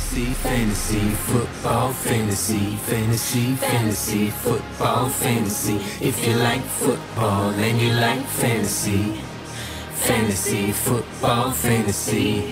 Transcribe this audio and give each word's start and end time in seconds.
Fantasy, 0.00 0.32
fantasy, 0.42 1.10
football, 1.28 1.92
fantasy, 1.92 2.76
fantasy, 2.88 3.54
fantasy, 3.56 4.30
football, 4.30 5.08
fantasy. 5.08 5.76
If 6.00 6.26
you 6.26 6.34
like 6.36 6.62
football 6.62 7.50
and 7.50 7.78
you 7.80 7.92
like 7.92 8.24
fantasy, 8.40 9.20
fantasy, 9.94 10.72
football, 10.72 11.52
fantasy. 11.52 12.44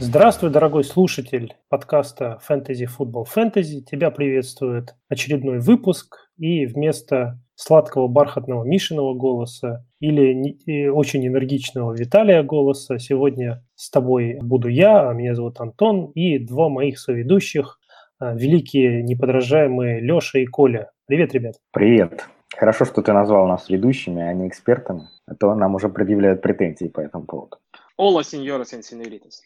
Здравствуй, 0.00 0.50
дорогой 0.50 0.82
слушатель 0.82 1.54
подкаста 1.68 2.40
Fantasy 2.48 2.86
Football 2.86 3.26
Fantasy. 3.32 3.80
Тебя 3.82 4.10
приветствует 4.10 4.94
очередной 5.08 5.58
выпуск. 5.58 6.30
И 6.38 6.66
вместо 6.66 7.38
сладкого 7.54 8.08
бархатного 8.08 8.64
Мишиного 8.64 9.12
голоса 9.14 9.84
или 10.00 10.88
очень 10.88 11.26
энергичного 11.26 11.92
Виталия 11.92 12.42
голоса. 12.42 12.98
Сегодня 12.98 13.62
с 13.78 13.90
тобой 13.90 14.38
буду 14.42 14.68
я, 14.68 15.08
а 15.08 15.14
меня 15.14 15.36
зовут 15.36 15.60
Антон, 15.60 16.06
и 16.06 16.38
два 16.40 16.68
моих 16.68 16.98
соведущих, 16.98 17.78
а, 18.18 18.34
великие 18.34 19.04
неподражаемые 19.04 20.00
Леша 20.00 20.40
и 20.40 20.46
Коля. 20.46 20.90
Привет, 21.06 21.32
ребят. 21.32 21.54
Привет. 21.72 22.26
Хорошо, 22.56 22.84
что 22.84 23.02
ты 23.02 23.12
назвал 23.12 23.46
нас 23.46 23.68
ведущими, 23.68 24.20
а 24.20 24.32
не 24.34 24.48
экспертами, 24.48 25.08
а 25.26 25.36
то 25.36 25.54
нам 25.54 25.76
уже 25.76 25.88
предъявляют 25.88 26.42
претензии 26.42 26.88
по 26.88 27.00
этому 27.00 27.24
поводу. 27.24 27.58
Hola, 27.96 28.24
señoras 28.24 28.64
y 28.64 28.71
señoritas. 28.71 29.42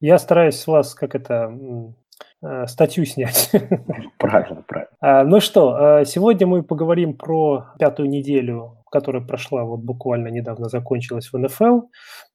Я 0.00 0.16
стараюсь 0.16 0.56
с 0.56 0.66
вас, 0.66 0.94
как 0.94 1.14
это, 1.14 1.54
статью 2.66 3.04
снять. 3.04 3.50
Правильно, 4.18 4.62
правильно. 4.66 4.90
А, 5.00 5.24
ну 5.24 5.40
что, 5.40 6.00
э, 6.00 6.04
сегодня 6.06 6.46
мы 6.46 6.62
поговорим 6.62 7.14
про 7.14 7.66
пятую 7.78 8.08
неделю, 8.08 8.78
которая 8.90 9.22
прошла 9.22 9.64
вот 9.64 9.80
буквально 9.80 10.28
недавно 10.28 10.68
закончилась 10.68 11.32
в 11.32 11.36
НФЛ. 11.36 11.80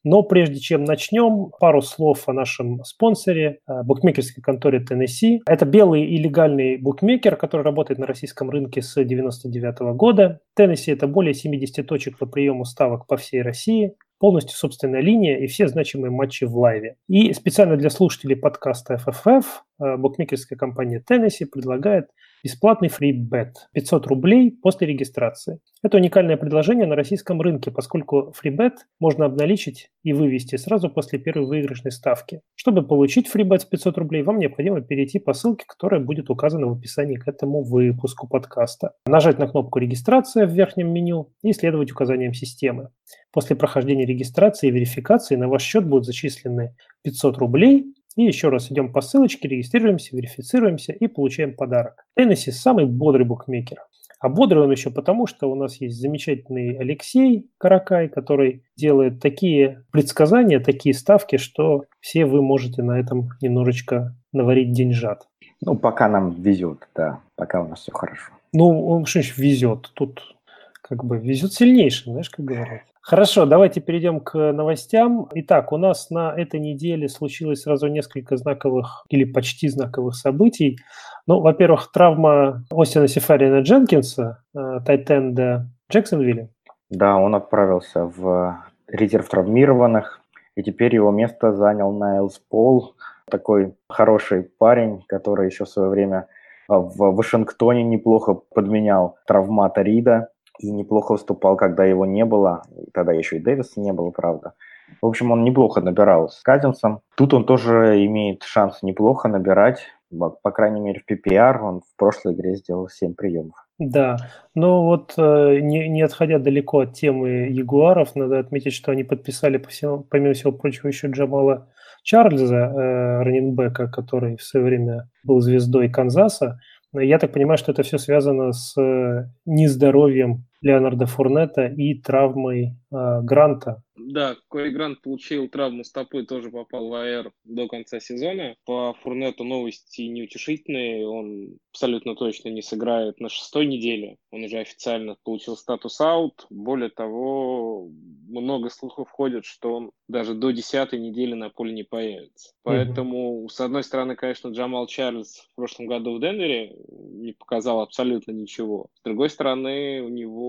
Но 0.04 0.24
прежде 0.24 0.60
чем 0.60 0.84
начнем, 0.84 1.52
пару 1.60 1.82
слов 1.82 2.28
о 2.28 2.34
нашем 2.34 2.84
спонсоре, 2.84 3.60
э, 3.68 3.84
букмекерской 3.84 4.44
конторе 4.44 4.84
Tennisi. 4.84 5.40
Это 5.48 5.66
белый 5.66 6.04
и 6.04 6.18
легальный 6.18 6.78
букмекер, 6.78 7.38
который 7.38 7.62
работает 7.62 8.00
на 8.00 8.06
российском 8.06 8.50
рынке 8.50 8.82
с 8.82 8.92
1999 8.96 9.96
года. 9.96 10.42
Tennisi – 10.60 10.94
это 10.94 11.08
более 11.08 11.34
70 11.34 11.88
точек 11.88 12.18
по 12.18 12.26
приему 12.26 12.66
ставок 12.66 13.08
по 13.08 13.16
всей 13.16 13.42
России 13.42 13.96
полностью 14.20 14.58
собственная 14.58 15.02
линия 15.02 15.38
и 15.38 15.48
все 15.48 15.68
значимые 15.68 16.12
матчи 16.12 16.44
в 16.44 16.56
лайве. 16.56 16.98
И 17.08 17.34
специально 17.34 17.78
для 17.78 17.90
слушателей 17.90 18.36
подкаста 18.36 19.00
FFF 19.06 19.46
э, 19.82 19.98
букмекерская 19.98 20.58
компания 20.58 21.04
Tennessee 21.10 21.46
предлагает 21.52 22.10
Бесплатный 22.42 22.88
FreeBet– 22.88 23.52
500 23.74 24.08
рублей 24.08 24.52
после 24.52 24.88
регистрации. 24.88 25.60
Это 25.84 25.98
уникальное 25.98 26.38
предложение 26.38 26.88
на 26.88 26.96
российском 26.96 27.42
рынке, 27.42 27.70
поскольку 27.70 28.34
FreeBet 28.42 28.76
можно 28.98 29.26
обналичить 29.26 29.90
и 30.04 30.14
вывести 30.14 30.56
сразу 30.56 30.90
после 30.90 31.20
первой 31.20 31.48
выигрышной 31.48 31.92
ставки. 31.92 32.40
Чтобы 32.56 32.88
получить 32.88 33.30
FreeBet 33.34 33.60
с 33.60 33.66
500 33.66 33.98
рублей, 33.98 34.24
вам 34.24 34.40
необходимо 34.40 34.80
перейти 34.80 35.20
по 35.20 35.34
ссылке, 35.34 35.66
которая 35.68 36.00
будет 36.00 36.30
указана 36.30 36.68
в 36.68 36.78
описании 36.78 37.18
к 37.18 37.28
этому 37.28 37.62
выпуску 37.62 38.26
подкаста. 38.26 38.94
Нажать 39.06 39.38
на 39.38 39.48
кнопку 39.48 39.80
«Регистрация» 39.80 40.48
в 40.48 40.52
верхнем 40.52 40.94
меню 40.94 41.34
и 41.44 41.52
следовать 41.52 41.92
указаниям 41.92 42.34
системы. 42.34 42.92
После 43.32 43.56
прохождения 43.56 44.06
регистрации 44.06 44.68
и 44.68 44.72
верификации 44.72 45.36
на 45.36 45.48
ваш 45.48 45.62
счет 45.62 45.86
будут 45.86 46.06
зачислены 46.06 46.76
500 47.04 47.38
рублей, 47.38 47.94
и 48.16 48.24
еще 48.24 48.50
раз 48.50 48.72
идем 48.72 48.92
по 48.92 49.02
ссылочке, 49.02 49.48
регистрируемся, 49.48 50.16
верифицируемся 50.16 50.92
и 50.94 51.08
получаем 51.08 51.56
подарок. 51.56 52.06
Tennessee 52.18 52.52
самый 52.52 52.86
бодрый 52.86 53.26
букмекер. 53.26 53.78
А 54.20 54.28
бодрый 54.28 54.64
он 54.64 54.72
еще 54.72 54.90
потому, 54.92 55.28
что 55.28 55.50
у 55.50 55.56
нас 55.56 55.80
есть 55.80 55.98
замечательный 55.98 56.76
Алексей 56.78 57.50
Каракай, 57.58 58.10
который 58.10 58.64
делает 58.76 59.22
такие 59.22 59.86
предсказания, 59.92 60.60
такие 60.60 60.94
ставки, 60.94 61.38
что 61.38 61.86
все 62.02 62.26
вы 62.26 62.42
можете 62.42 62.84
на 62.84 63.00
этом 63.00 63.30
немножечко 63.42 64.16
наварить 64.34 64.74
деньжат. 64.74 65.28
Ну, 65.62 65.76
пока 65.76 66.10
нам 66.10 66.32
везет, 66.32 66.90
да, 66.96 67.22
пока 67.36 67.62
у 67.62 67.68
нас 67.68 67.80
все 67.82 67.94
хорошо. 67.94 68.34
Ну, 68.52 69.06
что 69.06 69.20
значит 69.20 69.38
везет? 69.38 69.92
Тут 69.94 70.36
как 70.82 71.04
бы 71.04 71.18
везет 71.18 71.54
сильнейшим, 71.54 72.14
знаешь, 72.14 72.30
как 72.30 72.46
говорят. 72.46 72.82
Хорошо, 73.02 73.46
давайте 73.46 73.82
перейдем 73.82 74.20
к 74.20 74.52
новостям. 74.52 75.28
Итак, 75.34 75.72
у 75.72 75.78
нас 75.78 76.10
на 76.12 76.32
этой 76.36 76.60
неделе 76.60 77.08
случилось 77.08 77.62
сразу 77.62 77.88
несколько 77.88 78.38
знаковых 78.38 79.06
или 79.10 79.24
почти 79.24 79.68
знаковых 79.68 80.16
событий. 80.16 80.78
Ну, 81.26 81.40
во-первых, 81.40 81.92
травма 81.92 82.66
Остина 82.70 83.08
Сефарина 83.08 83.62
Дженкинса, 83.62 84.44
э, 84.56 84.80
тайтенда 84.86 85.70
Джексонвилля. 85.92 86.50
Да, 86.90 87.18
он 87.18 87.34
отправился 87.36 88.06
в 88.06 88.60
резерв 88.88 89.28
травмированных, 89.30 90.22
и 90.56 90.62
теперь 90.62 90.94
его 90.94 91.12
место 91.12 91.54
занял 91.54 91.92
Найлс 91.92 92.40
Пол, 92.50 92.96
такой 93.30 93.76
хороший 93.88 94.44
парень, 94.44 95.04
который 95.08 95.48
еще 95.48 95.66
в 95.66 95.70
свое 95.70 95.90
время 95.90 96.28
в 96.68 97.16
Вашингтоне 97.16 97.84
неплохо 97.84 98.36
подменял 98.36 99.18
травмата 99.26 99.82
Рида 99.82 100.30
и 100.60 100.72
неплохо 100.72 101.14
выступал, 101.14 101.56
когда 101.56 101.86
его 101.86 102.06
не 102.06 102.26
было. 102.26 102.64
Тогда 102.94 103.14
еще 103.14 103.38
и 103.38 103.40
Дэвиса 103.40 103.80
не 103.80 103.94
было, 103.94 104.12
правда. 104.12 104.54
В 105.02 105.06
общем, 105.06 105.32
он 105.32 105.44
неплохо 105.44 105.82
набирал 105.82 106.30
с 106.30 106.42
Казинсом. 106.42 107.02
Тут 107.16 107.34
он 107.34 107.46
тоже 107.46 108.06
имеет 108.06 108.44
шанс 108.44 108.84
неплохо 108.84 109.28
набирать. 109.28 109.86
По 110.12 110.52
крайней 110.52 110.82
мере, 110.82 111.02
в 111.06 111.12
PPR 111.12 111.60
он 111.62 111.82
в 111.82 111.96
прошлой 111.96 112.34
игре 112.34 112.56
сделал 112.56 112.90
7 112.90 113.14
приемов. 113.14 113.54
Да, 113.78 114.18
но 114.56 114.84
вот 114.84 115.14
э, 115.18 115.60
не, 115.62 115.88
не 115.88 116.02
отходя 116.02 116.40
далеко 116.40 116.80
от 116.80 116.94
темы 116.94 117.48
Ягуаров, 117.50 118.16
надо 118.16 118.40
отметить, 118.40 118.74
что 118.74 118.92
они 118.92 119.04
подписали, 119.04 119.58
по 119.58 119.70
всему, 119.70 120.00
помимо 120.10 120.34
всего 120.34 120.52
прочего, 120.52 120.88
еще 120.88 121.08
Джамала 121.08 121.70
Чарльза, 122.04 122.56
э, 122.56 123.24
раненбека, 123.24 123.88
который 123.88 124.36
в 124.36 124.44
свое 124.44 124.66
время 124.66 125.10
был 125.24 125.40
звездой 125.40 125.90
Канзаса. 125.90 126.60
Я 126.92 127.20
так 127.20 127.32
понимаю, 127.32 127.58
что 127.58 127.72
это 127.72 127.84
все 127.84 128.00
связано 128.00 128.52
с 128.52 128.76
э, 128.82 129.30
нездоровьем 129.46 130.46
Леонарда 130.62 131.06
Фурнета 131.06 131.68
и 131.68 131.96
травмой 131.96 132.76
э, 132.92 133.22
Гранта, 133.22 133.84
да, 134.10 134.38
Кори 134.48 134.70
Грант 134.70 135.02
получил 135.02 135.48
травму 135.50 135.84
стопы, 135.84 136.24
тоже 136.24 136.50
попал 136.50 136.88
в 136.88 136.94
АР 136.94 137.32
до 137.44 137.68
конца 137.68 138.00
сезона. 138.00 138.56
По 138.66 138.96
Фурнету 139.02 139.44
новости 139.44 140.02
неутешительные. 140.02 141.08
Он 141.08 141.58
абсолютно 141.72 142.16
точно 142.16 142.50
не 142.50 142.62
сыграет 142.62 143.20
на 143.20 143.30
шестой 143.30 143.66
неделе. 143.68 144.18
Он 144.32 144.44
уже 144.44 144.58
официально 144.60 145.16
получил 145.24 145.58
статус 145.58 146.00
аут. 146.02 146.48
Более 146.50 146.90
того, 146.90 147.90
много 148.28 148.70
слухов 148.70 149.10
ходят, 149.10 149.46
что 149.46 149.76
он 149.76 149.92
даже 150.08 150.34
до 150.34 150.52
десятой 150.52 151.00
недели 151.00 151.34
на 151.34 151.50
поле 151.50 151.74
не 151.74 151.84
появится. 151.84 152.54
Поэтому, 152.64 153.44
mm-hmm. 153.44 153.50
с 153.50 153.60
одной 153.60 153.84
стороны, 153.84 154.16
конечно, 154.16 154.50
Джамал 154.50 154.88
Чарльз 154.88 155.48
в 155.52 155.56
прошлом 155.56 155.88
году 155.88 156.16
в 156.16 156.22
Денвере 156.22 156.76
не 156.90 157.34
показал 157.34 157.82
абсолютно 157.82 158.32
ничего. 158.32 158.88
С 158.96 159.04
другой 159.04 159.30
стороны, 159.30 160.02
у 160.02 160.10
него 160.10 160.49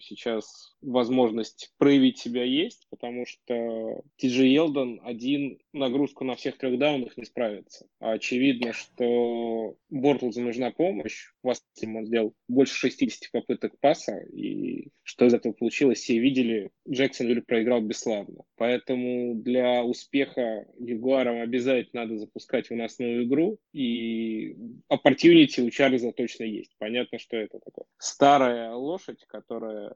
сейчас 0.00 0.76
возможность 0.80 1.72
проявить 1.78 2.18
себя 2.18 2.44
есть 2.44 2.86
потому 3.02 3.24
что 3.26 4.02
Тиджи 4.16 4.46
Елдон 4.46 5.00
один 5.02 5.58
нагрузку 5.72 6.24
на 6.24 6.36
всех 6.36 6.58
трех 6.58 6.78
даунах 6.78 7.16
не 7.16 7.24
справится. 7.24 7.86
А 8.00 8.12
очевидно, 8.12 8.72
что 8.74 9.76
Бортлзу 9.88 10.42
нужна 10.42 10.70
помощь. 10.70 11.32
В 11.42 11.48
Астим 11.48 11.96
он 11.96 12.06
сделал 12.06 12.34
больше 12.48 12.74
60 12.74 13.32
попыток 13.32 13.72
паса, 13.80 14.20
и 14.32 14.90
что 15.02 15.24
из 15.24 15.34
этого 15.34 15.52
получилось, 15.52 16.00
все 16.00 16.18
видели. 16.18 16.70
Джексон 16.88 17.42
проиграл 17.42 17.80
бесславно. 17.80 18.44
Поэтому 18.56 19.34
для 19.34 19.82
успеха 19.82 20.66
Ягуарам 20.78 21.40
обязательно 21.40 22.02
надо 22.02 22.18
запускать 22.18 22.68
выносную 22.68 23.24
игру, 23.24 23.58
и 23.72 24.54
opportunity 24.92 25.62
у 25.62 25.70
Чарльза 25.70 26.12
точно 26.12 26.44
есть. 26.44 26.76
Понятно, 26.78 27.18
что 27.18 27.36
это 27.36 27.58
такое 27.58 27.86
старая 27.98 28.72
лошадь, 28.74 29.11
которая 29.26 29.94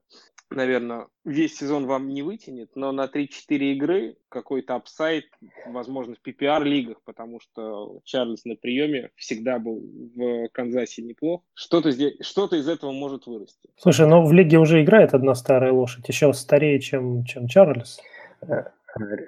наверное, 0.50 1.06
весь 1.24 1.56
сезон 1.56 1.86
вам 1.86 2.08
не 2.08 2.22
вытянет, 2.22 2.70
но 2.74 2.92
на 2.92 3.06
3-4 3.06 3.28
игры 3.48 4.16
какой-то 4.28 4.74
upside, 4.76 5.24
возможно, 5.66 6.14
в 6.14 6.26
PPR-лигах, 6.26 6.98
потому 7.04 7.40
что 7.40 8.00
Чарльз 8.04 8.44
на 8.44 8.54
приеме 8.54 9.10
всегда 9.16 9.58
был 9.58 9.82
в 10.14 10.48
Канзасе 10.52 11.02
неплох. 11.02 11.42
Что-то, 11.54 11.90
здесь, 11.90 12.14
что-то 12.20 12.56
из 12.56 12.68
этого 12.68 12.92
может 12.92 13.26
вырасти. 13.26 13.68
Слушай, 13.76 14.06
ну 14.06 14.24
в 14.24 14.32
лиге 14.32 14.58
уже 14.58 14.82
играет 14.82 15.14
одна 15.14 15.34
старая 15.34 15.72
лошадь, 15.72 16.08
еще 16.08 16.32
старее, 16.32 16.80
чем, 16.80 17.24
чем 17.24 17.48
Чарльз. 17.48 18.00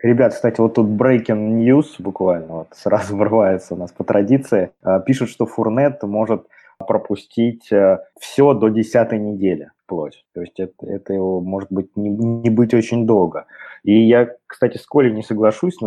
Ребят, 0.02 0.32
кстати, 0.32 0.60
вот 0.60 0.74
тут 0.74 0.86
breaking 0.86 1.58
news 1.58 1.96
буквально, 1.98 2.46
вот 2.48 2.68
сразу 2.72 3.16
врывается 3.16 3.74
у 3.74 3.76
нас 3.76 3.92
по 3.92 4.04
традиции. 4.04 4.70
А, 4.82 5.00
пишут, 5.00 5.28
что 5.30 5.46
Фурнет 5.46 6.02
может 6.04 6.46
пропустить 6.78 7.70
э, 7.72 7.98
все 8.20 8.54
до 8.54 8.68
десятой 8.68 9.18
недели 9.18 9.70
вплоть. 9.88 10.24
То 10.34 10.42
есть 10.42 10.60
это, 10.60 10.86
это 10.86 11.14
его 11.14 11.40
может 11.40 11.72
быть 11.72 11.96
не, 11.96 12.10
не 12.10 12.50
быть 12.50 12.74
очень 12.74 13.06
долго. 13.06 13.46
И 13.84 14.06
я, 14.06 14.28
кстати, 14.46 14.76
с 14.76 14.86
Колей 14.86 15.12
не 15.12 15.22
соглашусь 15.22 15.78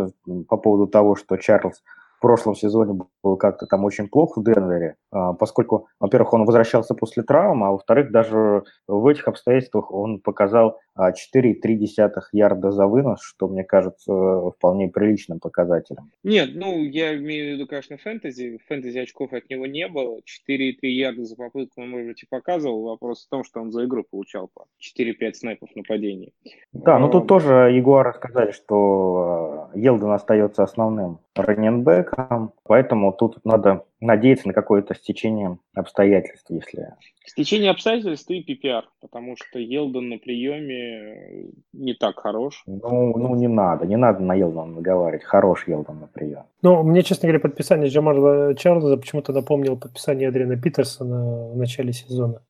по 0.47 0.57
поводу 0.57 0.87
того, 0.87 1.15
что 1.15 1.37
Чарльз 1.37 1.83
прошлом 2.21 2.55
сезоне 2.55 2.99
был 3.23 3.35
как-то 3.35 3.65
там 3.65 3.83
очень 3.83 4.07
плохо 4.07 4.39
в 4.39 4.43
Денвере, 4.43 4.95
а, 5.11 5.33
поскольку, 5.33 5.87
во-первых, 5.99 6.33
он 6.33 6.45
возвращался 6.45 6.93
после 6.93 7.23
травмы, 7.23 7.67
а 7.67 7.71
во-вторых, 7.71 8.11
даже 8.11 8.63
в 8.87 9.07
этих 9.07 9.27
обстоятельствах 9.27 9.91
он 9.91 10.19
показал 10.19 10.79
4,3 10.97 11.87
ярда 12.31 12.71
за 12.71 12.85
вынос, 12.87 13.21
что 13.21 13.47
мне 13.47 13.63
кажется 13.63 14.13
вполне 14.51 14.87
приличным 14.87 15.39
показателем. 15.39 16.11
Нет, 16.23 16.51
ну, 16.53 16.83
я 16.83 17.17
имею 17.17 17.55
в 17.55 17.57
виду, 17.57 17.67
конечно, 17.67 17.97
фэнтези. 17.97 18.59
Фэнтези 18.67 18.99
очков 18.99 19.33
от 19.33 19.49
него 19.49 19.65
не 19.65 19.87
было. 19.87 20.19
4,3 20.49 20.75
ярда 20.83 21.25
за 21.25 21.35
попытку 21.35 21.81
он, 21.81 21.89
может 21.89 22.07
быть, 22.07 22.23
и 22.23 22.27
показывал. 22.29 22.83
Вопрос 22.83 23.25
в 23.25 23.29
том, 23.29 23.43
что 23.43 23.61
он 23.61 23.71
за 23.71 23.85
игру 23.85 24.03
получал 24.09 24.49
по 24.53 24.65
4-5 24.79 25.33
снайпов 25.33 25.69
нападений. 25.75 26.33
Да, 26.73 26.99
но 26.99 27.09
тут 27.09 27.27
тоже 27.27 27.71
Ягуары 27.73 28.13
сказали, 28.13 28.51
что 28.51 29.69
Елден 29.73 30.11
остается 30.11 30.63
основным 30.63 31.19
раненбеком, 31.35 32.53
поэтому 32.63 33.13
тут 33.13 33.43
надо 33.45 33.85
надеяться 33.99 34.47
на 34.47 34.53
какое-то 34.53 34.95
стечение 34.95 35.59
обстоятельств, 35.73 36.49
если... 36.49 36.95
Стечение 37.25 37.71
обстоятельств 37.71 38.29
и 38.29 38.43
PPR, 38.43 38.83
потому 38.99 39.35
что 39.37 39.59
Елден 39.59 40.09
на 40.09 40.17
приеме 40.17 41.51
не 41.71 41.93
так 41.93 42.19
хорош. 42.19 42.63
Ну, 42.65 43.15
ну 43.17 43.35
не 43.35 43.47
надо, 43.47 43.85
не 43.85 43.95
надо 43.95 44.21
на 44.21 44.33
Елден 44.33 44.73
наговаривать, 44.73 45.23
хорош 45.23 45.67
Елден 45.67 45.99
на 45.99 46.07
приеме. 46.07 46.45
Ну, 46.61 46.83
мне, 46.83 47.03
честно 47.03 47.27
говоря, 47.27 47.39
подписание 47.39 47.89
Джамарла 47.89 48.55
Чарльза 48.55 48.97
почему-то 48.97 49.31
напомнило 49.31 49.75
подписание 49.75 50.29
Адриана 50.29 50.57
Питерсона 50.57 51.51
в 51.53 51.57
начале 51.57 51.93
сезона. 51.93 52.41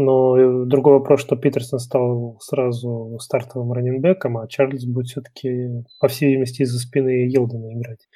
Но 0.00 0.64
другой 0.64 0.94
вопрос, 0.94 1.20
что 1.20 1.34
Питерсон 1.34 1.80
стал 1.80 2.38
сразу 2.40 3.18
стартовым 3.20 3.72
раненбеком, 3.72 4.38
а 4.38 4.46
Чарльз 4.46 4.84
будет 4.84 5.06
все-таки, 5.06 5.84
по 6.00 6.06
всей 6.06 6.28
видимости, 6.28 6.62
из-за 6.62 6.78
спины 6.78 7.28
Елдена 7.28 7.72
играть. 7.74 8.06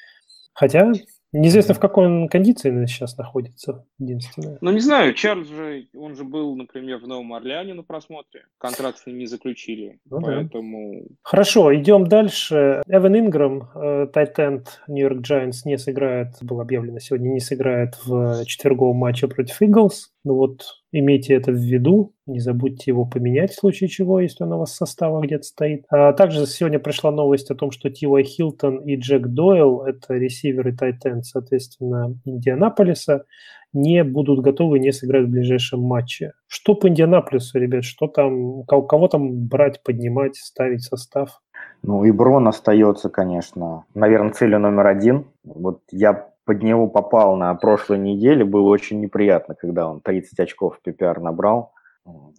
Хотя 0.55 0.93
Неизвестно, 1.35 1.73
в 1.73 1.81
какой 1.81 2.07
он 2.07 2.29
кондиции 2.29 2.85
сейчас 2.85 3.17
находится, 3.17 3.87
единственное. 3.99 4.59
Ну, 4.61 4.71
не 4.71 4.81
знаю, 4.81 5.15
Чарльз 5.15 5.49
же, 5.49 5.89
он 5.97 6.15
же 6.15 6.25
был, 6.25 6.55
например, 6.57 6.99
в 6.99 7.09
Новом 7.09 7.33
Орлеане 7.33 7.73
на 7.73 7.83
просмотре. 7.83 8.43
Контракт 8.59 8.99
с 8.99 9.07
ним 9.07 9.17
не 9.17 9.25
заключили, 9.25 9.99
ну, 10.11 10.21
поэтому... 10.21 10.93
Да. 10.93 11.15
Хорошо, 11.23 11.75
идем 11.75 12.07
дальше. 12.07 12.83
Эван 12.87 13.19
Инграм, 13.19 13.71
Тайтенд 14.13 14.83
Нью-Йорк 14.89 15.27
Giants 15.27 15.61
не 15.65 15.79
сыграет, 15.79 16.35
было 16.43 16.63
объявлено 16.63 16.99
сегодня, 16.99 17.31
не 17.31 17.41
сыграет 17.41 17.95
в 18.05 18.45
четверговом 18.45 18.99
матче 18.99 19.27
против 19.27 19.63
Иглс. 19.63 20.13
Ну 20.25 20.35
вот, 20.35 20.63
имейте 20.93 21.35
это 21.35 21.51
в 21.51 21.57
виду, 21.57 22.15
не 22.27 22.39
забудьте 22.39 22.93
его 22.93 23.05
поменять 23.05 23.51
в 23.51 23.59
случае 23.59 23.89
чего, 23.89 24.21
если 24.21 24.45
он 24.45 24.53
у 24.53 24.59
вас 24.59 24.71
в 24.71 24.77
составах 24.77 25.25
где-то 25.25 25.43
стоит. 25.43 25.85
А 25.91 26.13
также 26.13 26.47
сегодня 26.47 26.79
пришла 26.79 27.11
новость 27.11 27.51
о 27.51 27.57
том, 27.57 27.73
что 27.73 27.91
Тилай 27.91 28.23
Хилтон 28.23 28.79
и 28.79 28.97
Джек 28.97 29.27
Дойл, 29.27 29.83
это 29.83 30.15
ресиверы 30.15 30.77
Тайтен, 30.77 31.23
соответственно, 31.23 32.17
Индианаполиса, 32.25 33.25
не 33.73 34.05
будут 34.05 34.41
готовы, 34.41 34.79
не 34.79 34.93
сыграть 34.93 35.27
в 35.27 35.31
ближайшем 35.31 35.81
матче. 35.81 36.33
Что 36.47 36.75
по 36.75 36.89
Индианаполису, 36.89 37.59
ребят, 37.59 37.85
что 37.85 38.07
там, 38.07 38.65
кого 38.65 39.09
там 39.09 39.47
брать, 39.49 39.83
поднимать, 39.83 40.37
ставить 40.37 40.83
состав? 40.83 41.41
Ну, 41.83 42.05
и 42.05 42.13
Брон 42.13 42.47
остается, 42.47 43.09
конечно, 43.09 43.85
наверное, 43.95 44.33
целью 44.33 44.61
номер 44.61 44.87
один. 44.87 45.25
Вот 45.43 45.81
я 45.91 46.32
под 46.45 46.63
него 46.63 46.89
попал 46.89 47.37
на 47.37 47.55
прошлой 47.55 47.99
неделе, 47.99 48.45
было 48.45 48.69
очень 48.69 49.01
неприятно, 49.01 49.55
когда 49.55 49.89
он 49.89 50.01
30 50.01 50.41
очков 50.41 50.79
в 50.79 50.89
PPR 50.89 51.21
набрал. 51.21 51.73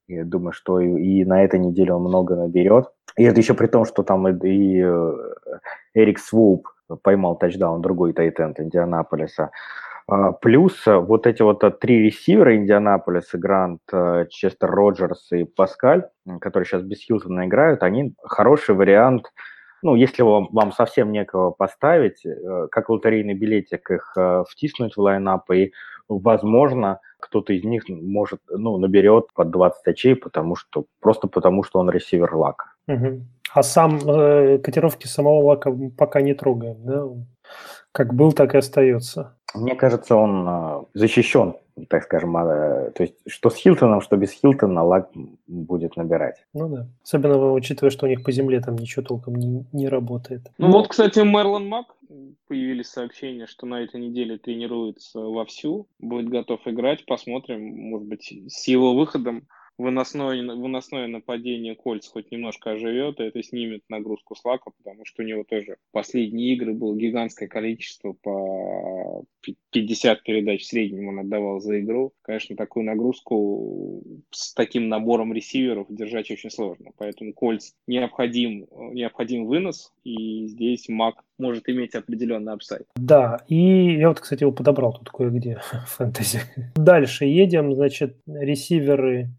Я 0.08 0.26
думаю, 0.26 0.52
что 0.52 0.80
и, 0.80 0.90
и 0.90 1.26
на 1.26 1.44
этой 1.44 1.60
неделе 1.60 1.94
он 1.94 2.04
много 2.04 2.36
наберет. 2.36 2.90
И 3.16 3.24
это 3.24 3.40
еще 3.40 3.54
при 3.54 3.68
том, 3.68 3.86
что 3.86 4.04
там 4.04 4.28
и, 4.28 4.48
и 4.48 4.84
э, 4.84 5.14
Эрик 5.94 6.20
Свуп 6.20 6.68
поймал 7.02 7.38
тачдаун, 7.38 7.82
другой 7.82 8.12
тайтенд 8.12 8.60
Индианаполиса. 8.60 9.52
А, 10.08 10.34
плюс 10.34 10.86
э, 10.86 10.98
вот 10.98 11.26
эти 11.26 11.42
вот 11.42 11.64
э, 11.64 11.72
три 11.72 12.04
ресивера 12.04 12.58
Индианаполиса, 12.58 13.38
Грант, 13.38 13.82
Честер 14.30 14.70
Роджерс 14.70 15.32
и 15.32 15.46
Паскаль, 15.46 16.10
которые 16.42 16.66
сейчас 16.66 16.82
без 16.82 17.00
Хилтона 17.00 17.46
играют, 17.46 17.84
они 17.84 18.14
хороший 18.24 18.76
вариант– 18.76 19.32
ну, 19.84 19.96
если 19.96 20.24
вам, 20.24 20.48
вам 20.52 20.72
совсем 20.72 21.12
некого 21.12 21.52
поставить, 21.52 22.26
э, 22.26 22.68
как 22.72 22.90
лотерейный 22.90 23.34
билетик 23.34 23.92
их 23.92 24.14
э, 24.18 24.44
втиснуть 24.50 24.96
в 24.96 25.02
лайнап, 25.02 25.52
и, 25.52 25.74
возможно, 26.08 27.00
кто-то 27.20 27.54
из 27.54 27.64
них 27.66 27.84
может, 27.90 28.40
ну, 28.50 28.78
наберет 28.78 29.26
под 29.34 29.52
20 29.52 29.88
очей, 29.88 30.16
потому 30.16 30.56
что, 30.56 30.86
просто 31.02 31.28
потому 31.28 31.64
что 31.64 31.80
он 31.80 31.90
ресивер 31.90 32.34
лака. 32.34 32.66
Угу. 32.88 33.26
А 33.54 33.64
сам 33.64 33.98
э, 33.98 34.58
котировки 34.60 35.06
самого 35.06 35.44
лака 35.44 35.72
пока 35.98 36.22
не 36.22 36.34
трогаем, 36.34 36.78
да? 36.86 37.04
Как 37.92 38.14
был, 38.14 38.32
так 38.32 38.56
и 38.56 38.58
остается. 38.58 39.38
Мне 39.54 39.76
кажется, 39.76 40.16
он 40.16 40.48
э, 40.48 40.84
защищен, 40.94 41.56
так 41.90 42.04
скажем, 42.04 42.36
э, 42.38 42.92
то 42.92 43.04
есть 43.04 43.16
что 43.28 43.50
с 43.50 43.56
Хилтоном, 43.56 44.02
что 44.02 44.18
без 44.18 44.32
Хилтона 44.32 44.84
лак 44.84 45.10
будет 45.48 45.96
набирать. 45.96 46.44
Ну 46.54 46.70
да, 46.70 46.88
особенно 47.04 47.54
учитывая, 47.54 47.92
что 47.92 48.06
у 48.06 48.10
них 48.10 48.24
по 48.24 48.32
земле 48.32 48.62
там 48.62 48.76
ничего 48.76 49.04
толком 49.04 49.36
не, 49.36 49.66
не 49.72 49.88
работает. 49.90 50.52
Ну, 50.58 50.68
ну 50.68 50.74
вот, 50.74 50.88
кстати, 50.88 51.20
Мерлон 51.20 51.68
Мак 51.68 51.96
появились 52.48 52.88
сообщения, 52.88 53.48
что 53.48 53.66
на 53.66 53.82
этой 53.82 54.00
неделе 54.00 54.38
тренируется 54.38 55.20
вовсю, 55.20 55.88
будет 56.00 56.30
готов 56.30 56.60
играть, 56.66 57.06
посмотрим, 57.06 57.90
может 57.90 58.08
быть, 58.08 58.34
с 58.48 58.68
его 58.68 58.96
выходом 58.96 59.48
выносное, 59.78 60.56
выносное 60.56 61.08
нападение 61.08 61.76
Кольц 61.76 62.08
хоть 62.08 62.32
немножко 62.32 62.72
оживет, 62.72 63.20
и 63.20 63.24
это 63.24 63.42
снимет 63.44 63.84
нагрузку 63.90 64.36
Слака, 64.36 64.72
потому 64.78 65.06
что 65.06 65.24
у 65.24 65.26
него 65.26 65.44
тоже 65.44 65.78
последние 65.92 66.54
игры 66.54 66.74
было 66.74 66.96
гигантское 66.96 67.48
количество 67.48 68.14
по 68.14 69.26
50 69.72 70.24
передач 70.24 70.62
в 70.62 70.68
среднем 70.68 71.08
он 71.10 71.20
отдавал 71.20 71.60
за 71.60 71.80
игру. 71.80 72.14
Конечно, 72.22 72.56
такую 72.56 72.86
нагрузку 72.86 74.04
с 74.32 74.54
таким 74.54 74.88
набором 74.90 75.34
ресиверов 75.34 75.88
держать 75.90 76.32
очень 76.32 76.50
сложно. 76.50 76.92
Поэтому 76.98 77.34
Кольтс 77.34 77.72
необходим, 77.88 78.68
необходим 78.94 79.46
вынос, 79.46 79.92
и 80.04 80.48
здесь 80.48 80.88
Мак 80.90 81.24
может 81.38 81.68
иметь 81.68 81.96
определенный 81.96 82.54
upside. 82.54 82.86
Да, 82.96 83.44
и 83.48 83.98
я 83.98 84.10
вот, 84.10 84.20
кстати, 84.20 84.44
его 84.44 84.52
подобрал 84.52 84.94
тут 84.94 85.10
кое-где 85.10 85.60
в 85.86 85.90
фэнтези. 85.98 86.42
Дальше 86.76 87.26
едем, 87.26 87.74
значит, 87.74 88.18
ресиверы 88.28 89.30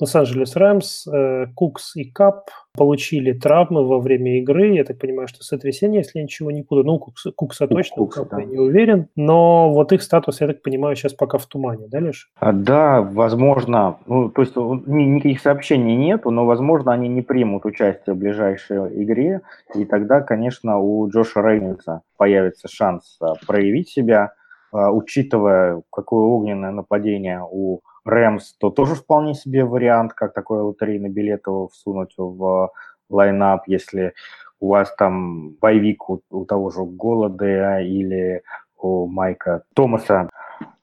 Лос-Анджелес 0.00 0.56
Рэмс, 0.56 1.06
Кукс 1.54 1.96
и 1.96 2.04
Кап 2.04 2.50
получили 2.76 3.32
травмы 3.32 3.86
во 3.86 4.00
время 4.00 4.38
игры. 4.38 4.74
Я 4.74 4.84
так 4.84 4.98
понимаю, 4.98 5.28
что 5.28 5.42
сотрясение, 5.44 5.98
если 5.98 6.18
я 6.18 6.24
ничего 6.24 6.50
не 6.50 6.62
путаю. 6.62 6.84
Ну, 6.84 6.98
Кукс, 6.98 7.26
Кукса 7.36 7.68
точно, 7.68 7.96
Кукса, 7.96 8.24
да. 8.28 8.40
я 8.40 8.46
не 8.46 8.58
уверен. 8.58 9.08
Но 9.14 9.72
вот 9.72 9.92
их 9.92 10.02
статус, 10.02 10.40
я 10.40 10.48
так 10.48 10.62
понимаю, 10.62 10.96
сейчас 10.96 11.14
пока 11.14 11.38
в 11.38 11.46
тумане, 11.46 11.86
да, 11.88 11.98
Леш? 12.00 12.30
А, 12.36 12.52
да, 12.52 13.00
возможно. 13.02 13.98
Ну, 14.06 14.28
то 14.28 14.42
есть 14.42 14.56
никаких 14.56 15.40
сообщений 15.40 15.94
нету, 15.94 16.30
но, 16.30 16.46
возможно, 16.46 16.92
они 16.92 17.08
не 17.08 17.22
примут 17.22 17.64
участие 17.64 18.14
в 18.14 18.18
ближайшей 18.18 19.04
игре. 19.04 19.42
И 19.74 19.84
тогда, 19.84 20.20
конечно, 20.20 20.78
у 20.78 21.08
Джоша 21.08 21.40
Рейнольдса 21.40 22.02
появится 22.16 22.68
шанс 22.68 23.16
а, 23.20 23.34
проявить 23.46 23.88
себя, 23.88 24.32
а, 24.72 24.90
учитывая, 24.90 25.82
какое 25.90 26.22
огненное 26.22 26.72
нападение 26.72 27.40
у 27.48 27.80
Рэмс, 28.04 28.54
то 28.58 28.70
тоже 28.70 28.94
вполне 28.94 29.34
себе 29.34 29.64
вариант, 29.64 30.12
как 30.12 30.34
такой 30.34 30.60
лотерейный 30.60 31.08
билет 31.08 31.46
его 31.46 31.68
всунуть 31.68 32.14
в 32.16 32.70
лайнап, 33.08 33.64
если 33.66 34.14
у 34.60 34.68
вас 34.68 34.94
там 34.96 35.50
боевик 35.60 36.08
у, 36.08 36.22
у 36.30 36.44
того 36.44 36.70
же 36.70 36.82
Голода 36.84 37.80
или 37.80 38.42
у 38.78 39.06
Майка 39.06 39.62
Томаса. 39.74 40.28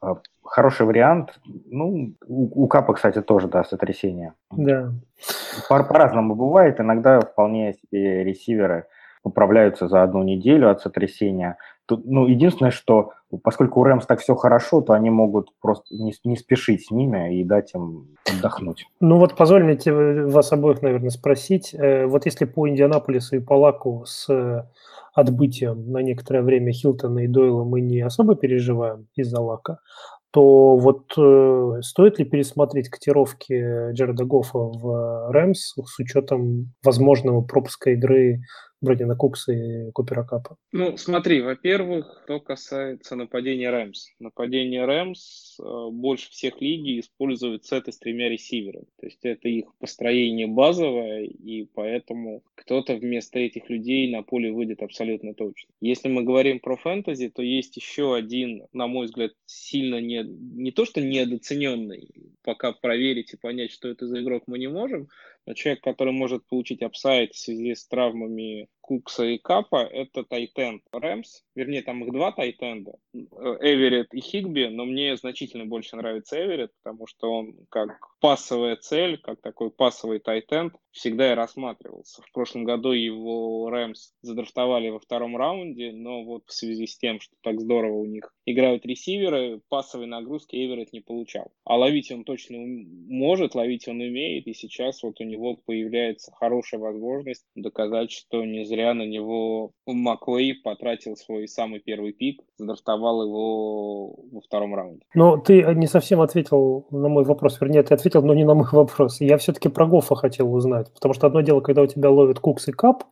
А, 0.01 0.17
хороший 0.43 0.85
вариант. 0.85 1.39
Ну, 1.45 2.13
у, 2.27 2.63
у 2.63 2.67
Капа, 2.67 2.93
кстати, 2.93 3.21
тоже, 3.21 3.47
да, 3.47 3.63
сотрясение. 3.63 4.33
Да. 4.51 4.91
По- 5.69 5.83
по-разному 5.83 6.35
бывает. 6.35 6.79
Иногда 6.79 7.21
вполне 7.21 7.73
себе 7.73 8.23
ресиверы 8.23 8.85
поправляются 9.23 9.87
за 9.87 10.03
одну 10.03 10.23
неделю 10.23 10.69
от 10.69 10.81
сотрясения. 10.81 11.57
Тут, 11.85 12.05
ну, 12.05 12.27
единственное, 12.27 12.71
что 12.71 13.11
поскольку 13.43 13.79
у 13.79 13.83
Рэмс 13.83 14.05
так 14.05 14.19
все 14.19 14.35
хорошо, 14.35 14.81
то 14.81 14.93
они 14.93 15.09
могут 15.09 15.50
просто 15.61 15.93
не, 15.95 16.13
не 16.23 16.38
спешить 16.38 16.88
с 16.88 16.91
ними 16.91 17.39
и 17.39 17.43
дать 17.43 17.73
им 17.73 18.17
отдохнуть. 18.29 18.85
Ну 19.00 19.17
вот 19.17 19.35
позвольте 19.35 19.93
вас 19.93 20.51
обоих, 20.51 20.81
наверное, 20.81 21.09
спросить. 21.09 21.73
Э, 21.73 22.05
вот 22.05 22.25
если 22.25 22.45
по 22.45 22.67
Индианаполису 22.67 23.38
и 23.38 23.39
по 23.39 23.53
Лаку 23.53 24.03
с 24.05 24.31
э, 24.31 24.63
отбытием 25.13 25.91
на 25.91 26.00
некоторое 26.00 26.41
время 26.41 26.71
Хилтона 26.71 27.19
и 27.19 27.27
Дойла 27.27 27.63
мы 27.63 27.81
не 27.81 28.01
особо 28.01 28.35
переживаем 28.35 29.07
из-за 29.15 29.41
Лака, 29.41 29.79
то 30.31 30.77
вот 30.77 31.13
э, 31.17 31.81
стоит 31.81 32.19
ли 32.19 32.25
пересмотреть 32.25 32.89
котировки 32.89 33.91
Джареда 33.91 34.23
Гоффа 34.23 34.59
в 34.59 35.31
Рэмс 35.31 35.75
с 35.75 36.00
учетом 36.00 36.73
возможного 36.83 37.41
пропуска 37.41 37.91
игры 37.91 38.41
Бродина 38.81 39.15
Кукса 39.15 39.53
и 39.53 39.91
Купера 39.91 40.23
Капа? 40.23 40.57
Ну, 40.71 40.97
смотри, 40.97 41.41
во-первых, 41.41 42.21
что 42.23 42.39
касается 42.39 43.15
нападения 43.15 43.69
Рэмс. 43.69 44.07
Нападение 44.19 44.85
Рэмс 44.85 45.59
э, 45.59 45.89
больше 45.91 46.31
всех 46.31 46.59
лиги 46.61 47.00
использует 47.00 47.63
сеты 47.63 47.91
с 47.91 48.00
тремя 48.00 48.29
ресиверами. 48.29 48.88
То 49.00 49.05
есть 49.05 49.19
это 49.23 49.47
их 49.50 49.65
построение 49.79 50.47
базовое, 50.47 51.25
и 51.25 51.65
поэтому 51.65 52.43
кто-то 52.55 52.95
вместо 52.95 53.38
этих 53.38 53.69
людей 53.69 54.11
на 54.11 54.23
поле 54.23 54.51
выйдет 54.51 54.81
абсолютно 54.81 55.35
точно. 55.35 55.69
Если 55.79 56.09
мы 56.09 56.23
говорим 56.23 56.59
про 56.59 56.75
фэнтези, 56.75 57.29
то 57.29 57.43
есть 57.43 57.77
еще 57.77 58.15
один, 58.15 58.65
на 58.73 58.88
мой 58.88 59.05
взгляд, 59.05 59.33
сильно 59.45 60.01
не, 60.01 60.23
не 60.23 60.71
то 60.71 60.85
что 60.85 61.01
недооцененный, 61.01 62.09
пока 62.43 62.71
проверить 62.71 63.33
и 63.33 63.38
понять, 63.38 63.71
что 63.71 63.89
это 63.89 64.07
за 64.07 64.21
игрок 64.21 64.43
мы 64.47 64.57
не 64.57 64.67
можем, 64.67 65.07
человек, 65.55 65.83
который 65.83 66.13
может 66.13 66.45
получить 66.48 66.81
upside 66.81 67.33
в 67.33 67.39
связи 67.39 67.75
с 67.75 67.88
травмами 67.88 68.67
Кукса 68.91 69.24
и 69.24 69.38
Капа, 69.38 69.86
это 69.86 70.25
tight 70.25 70.62
end 70.62 70.83
Рэмс. 70.91 71.43
Вернее, 71.55 71.81
там 71.81 72.03
их 72.03 72.12
два 72.12 72.33
tight 72.33 72.62
end 72.62 72.80
а, 72.80 72.91
Эверетт 73.13 74.13
и 74.13 74.19
Хигби, 74.19 74.65
но 74.65 74.83
мне 74.83 75.15
значительно 75.15 75.65
больше 75.65 75.95
нравится 75.95 76.36
Эверетт, 76.36 76.74
потому 76.83 77.07
что 77.07 77.31
он 77.31 77.55
как 77.69 77.98
пасовая 78.19 78.75
цель, 78.75 79.17
как 79.17 79.39
такой 79.39 79.71
пасовый 79.71 80.19
tight 80.19 80.50
end, 80.50 80.74
всегда 80.91 81.31
и 81.31 81.36
рассматривался. 81.36 82.21
В 82.21 82.31
прошлом 82.33 82.65
году 82.65 82.91
его 82.91 83.69
Рэмс 83.69 84.12
задрафтовали 84.24 84.89
во 84.89 85.00
втором 85.00 85.38
раунде, 85.38 85.93
но 85.93 86.25
вот 86.25 86.43
в 86.48 86.53
связи 86.53 86.86
с 86.86 86.98
тем, 86.98 87.21
что 87.21 87.33
так 87.41 87.62
здорово 87.62 87.95
у 87.95 88.05
них 88.05 88.33
играют 88.45 88.86
ресиверы, 88.86 89.62
пасовой 89.69 90.07
нагрузки 90.07 90.57
Эверетт 90.57 90.91
не 90.91 91.00
получал. 91.00 91.50
А 91.63 91.77
ловить 91.77 92.12
он 92.12 92.25
точно 92.25 92.57
может, 92.57 93.55
ловить 93.55 93.88
он 93.88 94.01
умеет, 94.01 94.48
и 94.48 94.53
сейчас 94.53 95.01
вот 95.01 95.21
у 95.21 95.24
него 95.24 95.55
появляется 95.55 96.33
хорошая 96.33 96.81
возможность 96.81 97.45
доказать, 97.55 98.12
что 98.12 98.43
не 98.43 98.65
зря 98.65 98.80
зря 98.81 98.93
на 98.93 99.03
него 99.03 99.71
Маквей 99.85 100.55
потратил 100.55 101.15
свой 101.15 101.47
самый 101.47 101.79
первый 101.79 102.13
пик, 102.13 102.41
задрафтовал 102.57 103.23
его 103.23 104.15
во 104.31 104.41
втором 104.41 104.75
раунде. 104.75 105.01
Но 105.13 105.38
ты 105.38 105.63
не 105.75 105.88
совсем 105.88 106.21
ответил 106.21 106.88
на 106.91 107.07
мой 107.09 107.23
вопрос. 107.23 107.59
Вернее, 107.61 107.83
ты 107.83 107.93
ответил, 107.93 108.21
но 108.23 108.33
не 108.33 108.43
на 108.43 108.55
мой 108.55 108.67
вопрос. 108.71 109.21
Я 109.21 109.38
все-таки 109.38 109.69
про 109.69 109.85
Гофа 109.85 110.15
хотел 110.15 110.53
узнать. 110.53 110.91
Потому 110.93 111.13
что 111.13 111.27
одно 111.27 111.41
дело, 111.41 111.61
когда 111.61 111.81
у 111.81 111.88
тебя 111.88 112.09
ловят 112.09 112.39
Кукс 112.39 112.67
и 112.67 112.71
Кап, 112.71 113.03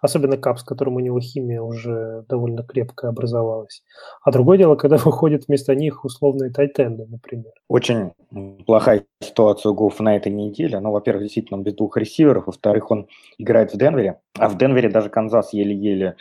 особенно 0.00 0.36
Кап, 0.36 0.58
с 0.58 0.62
которым 0.62 0.96
у 0.96 1.00
него 1.00 1.20
химия 1.20 1.62
уже 1.62 2.24
довольно 2.28 2.62
крепкая 2.62 3.10
образовалась. 3.10 3.82
А 4.22 4.30
другое 4.30 4.58
дело, 4.58 4.76
когда 4.76 4.96
выходят 5.04 5.46
вместо 5.46 5.74
них 5.74 6.04
условные 6.04 6.50
тайтенды, 6.50 7.06
например. 7.06 7.52
Очень 7.68 8.12
плохая 8.66 9.04
ситуация 9.20 9.70
у 9.70 9.74
Гофа 9.74 10.02
на 10.02 10.16
этой 10.16 10.32
неделе. 10.32 10.80
Ну, 10.80 10.90
во-первых, 10.92 11.24
действительно, 11.24 11.58
он 11.58 11.64
без 11.64 11.74
двух 11.74 11.96
ресиверов. 11.96 12.46
Во-вторых, 12.46 12.90
он 12.90 13.08
играет 13.38 13.72
в 13.72 13.78
Денвере. 13.78 14.20
А 14.38 14.48
в 14.48 14.58
Денвере 14.58 14.88
даже 14.88 15.08
Канзас 15.08 15.52
еле-еле 15.52 16.16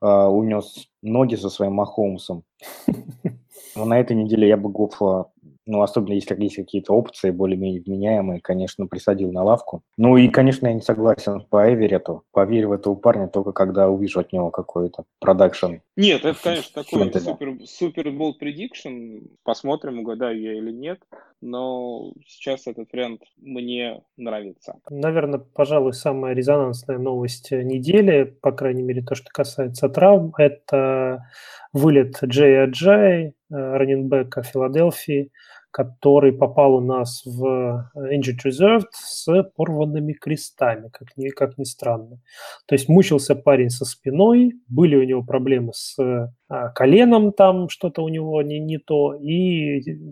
э, 0.00 0.06
унес 0.06 0.88
ноги 1.02 1.36
со 1.36 1.50
своим 1.50 1.74
Махоумсом. 1.74 2.44
Но 3.76 3.84
на 3.84 4.00
этой 4.00 4.16
неделе 4.16 4.48
я 4.48 4.56
бы 4.56 4.70
Гофа 4.70 5.26
ну, 5.68 5.82
особенно 5.82 6.14
если 6.14 6.34
есть 6.42 6.56
какие-то 6.56 6.94
опции 6.94 7.30
более-менее 7.30 7.82
вменяемые, 7.82 8.40
конечно, 8.40 8.86
присадил 8.86 9.30
на 9.32 9.44
лавку. 9.44 9.82
Ну 9.98 10.16
и, 10.16 10.28
конечно, 10.28 10.66
я 10.66 10.72
не 10.72 10.80
согласен 10.80 11.42
по 11.50 11.72
Эверету. 11.72 12.24
Поверю 12.32 12.70
в 12.70 12.72
этого 12.72 12.94
парня 12.94 13.28
только 13.28 13.52
когда 13.52 13.90
увижу 13.90 14.20
от 14.20 14.32
него 14.32 14.50
какой-то 14.50 15.04
продакшн. 15.20 15.74
Нет, 15.96 16.24
это, 16.24 16.38
конечно, 16.42 16.82
такой 16.82 17.12
супер, 17.20 17.56
супер 17.66 18.10
бол 18.10 18.34
предикшн. 18.34 19.18
Посмотрим, 19.44 20.00
угадаю 20.00 20.40
я 20.40 20.54
или 20.54 20.72
нет. 20.72 21.00
Но 21.40 22.12
сейчас 22.26 22.66
этот 22.66 22.90
вариант 22.92 23.20
мне 23.36 24.02
нравится. 24.16 24.76
Наверное, 24.90 25.38
пожалуй, 25.38 25.92
самая 25.92 26.34
резонансная 26.34 26.98
новость 26.98 27.52
недели, 27.52 28.24
по 28.24 28.52
крайней 28.52 28.82
мере, 28.82 29.02
то, 29.02 29.14
что 29.14 29.28
касается 29.32 29.88
травм, 29.88 30.32
это 30.38 31.26
вылет 31.72 32.18
Джей 32.24 32.64
Аджай, 32.64 33.34
раненбека 33.50 34.42
Филадельфии, 34.42 35.30
который 35.78 36.32
попал 36.32 36.74
у 36.74 36.80
нас 36.80 37.22
в 37.24 37.88
э, 37.94 38.16
Injured 38.16 38.44
Reserved 38.44 38.88
с 38.90 39.44
порванными 39.54 40.12
крестами, 40.12 40.88
как 40.88 41.16
ни, 41.16 41.28
как 41.28 41.56
ни 41.56 41.62
странно. 41.62 42.18
То 42.66 42.74
есть 42.74 42.88
мучился 42.88 43.36
парень 43.36 43.70
со 43.70 43.84
спиной, 43.84 44.54
были 44.66 44.96
у 44.96 45.04
него 45.04 45.22
проблемы 45.22 45.70
с 45.72 45.96
а, 46.00 46.70
коленом, 46.70 47.32
там 47.32 47.68
что-то 47.68 48.02
у 48.02 48.08
него 48.08 48.42
не, 48.42 48.58
не 48.58 48.78
то, 48.78 49.14
и 49.14 50.04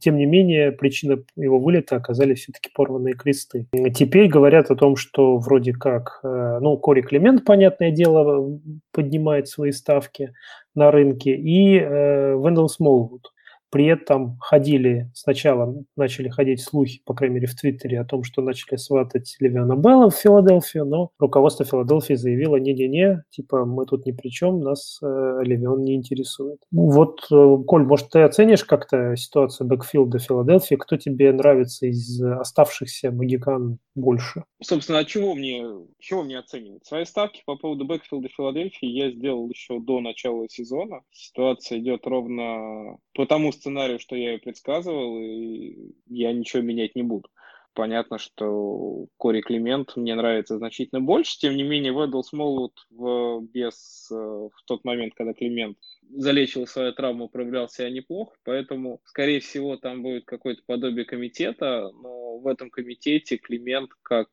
тем 0.00 0.16
не 0.16 0.24
менее 0.24 0.72
причина 0.72 1.18
его 1.36 1.58
вылета 1.58 1.96
оказались 1.96 2.38
все-таки 2.38 2.70
порванные 2.74 3.12
кресты. 3.12 3.68
Теперь 3.94 4.26
говорят 4.26 4.70
о 4.70 4.76
том, 4.76 4.96
что 4.96 5.36
вроде 5.36 5.74
как, 5.74 6.20
э, 6.24 6.58
ну, 6.62 6.78
Кори 6.78 7.02
Климент, 7.02 7.44
понятное 7.44 7.90
дело, 7.90 8.58
поднимает 8.90 9.48
свои 9.48 9.72
ставки 9.72 10.32
на 10.74 10.90
рынке, 10.90 11.36
и 11.36 11.78
э, 11.78 12.38
Вендел 12.38 12.70
Смолвуд– 12.70 13.32
при 13.70 13.86
этом 13.86 14.36
ходили, 14.40 15.10
сначала 15.14 15.84
начали 15.96 16.28
ходить 16.28 16.60
слухи, 16.60 17.02
по 17.04 17.14
крайней 17.14 17.36
мере 17.36 17.46
в 17.46 17.54
Твиттере, 17.54 18.00
о 18.00 18.04
том, 18.04 18.24
что 18.24 18.42
начали 18.42 18.76
сватать 18.76 19.36
Левиана 19.40 19.76
Белла 19.76 20.10
в 20.10 20.16
Филадельфию, 20.16 20.84
но 20.84 21.10
руководство 21.18 21.64
Филадельфии 21.64 22.14
заявило, 22.14 22.56
не-не-не, 22.56 23.24
типа 23.30 23.64
мы 23.64 23.86
тут 23.86 24.06
ни 24.06 24.12
при 24.12 24.28
чем, 24.28 24.60
нас 24.60 24.98
э, 25.02 25.40
Левион 25.42 25.82
не 25.82 25.94
интересует. 25.94 26.60
Ну 26.70 26.90
вот, 26.90 27.26
э, 27.30 27.56
Коль, 27.66 27.84
может, 27.84 28.10
ты 28.10 28.20
оценишь 28.20 28.64
как-то 28.64 29.14
ситуацию 29.16 29.66
бэкфилда 29.68 30.18
Филадельфии? 30.18 30.74
Кто 30.74 30.96
тебе 30.96 31.32
нравится 31.32 31.86
из 31.86 32.20
оставшихся 32.22 33.12
магикан 33.12 33.78
больше? 33.94 34.44
Собственно, 34.62 34.98
а 34.98 35.04
чего 35.04 35.34
мне, 35.34 35.64
чего 35.98 36.22
мне 36.22 36.38
оценивать? 36.38 36.84
Свои 36.84 37.04
ставки 37.04 37.42
по 37.46 37.56
поводу 37.56 37.84
бэкфилда 37.84 38.28
Филадельфии 38.28 38.88
я 38.88 39.10
сделал 39.10 39.48
еще 39.48 39.78
до 39.78 40.00
начала 40.00 40.48
сезона. 40.48 41.02
Ситуация 41.12 41.78
идет 41.78 42.06
ровно 42.06 42.98
по 43.14 43.26
тому 43.26 43.52
сценарию, 43.60 43.98
что 43.98 44.16
я 44.16 44.34
и 44.34 44.38
предсказывал, 44.38 45.18
и 45.18 45.92
я 46.08 46.32
ничего 46.32 46.62
менять 46.62 46.96
не 46.96 47.02
буду. 47.02 47.28
Понятно, 47.72 48.18
что 48.18 49.06
Кори 49.16 49.42
Климент 49.42 49.96
мне 49.96 50.16
нравится 50.16 50.58
значительно 50.58 51.00
больше. 51.00 51.38
Тем 51.38 51.56
не 51.56 51.62
менее, 51.62 51.92
Ведл 51.92 52.22
Смолвуд 52.22 52.72
в, 52.90 53.42
без, 53.42 54.08
э, 54.10 54.14
в 54.14 54.62
тот 54.66 54.84
момент, 54.84 55.14
когда 55.14 55.32
Климент 55.34 55.78
залечил 56.10 56.66
свою 56.66 56.92
травму, 56.92 57.28
проявлял 57.28 57.68
себя 57.68 57.88
неплохо. 57.90 58.36
Поэтому, 58.44 59.00
скорее 59.04 59.38
всего, 59.38 59.76
там 59.76 60.02
будет 60.02 60.24
какое-то 60.24 60.62
подобие 60.66 61.04
комитета. 61.04 61.92
Но 62.02 62.38
в 62.38 62.48
этом 62.48 62.70
комитете 62.70 63.36
Климент 63.36 63.90
как 64.02 64.28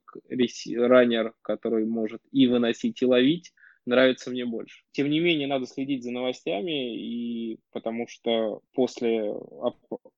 runner, 0.75 1.33
который 1.43 1.85
может 1.85 2.21
и 2.31 2.47
выносить, 2.47 3.03
и 3.03 3.05
ловить, 3.05 3.53
нравится 3.87 4.29
мне 4.29 4.45
больше. 4.45 4.83
Тем 4.91 5.09
не 5.09 5.19
менее, 5.19 5.47
надо 5.47 5.65
следить 5.65 6.03
за 6.03 6.11
новостями, 6.11 6.95
и 6.95 7.59
потому 7.71 8.07
что 8.07 8.61
после 8.73 9.33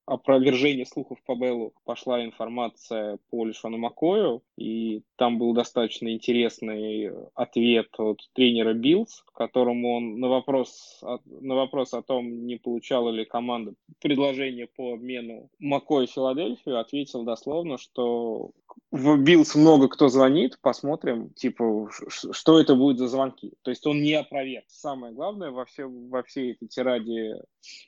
опровержения 0.06 0.86
слухов 0.86 1.20
по 1.26 1.36
Беллу 1.36 1.74
пошла 1.86 2.26
информация 2.26 3.20
по 3.30 3.46
Лишону 3.46 3.78
Макою, 3.78 4.42
и 4.58 5.04
там 5.16 5.38
был 5.38 5.54
достаточно 5.54 6.12
интересный 6.12 7.12
ответ 7.36 7.90
от 7.98 8.20
тренера 8.34 8.74
Биллс, 8.74 9.24
которому 9.34 9.96
он 9.96 10.20
на 10.20 10.28
вопрос, 10.28 11.02
на 11.26 11.56
вопрос 11.56 11.94
о 11.94 12.02
том, 12.02 12.46
не 12.48 12.58
получала 12.58 13.10
ли 13.10 13.24
команда 13.24 13.74
предложение 14.02 14.68
по 14.68 14.94
обмену 14.94 15.50
Макоя 15.60 16.08
в 16.08 16.12
Филадельфию, 16.12 16.80
ответил 16.80 17.24
дословно, 17.24 17.78
что 17.78 18.52
в 18.92 19.18
Bills 19.18 19.56
много 19.56 19.88
кто 19.88 20.10
звонит, 20.10 20.58
посмотрим, 20.62 21.30
типа, 21.30 21.90
что 22.10 22.60
это 22.60 22.76
будет 22.76 22.98
за 22.98 23.08
звонки. 23.08 23.54
То 23.63 23.72
есть 23.72 23.86
он 23.86 24.01
не 24.01 24.13
опроверг. 24.13 24.66
Самое 24.68 25.13
главное 25.13 25.51
во, 25.51 25.66
все, 25.66 25.86
во 25.86 26.24
всей 26.24 26.54
этой 26.54 26.68
тираде 26.68 27.42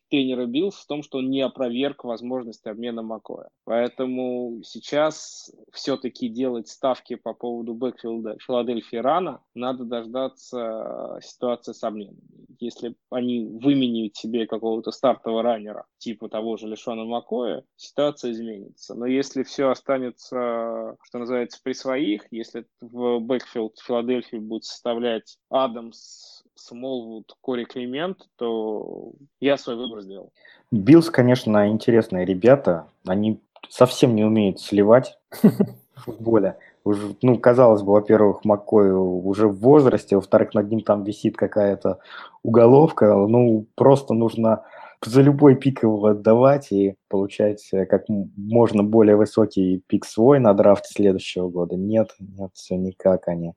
тренера 0.10 0.46
Bills 0.46 0.76
в 0.76 0.88
том, 0.88 1.04
что 1.04 1.20
он 1.20 1.30
не 1.30 1.42
опроверг 1.42 2.04
возможность 2.04 2.68
обмена 2.68 3.02
Макоя. 3.02 3.50
Поэтому 3.64 4.62
сейчас 4.64 5.52
все-таки 5.72 6.28
делать 6.28 6.68
ставки 6.68 7.16
по 7.16 7.34
поводу 7.34 7.74
бэкфилда 7.74 8.38
Филадельфии 8.46 8.98
рано. 8.98 9.42
Надо 9.56 9.86
дождаться 9.86 11.20
ситуации 11.22 11.74
с 11.74 11.84
обменом. 11.84 12.18
Если 12.60 12.96
они 13.10 13.46
выменяют 13.46 14.16
себе 14.16 14.46
какого-то 14.46 14.92
стартового 14.92 15.42
раннера, 15.42 15.86
типа 15.98 16.30
того 16.30 16.58
же 16.58 16.68
Лишона 16.68 17.06
Макоя, 17.06 17.64
ситуация 17.76 18.32
изменится. 18.32 18.94
Но 18.94 19.06
если 19.06 19.44
все 19.44 19.70
останется, 19.70 20.96
что 21.04 21.20
называется, 21.20 21.60
при 21.64 21.74
своих, 21.74 22.28
если 22.32 22.66
в 22.82 23.20
бэкфилд 23.20 23.80
Филадельфии 23.80 24.38
будет 24.38 24.66
составлять 24.66 25.38
Адамс, 25.64 26.44
Смолвуд, 26.56 27.36
Кори 27.42 27.66
Климент, 27.66 28.28
то 28.38 29.12
я 29.40 29.58
свой 29.58 29.76
выбор 29.76 30.02
сделал. 30.02 30.32
Bills, 30.72 31.10
конечно, 31.10 31.70
интересные 31.70 32.26
ребята. 32.26 32.88
Они 33.06 33.42
совсем 33.70 34.16
не 34.16 34.24
умеют 34.24 34.60
сливать 34.60 35.18
в 35.42 36.04
футболе. 36.04 36.58
Уже, 36.84 37.16
ну, 37.22 37.38
казалось 37.38 37.84
бы, 37.84 37.94
во-первых, 37.94 38.44
Маккой 38.44 38.92
уже 38.92 39.48
в 39.48 39.60
возрасте, 39.60 40.16
во-вторых, 40.16 40.54
над 40.54 40.70
ним 40.70 40.82
там 40.82 41.04
висит 41.04 41.38
какая-то 41.38 42.00
уголовка. 42.42 43.14
Ну, 43.16 43.68
просто 43.76 44.14
нужно 44.14 44.64
за 45.06 45.22
любой 45.22 45.56
пик 45.56 45.84
его 45.84 46.06
отдавать 46.06 46.72
и 46.72 46.96
получать 47.08 47.68
э, 47.72 47.86
как 47.86 48.06
можно 48.08 48.84
более 48.84 49.16
высокий 49.16 49.84
пик 49.88 50.06
свой 50.06 50.40
на 50.40 50.54
драфте 50.54 50.90
следующего 50.94 51.50
года. 51.50 51.76
Нет, 51.76 52.16
нет, 52.20 52.52
все 52.54 52.78
никак 52.78 53.28
они 53.28 53.54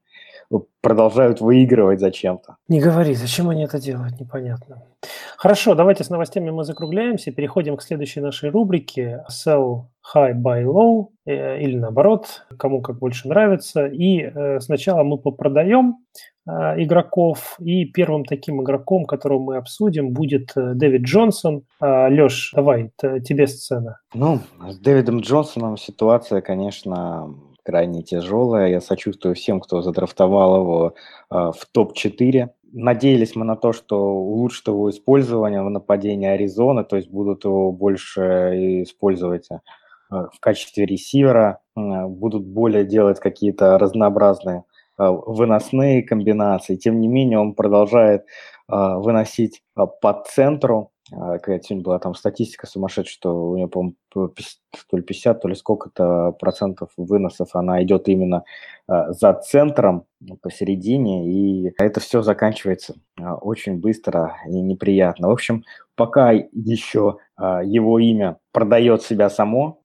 продолжают 0.80 1.40
выигрывать 1.40 2.00
зачем-то. 2.00 2.56
Не 2.68 2.80
говори, 2.80 3.14
зачем 3.14 3.49
они 3.49 3.64
это 3.64 3.80
делают, 3.80 4.21
непонятно. 4.21 4.83
Хорошо, 5.37 5.75
давайте 5.75 6.04
с 6.04 6.11
новостями 6.11 6.50
мы 6.50 6.64
закругляемся, 6.64 7.33
переходим 7.33 7.76
к 7.76 7.83
следующей 7.83 8.21
нашей 8.21 8.50
рубрике 8.50 9.25
Sell 9.30 9.87
High, 10.14 10.35
Buy 10.35 10.64
Low, 10.64 11.09
э, 11.26 11.61
или 11.61 11.76
наоборот, 11.76 12.47
кому 12.59 12.83
как 12.83 12.99
больше 12.99 13.28
нравится. 13.28 13.87
И 13.87 14.21
э, 14.21 14.61
сначала 14.61 15.02
мы 15.02 15.18
попродаем 15.18 15.97
э, 16.47 16.50
игроков, 16.83 17.56
и 17.59 17.87
первым 17.87 18.25
таким 18.25 18.62
игроком, 18.62 19.06
которого 19.06 19.40
мы 19.40 19.56
обсудим, 19.56 20.12
будет 20.12 20.52
Дэвид 20.54 21.02
Джонсон. 21.02 21.62
Леш, 21.80 22.52
давай, 22.54 22.92
тебе 22.99 23.47
сцена. 23.47 24.00
Ну, 24.14 24.40
с 24.68 24.78
Дэвидом 24.78 25.21
Джонсоном 25.21 25.76
ситуация, 25.76 26.40
конечно, 26.42 27.35
крайне 27.64 28.02
тяжелая. 28.02 28.68
Я 28.68 28.80
сочувствую 28.80 29.35
всем, 29.35 29.61
кто 29.61 29.83
задрафтовал 29.83 30.61
его 30.61 30.94
э, 31.30 31.35
в 31.35 31.66
топ-4. 31.73 32.50
Надеялись 32.73 33.37
мы 33.37 33.44
на 33.44 33.56
то, 33.56 33.73
что 33.73 33.99
улучшит 33.99 34.68
его 34.68 34.90
использование 34.90 35.62
в 35.62 35.71
нападении 35.71 36.28
Аризоны, 36.28 36.85
то 36.85 36.97
есть 36.97 37.09
будут 37.09 37.44
его 37.44 37.73
больше 37.73 38.83
использовать 38.83 39.49
э, 39.50 39.56
в 40.11 40.40
качестве 40.40 40.87
ресивера, 40.87 41.61
будут 41.76 42.47
более 42.47 42.85
делать 42.85 43.21
какие-то 43.21 43.78
разнообразные 43.78 44.64
э, 44.99 45.09
выносные 45.09 46.02
комбинации. 46.02 46.76
Тем 46.76 47.00
не 47.00 47.09
менее, 47.09 47.38
он 47.38 47.54
продолжает 47.54 48.23
э, 48.23 48.25
выносить 48.68 49.62
по 49.75 50.25
центру, 50.28 50.90
а, 50.90 50.93
какая-то 51.11 51.64
сегодня 51.64 51.84
была 51.84 51.99
там 51.99 52.14
статистика 52.14 52.66
сумасшедшая, 52.66 53.12
что 53.12 53.50
у 53.50 53.56
нее, 53.56 53.68
по-моему, 53.68 53.96
то 54.08 54.32
ли 54.92 55.02
50, 55.02 55.42
то 55.42 55.49
ли 55.49 55.54
сколько-то 55.54 56.32
процентов 56.32 56.90
выносов 56.96 57.54
она 57.54 57.82
идет 57.82 58.08
именно 58.08 58.44
а, 58.87 59.12
за 59.12 59.34
центром, 59.34 60.06
ну, 60.20 60.37
посередине, 60.37 61.30
и 61.30 61.75
это 61.78 62.00
все 62.00 62.23
заканчивается 62.23 62.94
а, 63.20 63.34
очень 63.34 63.78
быстро 63.80 64.37
и 64.49 64.61
неприятно. 64.61 65.28
В 65.28 65.32
общем, 65.32 65.64
пока 65.94 66.32
еще 66.32 67.18
его 67.37 67.99
имя 67.99 68.38
продает 68.52 69.02
себя 69.02 69.28
само, 69.28 69.80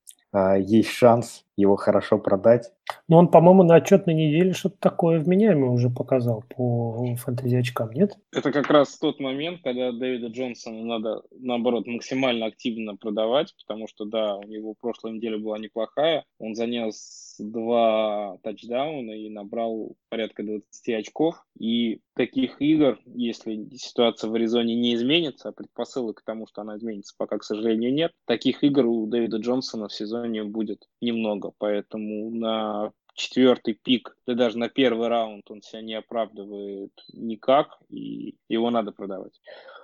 есть 0.60 0.90
шанс 0.90 1.44
его 1.60 1.76
хорошо 1.76 2.18
продать. 2.18 2.72
Но 3.08 3.18
он, 3.18 3.28
по-моему, 3.28 3.64
на 3.64 3.76
отчетной 3.76 4.14
неделе 4.14 4.54
что-то 4.54 4.78
такое 4.80 5.20
вменяемое 5.20 5.70
уже 5.70 5.90
показал 5.90 6.44
по 6.56 7.16
фэнтези 7.16 7.56
очкам, 7.56 7.92
нет? 7.92 8.18
Это 8.32 8.52
как 8.52 8.70
раз 8.70 8.98
тот 8.98 9.20
момент, 9.20 9.62
когда 9.64 9.92
Дэвида 9.92 10.28
Джонсона 10.28 10.84
надо, 10.84 11.24
наоборот, 11.32 11.86
максимально 11.88 12.46
активно 12.46 12.96
продавать, 12.96 13.54
потому 13.58 13.88
что, 13.88 14.06
да, 14.06 14.38
у 14.38 14.44
него 14.44 14.74
прошлая 14.80 15.14
неделя 15.14 15.38
была 15.38 15.60
неплохая. 15.60 16.24
Он 16.40 16.56
занес 16.56 17.36
два 17.40 18.38
тачдауна 18.44 19.12
и 19.12 19.30
набрал 19.30 19.96
порядка 20.10 20.44
20 20.44 20.90
очков. 21.00 21.44
И 21.58 22.02
таких 22.16 22.62
игр, 22.62 23.00
если 23.06 23.70
ситуация 23.76 24.30
в 24.30 24.36
Аризоне 24.36 24.76
не 24.76 24.94
изменится, 24.96 25.50
а 25.50 25.52
предпосылок 25.52 26.18
к 26.18 26.26
тому, 26.26 26.48
что 26.48 26.62
она 26.62 26.78
изменится, 26.78 27.16
пока, 27.18 27.38
к 27.38 27.44
сожалению, 27.44 27.94
нет, 27.94 28.12
таких 28.26 28.64
игр 28.64 28.86
у 28.86 29.06
Дэвида 29.08 29.38
Джонсона 29.38 29.88
в 29.88 29.94
сезоне 29.94 30.44
будет 30.44 30.88
немного 31.02 31.49
поэтому 31.58 32.32
на 32.32 32.92
четвертый 33.14 33.74
пик, 33.74 34.16
да 34.26 34.34
даже 34.34 34.58
на 34.58 34.70
первый 34.70 35.10
раунд 35.10 35.50
он 35.52 35.62
себя 35.62 35.82
не 35.82 35.94
оправдывает 35.94 36.92
никак, 37.14 37.78
и 37.90 38.36
его 38.48 38.70
надо 38.70 38.92
продавать. 38.92 39.40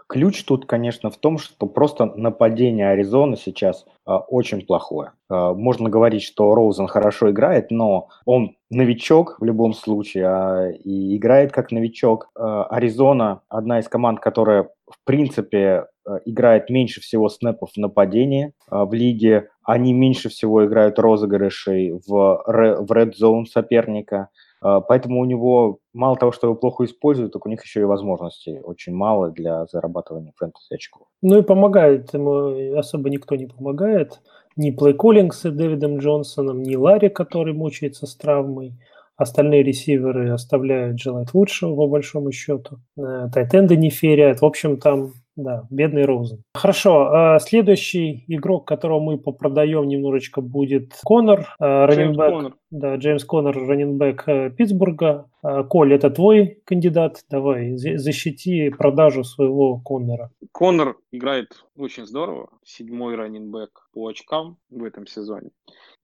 Ключ 0.08 0.44
тут, 0.44 0.68
конечно, 0.68 1.10
в 1.10 1.18
том, 1.18 1.40
что 1.40 1.66
просто 1.66 2.06
нападение 2.06 2.90
Аризоны 2.90 3.38
сейчас 3.38 3.86
а, 4.06 4.20
очень 4.20 4.64
плохое. 4.64 5.14
А, 5.30 5.54
можно 5.54 5.90
говорить, 5.90 6.22
что 6.22 6.54
Роузен 6.54 6.88
хорошо 6.88 7.32
играет, 7.32 7.72
но 7.72 8.10
он 8.24 8.56
новичок 8.70 9.38
в 9.40 9.44
любом 9.44 9.74
случае 9.74 10.28
а, 10.28 10.70
и 10.70 11.18
играет 11.18 11.52
как 11.52 11.72
новичок. 11.72 12.30
А, 12.36 12.66
Аризона 12.66 13.42
одна 13.50 13.80
из 13.80 13.90
команд, 13.90 14.20
которая 14.20 14.70
в 14.88 15.04
принципе 15.06 15.88
играет 16.26 16.70
меньше 16.70 17.02
всего 17.02 17.30
снэпов 17.30 17.72
в 17.72 17.78
нападении 17.78 18.54
а, 18.70 18.86
в 18.86 18.94
лиге. 18.94 19.50
Они 19.64 19.94
меньше 19.94 20.30
всего 20.30 20.66
играют 20.66 21.00
розыгрышей 21.00 21.92
в, 21.92 22.44
в 22.46 22.92
red 22.92 23.14
zone 23.20 23.46
соперника. 23.46 24.30
А, 24.62 24.82
поэтому 24.82 25.22
у 25.22 25.26
него 25.26 25.80
мало 25.94 26.16
того, 26.16 26.32
что 26.32 26.48
его 26.48 26.56
плохо 26.56 26.86
используют, 26.86 27.34
так 27.34 27.46
у 27.46 27.50
них 27.50 27.64
еще 27.64 27.82
и 27.82 27.86
возможностей 27.86 28.60
очень 28.64 28.94
мало 28.94 29.32
для 29.32 29.66
зарабатывания 29.66 30.34
фэнтези 30.38 30.74
очков. 30.74 31.08
Ну 31.22 31.38
и 31.38 31.44
помогает 31.44 32.14
ему, 32.14 32.78
особо 32.78 33.10
никто 33.10 33.36
не 33.36 33.48
помогает. 33.48 34.22
Ни 34.56 34.72
Плей 34.72 34.94
Коллингс 34.94 35.42
с 35.42 35.52
Дэвидом 35.52 35.98
Джонсоном, 35.98 36.64
ни 36.64 36.76
Ларри, 36.76 37.10
который 37.10 37.54
мучается 37.54 38.08
с 38.08 38.16
травмой. 38.16 38.74
Остальные 39.18 39.64
ресиверы 39.64 40.32
оставляют 40.32 41.00
желать 41.00 41.34
лучшего, 41.34 41.76
по 41.76 41.88
большому 41.88 42.32
счету. 42.32 42.80
Э, 42.98 43.30
тайтенды 43.34 43.78
не 43.78 43.90
ферят. 43.90 44.42
В 44.42 44.46
общем, 44.46 44.78
там 44.78 45.14
да, 45.36 45.68
бедный 45.70 46.06
Роузен. 46.06 46.44
Хорошо, 46.54 47.10
а 47.12 47.40
следующий 47.40 48.24
игрок, 48.28 48.68
которого 48.68 49.00
мы 49.00 49.18
попродаем 49.18 49.88
немножечко, 49.88 50.42
будет 50.42 50.94
Конор, 51.04 51.48
а, 51.60 51.88
раненбэк. 51.88 52.54
Да, 52.72 52.96
Джеймс 52.96 53.24
Коннор, 53.26 53.58
раненбэк 53.58 54.24
э, 54.28 54.50
Питтсбурга. 54.52 55.26
А, 55.48 55.64
Коль, 55.64 55.94
это 55.94 56.10
твой 56.10 56.60
кандидат. 56.66 57.24
Давай, 57.30 57.78
защити 57.78 58.72
продажу 58.72 59.24
своего 59.24 59.80
Коннора. 59.80 60.32
Коннор 60.52 60.98
играет 61.12 61.64
очень 61.78 62.08
здорово. 62.08 62.50
Седьмой 62.64 63.16
раненбэк 63.16 63.90
по 63.94 64.08
очкам 64.08 64.58
в 64.72 64.84
этом 64.84 65.06
сезоне. 65.06 65.52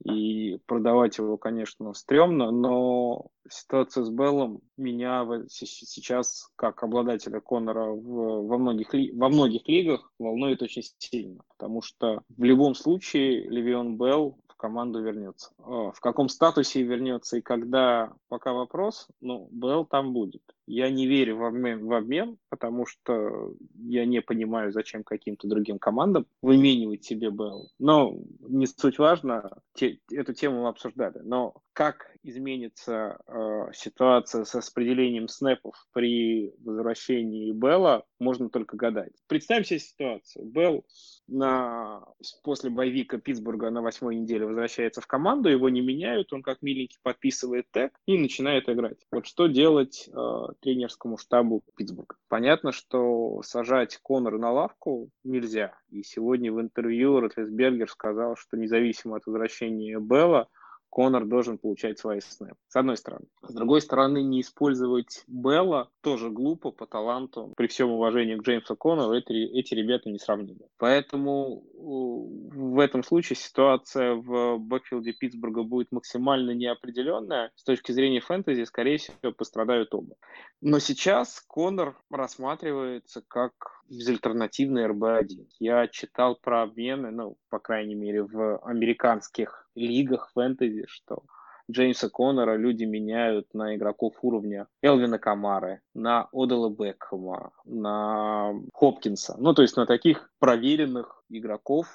И 0.03 0.59
продавать 0.67 1.17
его, 1.17 1.37
конечно, 1.37 1.93
стрёмно, 1.93 2.51
но 2.51 3.27
ситуация 3.49 4.03
с 4.03 4.09
Беллом 4.09 4.61
меня 4.77 5.27
сейчас, 5.47 6.49
как 6.55 6.83
обладателя 6.83 7.39
Коннора 7.39 7.91
в, 7.91 8.47
во, 8.47 8.57
многих, 8.57 8.93
во 8.93 9.29
многих 9.29 9.67
лигах, 9.67 10.11
волнует 10.19 10.61
очень 10.61 10.83
сильно. 10.99 11.41
Потому 11.57 11.81
что 11.81 12.21
в 12.29 12.43
любом 12.43 12.75
случае 12.75 13.47
Левион 13.49 13.97
Белл 13.97 14.37
команду 14.61 15.01
вернется. 15.01 15.51
А, 15.57 15.91
в 15.91 15.99
каком 15.99 16.29
статусе 16.29 16.83
вернется 16.83 17.37
и 17.37 17.41
когда, 17.41 18.13
пока 18.29 18.53
вопрос, 18.53 19.07
но 19.19 19.47
Белл 19.51 19.85
там 19.85 20.13
будет. 20.13 20.43
Я 20.71 20.89
не 20.89 21.05
верю 21.05 21.35
в 21.35 21.43
обмен, 21.43 21.85
в 21.85 21.91
обмен, 21.91 22.37
потому 22.47 22.85
что 22.85 23.53
я 23.75 24.05
не 24.05 24.21
понимаю, 24.21 24.71
зачем 24.71 25.03
каким-то 25.03 25.45
другим 25.45 25.79
командам 25.79 26.25
выменивать 26.41 27.03
себе 27.03 27.29
Белл. 27.29 27.69
Но 27.77 28.17
не 28.39 28.65
суть 28.67 28.97
важно, 28.97 29.61
те, 29.73 29.99
эту 30.09 30.33
тему 30.33 30.61
мы 30.61 30.69
обсуждали. 30.69 31.19
Но 31.23 31.55
как 31.73 32.15
изменится 32.23 33.19
э, 33.27 33.71
ситуация 33.73 34.45
с 34.45 34.55
распределением 34.55 35.27
снэпов 35.27 35.75
при 35.91 36.53
возвращении 36.63 37.51
Белла, 37.51 38.05
можно 38.19 38.49
только 38.49 38.77
гадать. 38.77 39.13
Представим 39.27 39.65
себе 39.65 39.79
ситуацию. 39.79 40.45
Белл 40.45 40.85
на, 41.27 42.05
после 42.43 42.69
боевика 42.69 43.17
Питтсбурга 43.17 43.71
на 43.71 43.81
восьмой 43.81 44.15
неделе 44.15 44.45
возвращается 44.45 45.01
в 45.01 45.07
команду, 45.07 45.49
его 45.49 45.69
не 45.69 45.81
меняют, 45.81 46.31
он 46.31 46.43
как 46.43 46.61
миленький 46.61 46.99
подписывает 47.01 47.65
тег 47.71 47.93
и 48.05 48.17
начинает 48.17 48.69
играть. 48.69 48.99
Вот 49.11 49.25
что 49.25 49.47
делать 49.47 50.09
э, 50.13 50.47
тренерскому 50.61 51.17
штабу 51.17 51.63
Питтсбурга? 51.75 52.15
Понятно, 52.29 52.71
что 52.71 53.41
сажать 53.43 53.99
Конора 54.03 54.37
на 54.37 54.51
лавку 54.51 55.09
нельзя. 55.23 55.77
И 55.89 56.03
сегодня 56.03 56.53
в 56.53 56.61
интервью 56.61 57.19
Ротлесбергер 57.19 57.89
сказал, 57.89 58.35
что 58.35 58.57
независимо 58.57 59.17
от 59.17 59.25
возвращения 59.25 59.99
Белла, 59.99 60.47
Конор 60.91 61.25
должен 61.25 61.57
получать 61.57 61.99
свои 61.99 62.19
снэпы, 62.19 62.57
с 62.67 62.75
одной 62.75 62.97
стороны. 62.97 63.25
С 63.43 63.53
другой 63.53 63.81
стороны, 63.81 64.21
не 64.23 64.41
использовать 64.41 65.23
Белла 65.25 65.89
тоже 66.01 66.29
глупо 66.29 66.71
по 66.71 66.85
таланту. 66.85 67.53
При 67.55 67.67
всем 67.67 67.91
уважении 67.91 68.35
к 68.35 68.41
Джеймсу 68.41 68.75
Коннору 68.75 69.13
эти, 69.13 69.31
эти 69.31 69.73
ребята 69.73 70.09
не 70.09 70.19
сравнимы. 70.19 70.67
Поэтому 70.77 71.63
в 71.81 72.79
этом 72.79 73.03
случае 73.03 73.37
ситуация 73.37 74.13
в 74.13 74.57
бэкфилде 74.57 75.13
Питтсбурга 75.13 75.63
будет 75.63 75.91
максимально 75.91 76.51
неопределенная. 76.51 77.51
С 77.55 77.63
точки 77.63 77.91
зрения 77.91 78.19
фэнтези, 78.19 78.63
скорее 78.65 78.97
всего, 78.97 79.31
пострадают 79.35 79.93
оба. 79.93 80.15
Но 80.61 80.79
сейчас 80.79 81.41
Конор 81.47 81.97
рассматривается 82.09 83.23
как 83.27 83.53
безальтернативный 83.89 84.85
РБ-1. 84.87 85.47
Я 85.59 85.87
читал 85.87 86.35
про 86.35 86.63
обмены, 86.63 87.11
ну, 87.11 87.37
по 87.49 87.59
крайней 87.59 87.95
мере, 87.95 88.23
в 88.23 88.57
американских 88.59 89.67
лигах 89.75 90.31
фэнтези, 90.33 90.85
что 90.87 91.23
Джеймса 91.71 92.09
Коннора 92.09 92.55
люди 92.55 92.83
меняют 92.83 93.53
на 93.53 93.75
игроков 93.75 94.15
уровня 94.21 94.67
Элвина 94.81 95.19
Камары, 95.19 95.81
на 95.93 96.27
Одела 96.31 96.69
Бекхэма, 96.69 97.51
на 97.65 98.53
Хопкинса. 98.73 99.35
Ну, 99.37 99.53
то 99.53 99.61
есть 99.61 99.77
на 99.77 99.85
таких 99.85 100.29
проверенных 100.39 101.23
игроков 101.29 101.87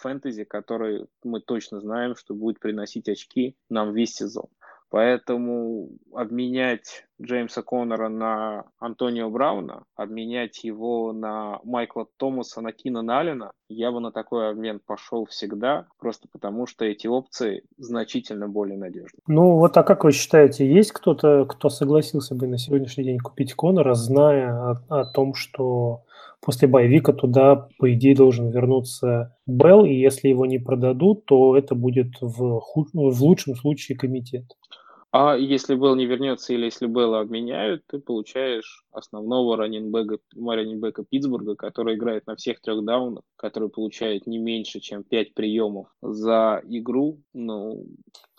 фэнтези, 0.00 0.44
которые 0.44 1.06
мы 1.22 1.40
точно 1.40 1.80
знаем, 1.80 2.14
что 2.14 2.34
будет 2.34 2.60
приносить 2.60 3.08
очки 3.08 3.56
нам 3.70 3.92
весь 3.92 4.14
сезон. 4.14 4.46
Поэтому 4.90 5.88
обменять 6.12 7.04
Джеймса 7.20 7.62
Коннора 7.62 8.08
на 8.08 8.64
Антонио 8.78 9.30
Брауна, 9.30 9.84
обменять 9.96 10.62
его 10.62 11.12
на 11.12 11.60
Майкла 11.64 12.06
Томаса, 12.16 12.60
на 12.60 12.72
Кина 12.72 13.02
Налина, 13.02 13.52
я 13.68 13.90
бы 13.90 14.00
на 14.00 14.12
такой 14.12 14.50
обмен 14.50 14.80
пошел 14.84 15.26
всегда, 15.26 15.86
просто 15.98 16.28
потому 16.30 16.66
что 16.66 16.84
эти 16.84 17.06
опции 17.06 17.64
значительно 17.76 18.48
более 18.48 18.78
надежны. 18.78 19.18
Ну 19.26 19.58
вот, 19.58 19.76
а 19.76 19.82
как 19.82 20.04
вы 20.04 20.12
считаете, 20.12 20.66
есть 20.66 20.92
кто-то, 20.92 21.44
кто 21.46 21.68
согласился 21.68 22.34
бы 22.34 22.46
на 22.46 22.58
сегодняшний 22.58 23.04
день 23.04 23.18
купить 23.18 23.54
Коннора, 23.54 23.94
зная 23.94 24.52
о, 24.52 24.84
о 24.88 25.04
том, 25.06 25.34
что 25.34 26.04
после 26.44 26.68
боевика 26.68 27.12
туда, 27.12 27.68
по 27.78 27.92
идее, 27.92 28.14
должен 28.14 28.50
вернуться 28.50 29.34
Белл, 29.46 29.84
и 29.84 29.94
если 29.94 30.28
его 30.28 30.46
не 30.46 30.58
продадут, 30.58 31.24
то 31.24 31.56
это 31.56 31.74
будет 31.74 32.14
в, 32.20 32.60
худ... 32.60 32.88
в 32.92 33.22
лучшем 33.22 33.56
случае 33.56 33.96
комитет. 33.96 34.44
А 35.16 35.36
если 35.36 35.76
Белл 35.76 35.94
не 35.94 36.06
вернется 36.06 36.52
или 36.54 36.64
если 36.64 36.88
Белла 36.88 37.20
обменяют, 37.20 37.82
ты 37.86 38.00
получаешь 38.00 38.84
основного 38.90 39.56
раненбека, 39.56 40.18
раненбека 40.34 41.04
Питтсбурга, 41.04 41.54
который 41.54 41.94
играет 41.94 42.26
на 42.26 42.34
всех 42.34 42.60
трех 42.60 42.84
даунах, 42.84 43.22
который 43.36 43.68
получает 43.68 44.26
не 44.26 44.38
меньше, 44.38 44.80
чем 44.80 45.04
5 45.04 45.32
приемов 45.34 45.86
за 46.02 46.60
игру. 46.64 47.22
Ну, 47.32 47.86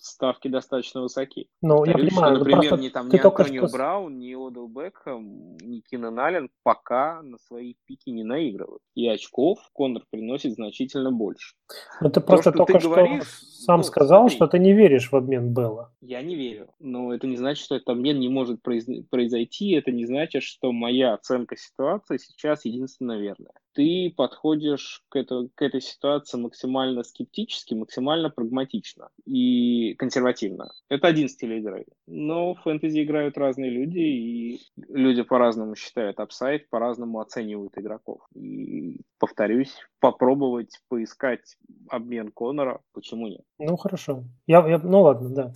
ставки 0.05 0.47
достаточно 0.47 1.01
высоки. 1.01 1.49
Ну, 1.61 1.83
я 1.85 1.93
понимаю, 1.93 2.35
что, 2.35 2.45
например, 2.45 2.79
ни, 2.79 2.89
там, 2.89 3.09
ни 3.09 3.17
Антонио 3.17 3.67
что... 3.67 3.77
Браун, 3.77 4.19
ни 4.19 4.33
Одел 4.33 4.67
Бекхэм, 4.67 5.57
ни 5.57 5.79
Кинан 5.81 6.19
Аллен 6.19 6.49
пока 6.63 7.21
на 7.21 7.37
свои 7.37 7.75
пики 7.85 8.09
не 8.09 8.23
наигрывают. 8.23 8.81
И 8.93 9.07
очков 9.07 9.59
Коннор 9.73 10.03
приносит 10.09 10.53
значительно 10.53 11.11
больше. 11.11 11.55
Ну, 12.01 12.09
ты 12.09 12.21
просто 12.21 12.51
То, 12.51 12.59
только 12.59 12.79
что 12.79 12.89
говоришь, 12.89 13.27
сам 13.27 13.77
ну, 13.77 13.83
сказал, 13.83 14.21
смотри, 14.21 14.35
что 14.35 14.47
ты 14.47 14.59
не 14.59 14.73
веришь 14.73 15.11
в 15.11 15.15
обмен 15.15 15.53
Белла. 15.53 15.91
Я 16.01 16.21
не 16.21 16.35
верю. 16.35 16.69
Но 16.79 17.13
это 17.13 17.27
не 17.27 17.37
значит, 17.37 17.63
что 17.63 17.75
этот 17.75 17.89
обмен 17.89 18.19
не 18.19 18.29
может 18.29 18.61
произойти. 18.61 19.71
Это 19.71 19.91
не 19.91 20.05
значит, 20.05 20.43
что 20.43 20.71
моя 20.71 21.13
оценка 21.13 21.57
ситуации 21.57 22.17
сейчас 22.17 22.65
единственно 22.65 23.17
верная 23.17 23.53
ты 23.75 24.13
подходишь 24.15 25.03
к, 25.09 25.17
это, 25.17 25.49
к 25.53 25.61
этой 25.61 25.81
ситуации 25.81 26.37
максимально 26.37 27.03
скептически, 27.03 27.73
максимально 27.73 28.29
прагматично 28.29 29.09
и 29.25 29.93
консервативно. 29.95 30.71
Это 30.89 31.07
один 31.07 31.27
стиль 31.27 31.53
игры. 31.55 31.85
Но 32.07 32.55
в 32.55 32.61
фэнтези 32.61 33.03
играют 33.03 33.37
разные 33.37 33.69
люди, 33.69 33.99
и 33.99 34.61
люди 34.87 35.23
по-разному 35.23 35.75
считают 35.75 36.19
апсайд, 36.19 36.69
по-разному 36.69 37.19
оценивают 37.19 37.77
игроков. 37.77 38.21
И, 38.33 39.01
повторюсь, 39.19 39.75
попробовать 39.99 40.79
поискать 40.87 41.57
обмен 41.89 42.31
Конора, 42.31 42.79
почему 42.93 43.27
нет? 43.27 43.41
Ну, 43.59 43.75
хорошо. 43.75 44.23
Я, 44.47 44.65
я, 44.67 44.77
ну, 44.77 45.01
ладно, 45.01 45.29
да. 45.29 45.53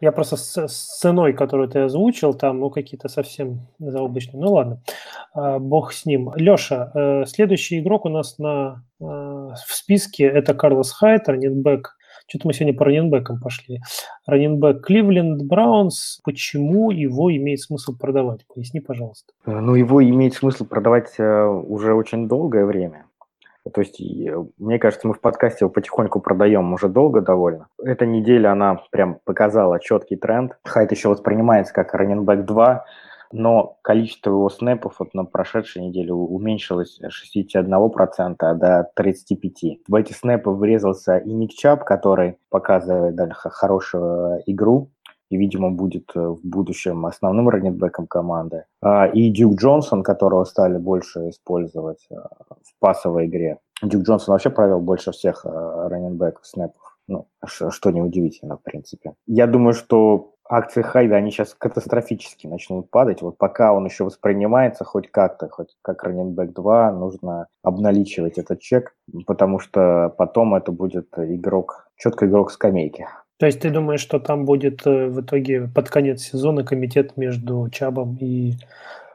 Я 0.00 0.12
просто 0.12 0.36
с, 0.36 0.68
с 0.68 0.98
ценой, 1.00 1.32
которую 1.32 1.68
ты 1.68 1.80
озвучил, 1.80 2.32
там, 2.32 2.60
ну, 2.60 2.70
какие-то 2.70 3.08
совсем 3.08 3.66
заоблачные. 3.78 4.40
Ну, 4.40 4.52
ладно. 4.52 4.80
А, 5.34 5.58
бог 5.58 5.92
с 5.92 6.06
ним. 6.06 6.32
Леша, 6.36 6.92
э, 6.94 7.26
следующий 7.58 7.80
игрок 7.80 8.06
у 8.06 8.08
нас 8.08 8.38
на, 8.38 8.84
э, 9.00 9.04
в 9.04 9.74
списке– 9.74 10.24
это 10.26 10.54
Карлос 10.54 10.92
Хайт, 10.92 11.28
раненбэк 11.28 11.94
что-то 12.30 12.46
мы 12.46 12.52
сегодня 12.52 12.76
по 12.76 12.84
раненбекам 12.84 13.40
пошли. 13.40 13.80
Раненбек 14.26 14.84
Кливленд 14.84 15.44
Браунс. 15.44 16.20
Почему 16.24 16.90
его 16.90 17.34
имеет 17.34 17.60
смысл 17.60 17.96
продавать? 17.96 18.40
Поясни, 18.54 18.80
пожалуйста. 18.80 19.32
Э, 19.46 19.60
ну, 19.60 19.74
его 19.74 20.04
имеет 20.04 20.34
смысл 20.34 20.66
продавать 20.66 21.18
уже 21.18 21.94
очень 21.94 22.28
долгое 22.28 22.66
время. 22.66 23.06
То 23.72 23.80
есть, 23.80 24.00
мне 24.58 24.78
кажется, 24.78 25.08
мы 25.08 25.14
в 25.14 25.20
подкасте 25.20 25.64
его 25.64 25.70
потихоньку 25.70 26.20
продаем 26.20 26.70
уже 26.74 26.88
долго 26.88 27.22
довольно. 27.22 27.68
Эта 27.82 28.04
неделя, 28.04 28.52
она 28.52 28.82
прям 28.90 29.18
показала 29.24 29.80
четкий 29.80 30.16
тренд. 30.16 30.58
Хайт 30.64 30.92
еще 30.92 31.08
воспринимается 31.08 31.72
как 31.72 31.94
раненбэк 31.94 32.44
2, 32.44 32.84
но 33.32 33.78
количество 33.82 34.30
его 34.30 34.48
снэпов 34.48 34.96
вот 34.98 35.14
на 35.14 35.24
прошедшей 35.24 35.82
неделе 35.82 36.12
уменьшилось 36.12 36.98
с 36.98 37.36
61% 37.36 38.36
до 38.54 38.90
35%. 38.98 39.78
В 39.88 39.94
эти 39.94 40.12
снэпы 40.12 40.50
врезался 40.50 41.18
и 41.18 41.32
Ник 41.32 41.52
Чап, 41.52 41.84
который 41.84 42.38
показывает 42.50 43.14
да, 43.14 43.28
хорошую 43.30 44.42
игру, 44.46 44.90
и, 45.30 45.36
видимо, 45.36 45.70
будет 45.70 46.10
э, 46.14 46.20
в 46.20 46.40
будущем 46.42 47.04
основным 47.06 47.48
раннинбеком 47.48 48.06
команды. 48.06 48.64
А, 48.80 49.06
и 49.06 49.30
Дюк 49.30 49.60
Джонсон, 49.60 50.02
которого 50.02 50.44
стали 50.44 50.78
больше 50.78 51.28
использовать 51.28 52.06
э, 52.10 52.14
в 52.14 52.78
пасовой 52.78 53.26
игре. 53.26 53.58
Дюк 53.82 54.02
Джонсон 54.02 54.32
вообще 54.32 54.50
провел 54.50 54.80
больше 54.80 55.12
всех 55.12 55.44
э, 55.44 55.48
раннинбеков 55.88 56.46
снэпов. 56.46 56.82
Ну, 57.08 57.26
что 57.46 57.90
неудивительно, 57.90 58.58
в 58.58 58.62
принципе. 58.62 59.14
Я 59.26 59.46
думаю, 59.46 59.72
что 59.72 60.34
акции 60.48 60.82
Хайда, 60.82 61.16
они 61.16 61.30
сейчас 61.30 61.54
катастрофически 61.54 62.46
начнут 62.46 62.90
падать. 62.90 63.22
Вот 63.22 63.38
пока 63.38 63.72
он 63.72 63.84
еще 63.84 64.04
воспринимается 64.04 64.84
хоть 64.84 65.10
как-то, 65.10 65.48
хоть 65.48 65.76
как 65.82 66.02
раннинбэк 66.02 66.52
2, 66.52 66.92
нужно 66.92 67.46
обналичивать 67.62 68.38
этот 68.38 68.60
чек, 68.60 68.94
потому 69.26 69.58
что 69.58 70.14
потом 70.16 70.54
это 70.54 70.72
будет 70.72 71.08
игрок, 71.16 71.88
четко 71.96 72.26
игрок 72.26 72.50
скамейки. 72.50 73.06
То 73.38 73.46
есть 73.46 73.60
ты 73.60 73.70
думаешь, 73.70 74.00
что 74.00 74.18
там 74.18 74.44
будет 74.44 74.84
э, 74.84 75.06
в 75.06 75.20
итоге 75.20 75.68
под 75.72 75.88
конец 75.88 76.22
сезона 76.22 76.64
комитет 76.64 77.16
между 77.16 77.68
Чабом 77.70 78.16
и 78.20 78.54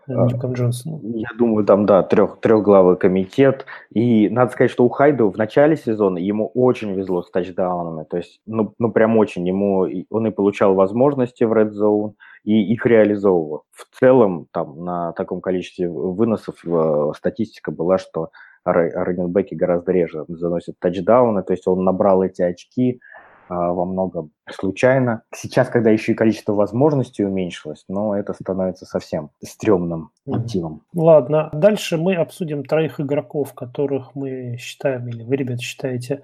э, 0.07 0.27
Дюком 0.27 0.53
Джонсоном? 0.53 1.01
Я 1.15 1.29
думаю, 1.37 1.65
там, 1.65 1.85
да, 1.85 2.03
трех, 2.03 2.39
трехглавый 2.39 2.97
комитет. 2.97 3.65
И 3.91 4.29
надо 4.29 4.51
сказать, 4.51 4.71
что 4.71 4.85
у 4.85 4.89
Хайду 4.89 5.29
в 5.29 5.37
начале 5.37 5.75
сезона 5.77 6.17
ему 6.17 6.51
очень 6.53 6.93
везло 6.93 7.23
с 7.23 7.31
тачдаунами. 7.31 8.05
То 8.05 8.17
есть, 8.17 8.41
ну, 8.45 8.73
ну 8.79 8.91
прям 8.91 9.17
очень. 9.17 9.47
Ему, 9.47 9.87
он 10.09 10.27
и 10.27 10.31
получал 10.31 10.73
возможности 10.73 11.43
в 11.43 11.53
Red 11.53 11.71
Zone, 11.71 12.13
и 12.43 12.73
их 12.73 12.85
реализовывал. 12.85 13.63
В 13.71 13.99
целом, 13.99 14.47
там, 14.51 14.83
на 14.83 15.13
таком 15.13 15.41
количестве 15.41 15.89
выносов 15.89 16.55
э, 16.65 17.11
статистика 17.15 17.71
была, 17.71 17.97
что 17.97 18.29
раненбеки 18.65 19.55
гораздо 19.55 19.91
реже 19.91 20.25
заносят 20.27 20.79
тачдауны, 20.79 21.43
то 21.43 21.51
есть 21.51 21.67
он 21.67 21.83
набрал 21.83 22.23
эти 22.23 22.41
очки, 22.41 23.01
во 23.49 23.85
многом 23.85 24.31
случайно. 24.49 25.23
Сейчас, 25.33 25.69
когда 25.69 25.89
еще 25.89 26.11
и 26.11 26.15
количество 26.15 26.53
возможностей 26.53 27.23
уменьшилось, 27.23 27.85
но 27.87 28.15
это 28.15 28.33
становится 28.33 28.85
совсем 28.85 29.29
стрёмным 29.43 30.11
мотивом. 30.25 30.81
Ладно, 30.93 31.49
дальше 31.53 31.97
мы 31.97 32.15
обсудим 32.15 32.63
троих 32.63 32.99
игроков, 32.99 33.53
которых 33.53 34.15
мы 34.15 34.57
считаем, 34.59 35.07
или 35.07 35.23
вы, 35.23 35.35
ребята, 35.35 35.61
считаете, 35.61 36.23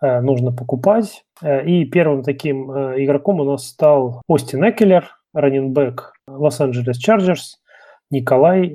э, 0.00 0.20
нужно 0.20 0.52
покупать. 0.52 1.24
Э, 1.42 1.64
и 1.64 1.84
первым 1.84 2.22
таким 2.22 2.70
э, 2.70 3.04
игроком 3.04 3.40
у 3.40 3.44
нас 3.44 3.66
стал 3.66 4.22
Остин 4.26 4.68
Экелер, 4.68 5.08
раненбэк 5.34 6.12
Лос-Анджелес 6.26 6.96
Чарджерс. 6.98 7.60
Николай, 8.10 8.74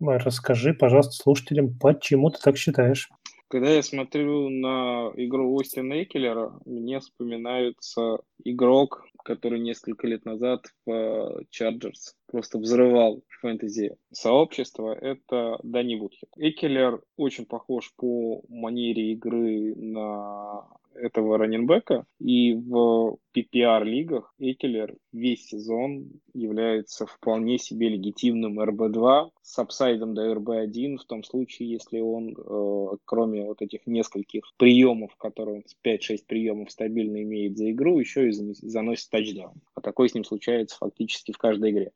расскажи, 0.00 0.72
пожалуйста, 0.72 1.12
слушателям, 1.12 1.76
почему 1.78 2.30
ты 2.30 2.38
так 2.42 2.56
считаешь? 2.56 3.10
Когда 3.52 3.68
я 3.68 3.82
смотрю 3.82 4.48
на 4.48 5.12
игру 5.14 5.60
Остина 5.60 6.02
Экелера, 6.02 6.58
мне 6.64 7.00
вспоминается 7.00 8.20
игрок, 8.42 9.04
который 9.22 9.60
несколько 9.60 10.06
лет 10.06 10.24
назад 10.24 10.64
в 10.86 11.42
Chargers 11.50 12.14
просто 12.28 12.56
взрывал 12.56 13.22
фэнтези 13.42 13.98
сообщество, 14.10 14.94
это 14.94 15.58
Дани 15.64 15.96
Вудхед. 15.96 16.30
Экелер 16.36 17.02
очень 17.18 17.44
похож 17.44 17.92
по 17.94 18.42
манере 18.48 19.12
игры 19.12 19.74
на 19.76 20.66
этого 20.94 21.38
раненбека. 21.38 22.04
И 22.20 22.54
в 22.54 23.18
PPR-лигах 23.34 24.34
Экелер 24.38 24.96
весь 25.12 25.46
сезон 25.46 26.10
является 26.34 27.06
вполне 27.06 27.58
себе 27.58 27.88
легитимным 27.88 28.60
RB-2 28.60 29.30
с 29.42 29.58
апсайдом 29.58 30.14
до 30.14 30.32
RB-1 30.34 30.98
в 30.98 31.04
том 31.04 31.24
случае, 31.24 31.70
если 31.70 32.00
он, 32.00 32.36
э, 32.36 32.96
кроме 33.04 33.44
вот 33.44 33.62
этих 33.62 33.86
нескольких 33.86 34.42
приемов, 34.56 35.16
которые 35.16 35.58
он 35.58 35.64
5-6 35.82 36.26
приемов 36.26 36.70
стабильно 36.70 37.22
имеет 37.22 37.56
за 37.56 37.70
игру, 37.70 37.98
еще 37.98 38.28
и 38.28 38.32
заносит 38.32 39.10
тачдаун. 39.10 39.54
А 39.74 39.80
такое 39.80 40.08
с 40.08 40.14
ним 40.14 40.24
случается 40.24 40.76
фактически 40.78 41.32
в 41.32 41.38
каждой 41.38 41.70
игре. 41.70 41.92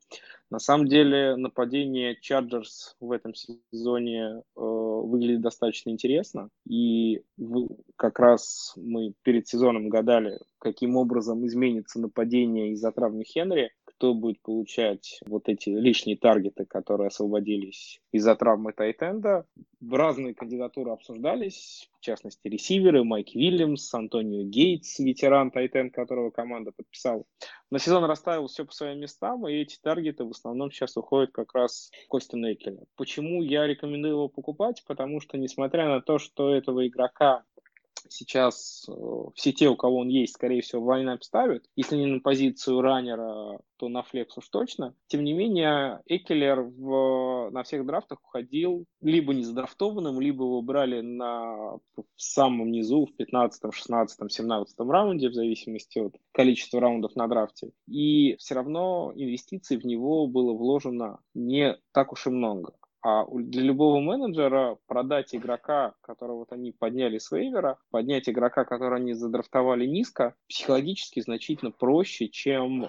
На 0.49 0.59
самом 0.59 0.87
деле 0.87 1.35
нападение 1.35 2.15
Chargers 2.15 2.95
в 3.01 3.11
этом 3.11 3.33
сезоне 3.35 4.21
э, 4.21 4.41
выглядит 4.55 5.41
достаточно 5.41 5.89
интересно. 5.89 6.49
И 6.65 7.21
в, 7.37 7.67
как 7.97 8.19
раз 8.19 8.73
мы 8.77 9.13
перед 9.23 9.47
сезоном 9.47 9.89
гадали, 9.89 10.39
каким 10.59 10.95
образом 10.95 11.45
изменится 11.45 11.99
нападение 11.99 12.71
из-за 12.71 12.91
травмы 12.93 13.25
Хенри 13.25 13.71
кто 13.97 14.13
будет 14.13 14.39
получать 14.41 15.19
вот 15.25 15.49
эти 15.49 15.69
лишние 15.69 16.17
таргеты, 16.17 16.65
которые 16.65 17.07
освободились 17.07 17.99
из-за 18.11 18.35
травмы 18.35 18.71
Тайтенда. 18.71 19.45
Разные 19.89 20.35
кандидатуры 20.35 20.91
обсуждались, 20.91 21.89
в 21.97 22.01
частности, 22.01 22.47
ресиверы, 22.47 23.03
Майк 23.03 23.33
Вильямс, 23.33 23.91
Антонио 23.93 24.43
Гейтс, 24.43 24.99
ветеран 24.99 25.49
Тайтенд, 25.49 25.93
которого 25.93 26.29
команда 26.29 26.71
подписала. 26.71 27.23
На 27.71 27.79
сезон 27.79 28.03
расставил 28.05 28.47
все 28.47 28.65
по 28.65 28.71
своим 28.71 28.99
местам, 28.99 29.47
и 29.47 29.53
эти 29.53 29.79
таргеты 29.81 30.25
в 30.25 30.31
основном 30.31 30.71
сейчас 30.71 30.95
уходят 30.95 31.31
как 31.31 31.53
раз 31.53 31.91
Костя 32.07 32.37
Нейкеля. 32.37 32.83
Почему 32.97 33.41
я 33.41 33.65
рекомендую 33.65 34.13
его 34.13 34.29
покупать? 34.29 34.83
Потому 34.87 35.21
что, 35.21 35.37
несмотря 35.37 35.87
на 35.87 36.01
то, 36.01 36.19
что 36.19 36.53
этого 36.53 36.87
игрока 36.87 37.43
сейчас 38.09 38.85
э, 38.89 38.91
все 39.35 39.51
те, 39.51 39.69
у 39.69 39.75
кого 39.75 39.99
он 39.99 40.09
есть, 40.09 40.33
скорее 40.33 40.61
всего, 40.61 40.81
в 40.81 40.87
лайнап 40.87 41.23
ставят. 41.23 41.65
Если 41.75 41.97
не 41.97 42.05
на 42.05 42.19
позицию 42.19 42.81
раннера, 42.81 43.59
то 43.77 43.89
на 43.89 44.03
флекс 44.03 44.37
уж 44.37 44.49
точно. 44.49 44.95
Тем 45.07 45.23
не 45.23 45.33
менее, 45.33 46.01
Экелер 46.05 46.61
в, 46.61 47.49
на 47.51 47.63
всех 47.63 47.85
драфтах 47.85 48.19
уходил 48.23 48.85
либо 49.01 49.33
не 49.33 49.43
задрафтованным, 49.43 50.19
либо 50.19 50.43
его 50.45 50.61
брали 50.61 51.01
на, 51.01 51.77
в 51.95 52.03
самом 52.15 52.71
низу, 52.71 53.05
в 53.05 53.15
15, 53.15 53.73
16, 53.73 54.31
17 54.31 54.79
раунде, 54.79 55.29
в 55.29 55.33
зависимости 55.33 55.99
от 55.99 56.15
количества 56.31 56.81
раундов 56.81 57.15
на 57.15 57.27
драфте. 57.27 57.71
И 57.87 58.35
все 58.37 58.55
равно 58.55 59.11
инвестиций 59.15 59.77
в 59.77 59.85
него 59.85 60.27
было 60.27 60.53
вложено 60.53 61.19
не 61.33 61.77
так 61.91 62.11
уж 62.11 62.27
и 62.27 62.29
много. 62.29 62.73
А 63.09 63.25
для 63.31 63.61
любого 63.61 64.01
менеджера 64.01 64.77
продать 64.85 65.33
игрока, 65.33 65.93
которого 66.01 66.39
вот 66.39 66.51
они 66.51 66.73
подняли 66.73 67.19
с 67.19 67.31
вейвера, 67.31 67.77
поднять 67.89 68.27
игрока, 68.27 68.65
которого 68.65 68.97
они 68.97 69.13
задрафтовали 69.13 69.85
низко, 69.85 70.35
психологически 70.49 71.21
значительно 71.21 71.71
проще, 71.71 72.27
чем 72.27 72.83
э, 72.83 72.87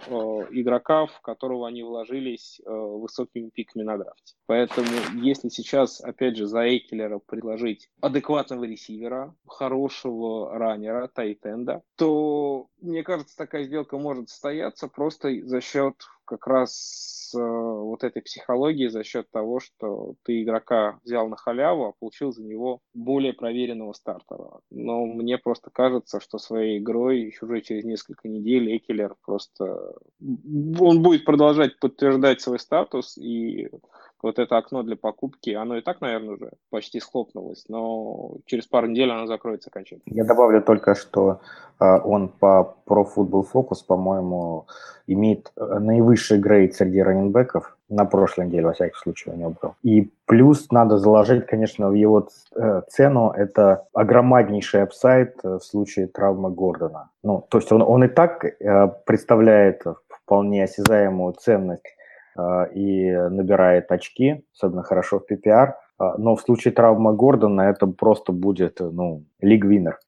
игрока, 0.50 1.06
в 1.06 1.20
которого 1.20 1.68
они 1.68 1.84
вложились 1.84 2.60
э, 2.66 2.68
высокими 2.68 3.50
пиками 3.50 3.84
на 3.84 3.96
драфте. 3.96 4.34
Поэтому 4.46 4.88
если 5.22 5.50
сейчас, 5.50 6.00
опять 6.00 6.36
же, 6.36 6.46
за 6.46 6.64
Эйкелера 6.64 7.20
предложить 7.20 7.88
адекватного 8.00 8.64
ресивера, 8.64 9.36
хорошего 9.46 10.58
раннера, 10.58 11.06
тайтенда, 11.06 11.82
то, 11.94 12.66
мне 12.80 13.04
кажется, 13.04 13.36
такая 13.36 13.66
сделка 13.66 13.96
может 13.98 14.30
состояться 14.30 14.88
просто 14.88 15.46
за 15.46 15.60
счет 15.60 15.94
как 16.24 16.48
раз 16.48 17.17
э, 17.34 17.38
вот 17.38 18.04
этой 18.04 18.22
психологии 18.22 18.88
за 18.88 19.04
счет 19.04 19.30
того, 19.30 19.60
что 19.60 20.14
ты 20.24 20.42
игрока 20.42 20.98
взял 21.04 21.28
на 21.28 21.36
халяву, 21.36 21.86
а 21.86 21.92
получил 21.98 22.32
за 22.32 22.42
него 22.42 22.80
более 22.94 23.32
проверенного 23.32 23.92
стартера. 23.92 24.60
Но 24.70 25.06
мне 25.06 25.38
просто 25.38 25.70
кажется, 25.70 26.20
что 26.20 26.38
своей 26.38 26.78
игрой 26.78 27.20
еще 27.20 27.46
уже 27.46 27.60
через 27.60 27.84
несколько 27.84 28.28
недель 28.28 28.76
Экелер 28.76 29.14
просто... 29.24 29.94
Он 30.78 31.02
будет 31.02 31.24
продолжать 31.24 31.78
подтверждать 31.78 32.40
свой 32.40 32.58
статус, 32.58 33.16
и 33.16 33.68
вот 34.22 34.38
это 34.38 34.56
окно 34.56 34.82
для 34.82 34.96
покупки, 34.96 35.50
оно 35.50 35.76
и 35.76 35.80
так, 35.80 36.00
наверное, 36.00 36.34
уже 36.34 36.50
почти 36.70 37.00
схлопнулось, 37.00 37.64
но 37.68 38.36
через 38.46 38.66
пару 38.66 38.86
недель 38.86 39.10
оно 39.10 39.26
закроется 39.26 39.70
окончательно. 39.70 40.14
Я 40.14 40.24
добавлю 40.24 40.62
только, 40.62 40.94
что 40.94 41.40
э, 41.80 41.84
он 42.04 42.28
по 42.28 42.76
Pro 42.86 43.06
Football 43.14 43.46
Focus, 43.52 43.84
по-моему, 43.86 44.66
имеет 45.06 45.52
э, 45.56 45.78
наивысший 45.78 46.38
грейд 46.38 46.74
среди 46.74 47.02
раненбеков, 47.02 47.76
на 47.88 48.04
прошлой 48.04 48.46
неделе, 48.46 48.66
во 48.66 48.72
всяком 48.74 48.98
случае, 48.98 49.34
у 49.34 49.38
него 49.38 49.54
был. 49.62 49.74
И 49.82 50.10
плюс 50.26 50.70
надо 50.70 50.98
заложить, 50.98 51.46
конечно, 51.46 51.88
в 51.88 51.94
его 51.94 52.28
э, 52.54 52.82
цену, 52.88 53.30
это 53.30 53.86
огромнейший 53.94 54.82
апсайд 54.82 55.42
в 55.42 55.60
случае 55.60 56.06
травмы 56.06 56.50
Гордона. 56.50 57.08
Ну, 57.22 57.46
то 57.48 57.58
есть 57.58 57.72
он, 57.72 57.82
он 57.82 58.04
и 58.04 58.08
так 58.08 58.44
представляет 59.06 59.84
вполне 60.28 60.64
осязаемую 60.64 61.32
ценность 61.32 61.86
а, 61.86 61.97
и 62.74 63.10
набирает 63.10 63.90
очки, 63.90 64.44
особенно 64.54 64.82
хорошо 64.82 65.20
в 65.20 65.30
PPR. 65.30 65.72
А, 65.98 66.16
но 66.18 66.36
в 66.36 66.40
случае 66.40 66.72
травмы 66.72 67.14
Гордона 67.14 67.62
это 67.62 67.86
просто 67.86 68.32
будет, 68.32 68.78
ну, 68.80 69.24
лиг-винер. 69.40 69.98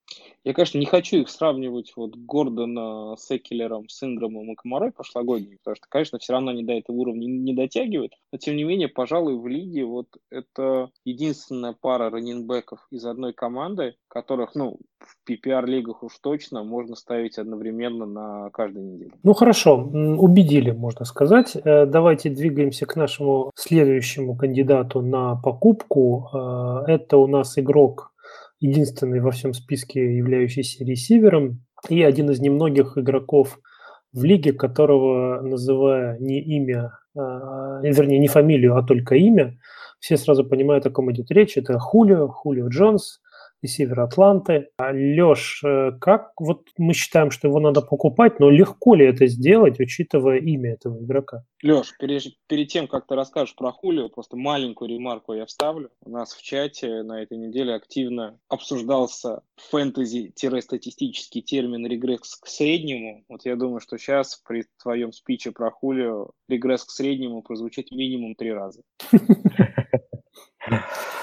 Я, 0.44 0.54
конечно, 0.54 0.78
не 0.78 0.86
хочу 0.86 1.18
их 1.18 1.28
сравнивать, 1.28 1.92
вот, 1.96 2.16
Гордона 2.16 3.14
с 3.16 3.30
Экелером, 3.30 3.88
с 3.88 4.02
Инграмом 4.02 4.52
и 4.52 4.54
Комарой 4.54 4.90
прошлогодними, 4.90 5.58
потому 5.62 5.76
что, 5.76 5.86
конечно, 5.88 6.18
все 6.18 6.32
равно 6.32 6.52
они 6.52 6.64
до 6.64 6.72
этого 6.72 6.96
уровня 6.96 7.26
не 7.26 7.54
дотягивают, 7.54 8.12
но, 8.32 8.38
тем 8.38 8.56
не 8.56 8.64
менее, 8.64 8.88
пожалуй, 8.88 9.38
в 9.38 9.46
лиге 9.46 9.84
вот 9.84 10.06
это 10.30 10.88
единственная 11.04 11.76
пара 11.78 12.10
раненбеков 12.10 12.86
из 12.90 13.04
одной 13.04 13.34
команды, 13.34 13.96
которых, 14.08 14.54
ну, 14.54 14.78
в 14.98 15.30
PPR-лигах 15.30 16.02
уж 16.02 16.18
точно 16.22 16.62
можно 16.62 16.96
ставить 16.96 17.38
одновременно 17.38 18.06
на 18.06 18.50
каждой 18.50 18.82
неделе. 18.82 19.12
Ну, 19.22 19.34
хорошо, 19.34 19.76
убедили, 19.76 20.70
можно 20.70 21.04
сказать. 21.04 21.56
Э, 21.56 21.86
давайте 21.86 22.30
двигаемся 22.30 22.86
к 22.86 22.96
нашему 22.96 23.50
следующему 23.54 24.36
кандидату 24.36 25.00
на 25.00 25.36
покупку. 25.36 26.28
Э, 26.32 26.92
это 26.92 27.16
у 27.16 27.26
нас 27.26 27.58
игрок 27.58 28.10
единственный 28.60 29.20
во 29.20 29.30
всем 29.30 29.54
списке 29.54 30.16
являющийся 30.16 30.84
ресивером 30.84 31.64
и 31.88 32.02
один 32.02 32.30
из 32.30 32.40
немногих 32.40 32.96
игроков 32.98 33.58
в 34.12 34.24
лиге, 34.24 34.52
которого, 34.52 35.40
называя 35.40 36.18
не 36.18 36.40
имя, 36.40 36.92
а, 37.16 37.80
вернее, 37.82 38.18
не 38.18 38.28
фамилию, 38.28 38.76
а 38.76 38.82
только 38.82 39.14
имя, 39.14 39.58
все 39.98 40.16
сразу 40.16 40.44
понимают, 40.44 40.86
о 40.86 40.90
ком 40.90 41.10
идет 41.12 41.30
речь. 41.30 41.56
Это 41.56 41.78
Хулио, 41.78 42.28
Хулио 42.28 42.68
Джонс, 42.68 43.20
ресивер 43.62 44.00
Атланты. 44.00 44.68
А 44.76 44.92
Леш, 44.92 45.62
э, 45.64 45.92
как 46.00 46.32
вот 46.38 46.68
мы 46.78 46.94
считаем, 46.94 47.30
что 47.30 47.48
его 47.48 47.60
надо 47.60 47.82
покупать, 47.82 48.40
но 48.40 48.50
легко 48.50 48.94
ли 48.94 49.06
это 49.06 49.26
сделать, 49.26 49.80
учитывая 49.80 50.38
имя 50.38 50.72
этого 50.72 51.02
игрока? 51.02 51.44
Леш, 51.62 51.96
перед, 51.98 52.22
перед 52.46 52.68
тем, 52.68 52.88
как 52.88 53.06
ты 53.06 53.14
расскажешь 53.14 53.54
про 53.54 53.72
Хулио, 53.72 54.08
просто 54.08 54.36
маленькую 54.36 54.90
ремарку 54.90 55.34
я 55.34 55.46
вставлю. 55.46 55.90
У 56.02 56.10
нас 56.10 56.32
в 56.32 56.42
чате 56.42 57.02
на 57.02 57.22
этой 57.22 57.38
неделе 57.38 57.74
активно 57.74 58.38
обсуждался 58.48 59.42
фэнтези-статистический 59.70 61.42
термин 61.42 61.86
регресс 61.86 62.36
к 62.36 62.46
среднему. 62.46 63.24
Вот 63.28 63.44
я 63.44 63.56
думаю, 63.56 63.80
что 63.80 63.98
сейчас 63.98 64.36
при 64.46 64.64
твоем 64.82 65.12
спиче 65.12 65.52
про 65.52 65.70
Хулио 65.70 66.30
регресс 66.48 66.84
к 66.84 66.90
среднему 66.90 67.42
прозвучит 67.42 67.90
минимум 67.90 68.34
три 68.34 68.52
раза. 68.52 68.82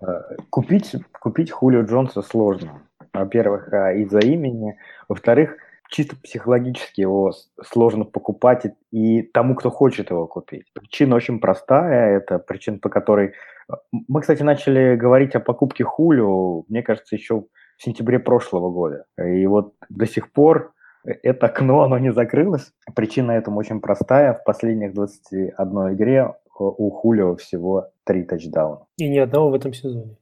Э, 0.00 0.36
купить, 0.50 0.94
купить 1.20 1.50
Хулио 1.50 1.82
Джонса 1.82 2.22
сложно. 2.22 2.82
Во-первых, 3.12 3.72
э, 3.72 4.00
из-за 4.02 4.20
имени. 4.20 4.78
Во-вторых, 5.08 5.56
чисто 5.88 6.16
психологически 6.16 7.00
его 7.00 7.32
сложно 7.62 8.04
покупать 8.04 8.66
и 8.90 9.22
тому, 9.22 9.54
кто 9.54 9.70
хочет 9.70 10.10
его 10.10 10.26
купить. 10.26 10.72
Причина 10.74 11.16
очень 11.16 11.40
простая. 11.40 12.18
Это 12.18 12.38
причина, 12.38 12.78
по 12.78 12.88
которой... 12.88 13.34
Э, 13.70 13.74
мы, 14.08 14.20
кстати, 14.20 14.42
начали 14.42 14.96
говорить 14.96 15.34
о 15.34 15.40
покупке 15.40 15.84
Хулио, 15.84 16.64
мне 16.68 16.82
кажется, 16.82 17.16
еще 17.16 17.44
в 17.78 17.82
сентябре 17.82 18.18
прошлого 18.18 18.70
года. 18.70 19.04
И 19.18 19.46
вот 19.46 19.74
до 19.88 20.06
сих 20.06 20.32
пор 20.32 20.72
это 21.04 21.46
окно, 21.46 21.82
оно 21.82 21.98
не 21.98 22.12
закрылось. 22.12 22.72
Причина 22.94 23.32
этому 23.32 23.58
очень 23.58 23.80
простая. 23.80 24.34
В 24.34 24.44
последних 24.44 24.92
21 24.94 25.94
игре 25.94 26.34
у 26.60 26.90
Хулио 26.90 27.36
всего 27.36 27.88
три 28.04 28.24
тачдауна. 28.24 28.86
И 28.96 29.08
ни 29.08 29.18
одного 29.18 29.50
в 29.50 29.54
этом 29.54 29.72
сезоне. 29.72 30.16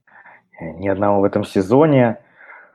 Э, 0.59 0.71
ни 0.77 0.87
одного 0.87 1.21
в 1.21 1.23
этом 1.23 1.43
сезоне. 1.43 2.19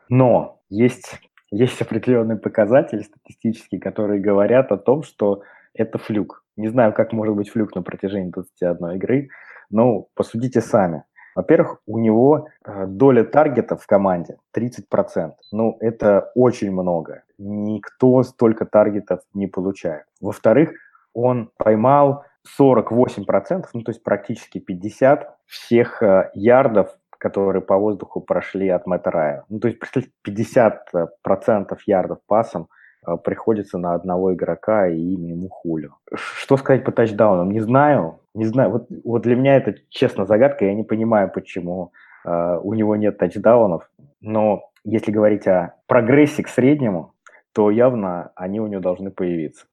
Но 0.08 0.60
есть, 0.68 1.20
есть 1.50 1.80
определенные 1.80 2.38
показатели 2.38 3.02
статистические, 3.02 3.80
которые 3.80 4.20
говорят 4.20 4.72
о 4.72 4.76
том, 4.76 5.02
что 5.02 5.42
это 5.74 5.98
флюк. 5.98 6.44
Не 6.56 6.68
знаю, 6.68 6.92
как 6.92 7.12
может 7.12 7.34
быть 7.36 7.50
флюк 7.50 7.74
на 7.74 7.82
протяжении 7.82 8.30
21 8.30 8.90
игры, 8.96 9.28
но 9.70 10.06
посудите 10.14 10.60
сами. 10.60 11.04
Во-первых, 11.36 11.80
у 11.86 11.98
него 11.98 12.48
э, 12.64 12.86
доля 12.86 13.24
таргетов 13.24 13.82
в 13.82 13.86
команде 13.86 14.36
30%. 14.56 15.32
Ну, 15.52 15.76
это 15.80 16.32
очень 16.34 16.72
много. 16.72 17.22
Никто 17.38 18.22
столько 18.24 18.66
таргетов 18.66 19.20
не 19.32 19.46
получает. 19.46 20.04
Во-вторых, 20.20 20.72
он 21.14 21.50
поймал 21.56 22.24
48%, 22.58 23.66
ну 23.74 23.82
то 23.82 23.90
есть 23.90 24.02
практически 24.02 24.58
50 24.58 25.36
всех 25.46 26.02
э, 26.02 26.30
ярдов, 26.34 26.96
которые 27.18 27.62
по 27.62 27.76
воздуху 27.76 28.20
прошли 28.20 28.68
от 28.68 28.86
Мэтта 28.86 29.10
Рая. 29.10 29.44
Ну 29.48 29.60
то 29.60 29.68
есть 29.68 29.78
50% 30.26 31.78
ярдов 31.86 32.18
пасом 32.26 32.68
э, 33.06 33.16
приходится 33.22 33.78
на 33.78 33.94
одного 33.94 34.34
игрока 34.34 34.88
и 34.88 34.98
имя 34.98 35.30
ему 35.30 35.48
Хулю. 35.48 35.96
Что 36.14 36.56
сказать 36.56 36.84
по 36.84 36.92
тачдаунам? 36.92 37.50
Не 37.50 37.60
знаю. 37.60 38.20
Не 38.34 38.46
знаю. 38.46 38.70
Вот, 38.70 38.86
вот 39.04 39.22
для 39.22 39.36
меня 39.36 39.56
это, 39.56 39.74
честно, 39.90 40.24
загадка. 40.24 40.64
Я 40.64 40.74
не 40.74 40.84
понимаю, 40.84 41.30
почему 41.30 41.92
э, 42.24 42.58
у 42.62 42.74
него 42.74 42.96
нет 42.96 43.18
тачдаунов. 43.18 43.90
Но 44.20 44.70
если 44.84 45.12
говорить 45.12 45.46
о 45.46 45.74
прогрессе 45.86 46.42
к 46.42 46.48
среднему, 46.48 47.12
то 47.52 47.70
явно 47.70 48.32
они 48.34 48.60
у 48.60 48.66
него 48.66 48.80
должны 48.80 49.10
появиться. 49.10 49.66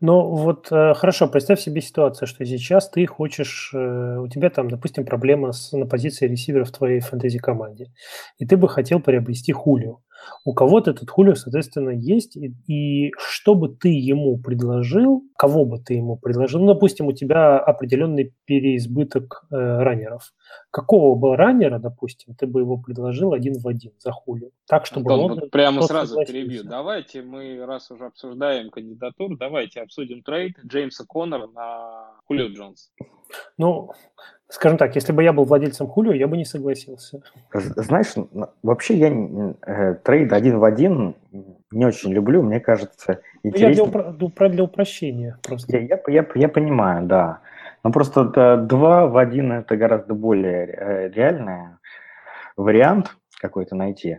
Ну 0.00 0.22
вот 0.22 0.70
э, 0.70 0.94
хорошо, 0.94 1.28
представь 1.28 1.60
себе 1.60 1.80
ситуацию, 1.80 2.28
что 2.28 2.44
сейчас 2.44 2.88
ты 2.90 3.06
хочешь, 3.06 3.70
э, 3.74 4.18
у 4.18 4.28
тебя 4.28 4.50
там, 4.50 4.70
допустим, 4.70 5.04
проблема 5.04 5.52
с, 5.52 5.72
на 5.72 5.86
позиции 5.86 6.28
ресивера 6.28 6.64
в 6.64 6.72
твоей 6.72 7.00
фэнтези-команде, 7.00 7.92
и 8.38 8.46
ты 8.46 8.56
бы 8.56 8.68
хотел 8.68 9.00
приобрести 9.00 9.52
Хулио. 9.52 10.00
У 10.44 10.54
кого-то 10.54 10.92
этот 10.92 11.10
Хулио, 11.10 11.34
соответственно, 11.34 11.90
есть, 11.90 12.36
и, 12.36 12.54
и 12.66 13.12
что 13.18 13.54
бы 13.54 13.68
ты 13.68 13.88
ему 13.88 14.38
предложил, 14.38 15.24
кого 15.36 15.64
бы 15.64 15.78
ты 15.78 15.94
ему 15.94 16.16
предложил, 16.16 16.60
ну, 16.60 16.74
допустим, 16.74 17.06
у 17.06 17.12
тебя 17.12 17.58
определенный 17.58 18.34
переизбыток 18.44 19.44
э, 19.50 19.56
раннеров. 19.56 20.32
Какого 20.70 21.14
бы 21.14 21.36
раннера, 21.36 21.78
допустим, 21.78 22.34
ты 22.34 22.46
бы 22.46 22.60
его 22.60 22.76
предложил 22.76 23.32
один 23.32 23.58
в 23.58 23.66
один 23.66 23.92
за 23.98 24.12
Хулио? 24.12 24.50
Так, 24.66 24.86
чтобы 24.86 25.12
Антон, 25.12 25.32
он... 25.32 25.40
Вот 25.40 25.50
прямо 25.50 25.82
сразу 25.82 26.24
перебью. 26.24 26.64
Давайте 26.64 27.22
мы, 27.22 27.64
раз 27.64 27.90
уже 27.90 28.06
обсуждаем 28.06 28.70
кандидатуру, 28.70 29.36
давайте 29.36 29.80
обсудим 29.80 30.22
трейд 30.22 30.56
Джеймса 30.64 31.04
Коннора 31.08 31.48
на 31.48 32.12
Хулио 32.26 32.48
Джонс. 32.48 32.90
Ну, 33.58 33.90
Скажем 34.48 34.78
так, 34.78 34.94
если 34.94 35.12
бы 35.12 35.24
я 35.24 35.32
был 35.32 35.44
владельцем 35.44 35.88
Хулио, 35.88 36.12
я 36.12 36.28
бы 36.28 36.36
не 36.36 36.44
согласился. 36.44 37.20
Знаешь, 37.52 38.14
вообще 38.62 38.94
я 38.94 39.08
э, 39.66 39.94
трейд 40.04 40.32
один 40.32 40.58
в 40.58 40.64
один 40.64 41.16
не 41.72 41.84
очень 41.84 42.12
люблю, 42.12 42.42
мне 42.42 42.60
кажется, 42.60 43.20
интереснее... 43.42 43.70
Я 43.70 43.74
для, 43.74 44.26
упро... 44.26 44.48
для 44.48 44.62
упрощения 44.62 45.38
просто. 45.42 45.76
Я, 45.76 45.82
я, 45.82 46.00
я, 46.06 46.26
я 46.34 46.48
понимаю, 46.48 47.06
да. 47.06 47.40
Но 47.82 47.90
просто 47.90 48.24
да, 48.24 48.56
два 48.56 49.06
в 49.06 49.16
один 49.16 49.52
это 49.52 49.76
гораздо 49.76 50.14
более 50.14 50.66
э, 50.66 51.08
реальный 51.10 51.76
вариант 52.56 53.16
какой-то 53.40 53.74
найти. 53.74 54.18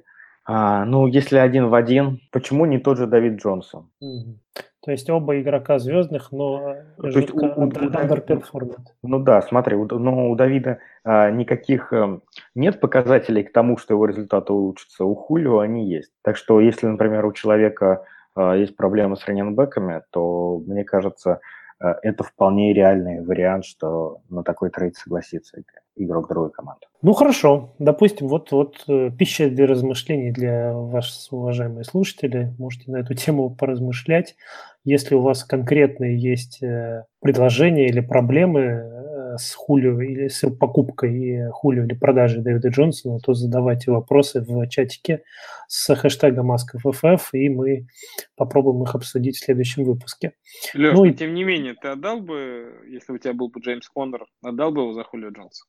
А, 0.50 0.86
ну, 0.86 1.08
если 1.08 1.38
один 1.38 1.68
в 1.68 1.76
один, 1.76 2.22
почему 2.32 2.66
не 2.66 2.80
тот 2.80 2.98
же 2.98 3.06
Давид 3.06 3.42
Джонсон? 3.42 3.90
Mm-hmm. 4.02 4.62
То 4.86 4.92
есть 4.92 5.10
оба 5.10 5.42
игрока 5.42 5.78
звездных, 5.78 6.32
но 6.32 6.78
То 6.96 7.08
есть 7.08 7.34
у, 7.34 7.38
у, 7.38 7.70
underperformed. 7.70 8.78
Ну 9.04 9.20
да, 9.20 9.42
смотри, 9.42 9.76
у, 9.76 9.86
ну, 9.86 10.32
у 10.32 10.36
Давида 10.38 10.80
а, 11.04 11.30
никаких 11.30 11.92
а, 11.92 12.22
нет 12.56 12.80
показателей 12.80 13.44
к 13.44 13.52
тому, 13.52 13.76
что 13.76 13.94
его 13.94 14.06
результаты 14.06 14.54
улучшатся. 14.54 15.04
У 15.04 15.14
Хулио 15.16 15.60
они 15.60 15.90
есть. 15.90 16.14
Так 16.24 16.38
что 16.38 16.62
если, 16.62 16.88
например, 16.88 17.26
у 17.26 17.34
человека 17.34 18.06
а, 18.34 18.56
есть 18.56 18.78
проблемы 18.78 19.18
с 19.18 19.26
раненбеками, 19.26 20.04
то, 20.12 20.64
мне 20.66 20.86
кажется, 20.86 21.42
а, 21.80 21.98
это 22.02 22.24
вполне 22.24 22.74
реальный 22.74 23.22
вариант, 23.22 23.66
что 23.66 24.22
на 24.30 24.44
такой 24.44 24.70
трейд 24.70 24.96
согласится 24.96 25.60
игрок 25.60 25.84
другой 26.06 26.52
команды. 26.52 26.86
Ну 27.02 27.14
хорошо, 27.14 27.74
допустим, 27.80 28.28
вот, 28.28 28.52
вот 28.52 28.84
э, 28.88 29.12
пища 29.18 29.50
для 29.50 29.68
размышлений 29.68 30.32
для 30.32 30.74
вас, 30.74 31.28
уважаемые 31.32 31.84
слушатели. 31.84 32.54
Можете 32.58 32.92
на 32.92 32.98
эту 32.98 33.14
тему 33.14 33.50
поразмышлять. 33.50 34.36
Если 34.84 35.16
у 35.16 35.22
вас 35.22 35.44
конкретные 35.44 36.18
есть 36.18 36.62
э, 36.64 37.04
предложения 37.22 37.88
или 37.88 38.00
проблемы 38.00 38.97
с 39.38 39.54
Хулио 39.54 40.02
или 40.02 40.28
с 40.28 40.50
покупкой 40.50 41.50
Хулио 41.52 41.84
или 41.84 41.94
продажей 41.94 42.42
Дэвида 42.42 42.70
Джонсона, 42.70 43.20
то 43.20 43.34
задавайте 43.34 43.92
вопросы 43.92 44.42
в 44.42 44.68
чатике 44.68 45.24
с 45.68 45.94
хэштегом 45.96 46.52
AskFFF, 46.52 47.20
и 47.34 47.50
мы 47.50 47.88
попробуем 48.36 48.84
их 48.84 48.96
обсудить 48.96 49.38
в 49.38 49.44
следующем 49.44 49.84
выпуске. 49.84 50.34
Леш, 50.74 50.94
ну, 50.94 51.06
и... 51.06 51.14
тем 51.14 51.34
не 51.34 51.44
менее, 51.44 51.74
ты 51.74 51.90
отдал 51.90 52.22
бы, 52.22 52.74
если 52.90 53.14
у 53.14 53.18
тебя 53.18 53.34
был 53.34 53.50
бы 53.50 53.60
Джеймс 53.60 53.90
Коннор, 53.90 54.26
отдал 54.44 54.72
бы 54.72 54.82
его 54.82 54.94
за 54.94 55.04
Хулио 55.04 55.30
Джонса? 55.30 55.66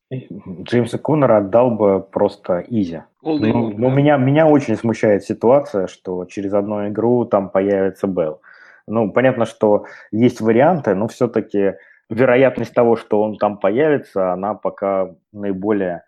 Джеймса 0.63 0.99
Коннора 0.99 1.39
отдал 1.39 1.71
бы 1.71 2.01
просто 2.01 2.65
изи. 2.69 3.03
Но, 3.23 3.39
но 3.39 3.91
да. 3.91 3.95
меня, 3.95 4.17
меня 4.17 4.47
очень 4.47 4.77
смущает 4.77 5.25
ситуация, 5.25 5.87
что 5.87 6.25
через 6.25 6.53
одну 6.55 6.89
игру 6.89 7.25
там 7.25 7.51
появится 7.51 8.07
Белл. 8.07 8.41
Ну, 8.87 9.13
понятно, 9.13 9.45
что 9.45 9.85
есть 10.11 10.41
варианты, 10.41 10.95
но 10.95 11.09
все-таки 11.09 11.75
вероятность 12.11 12.75
того, 12.75 12.97
что 12.97 13.23
он 13.23 13.37
там 13.37 13.59
появится, 13.59 14.33
она 14.33 14.55
пока 14.55 15.15
наиболее, 15.33 16.05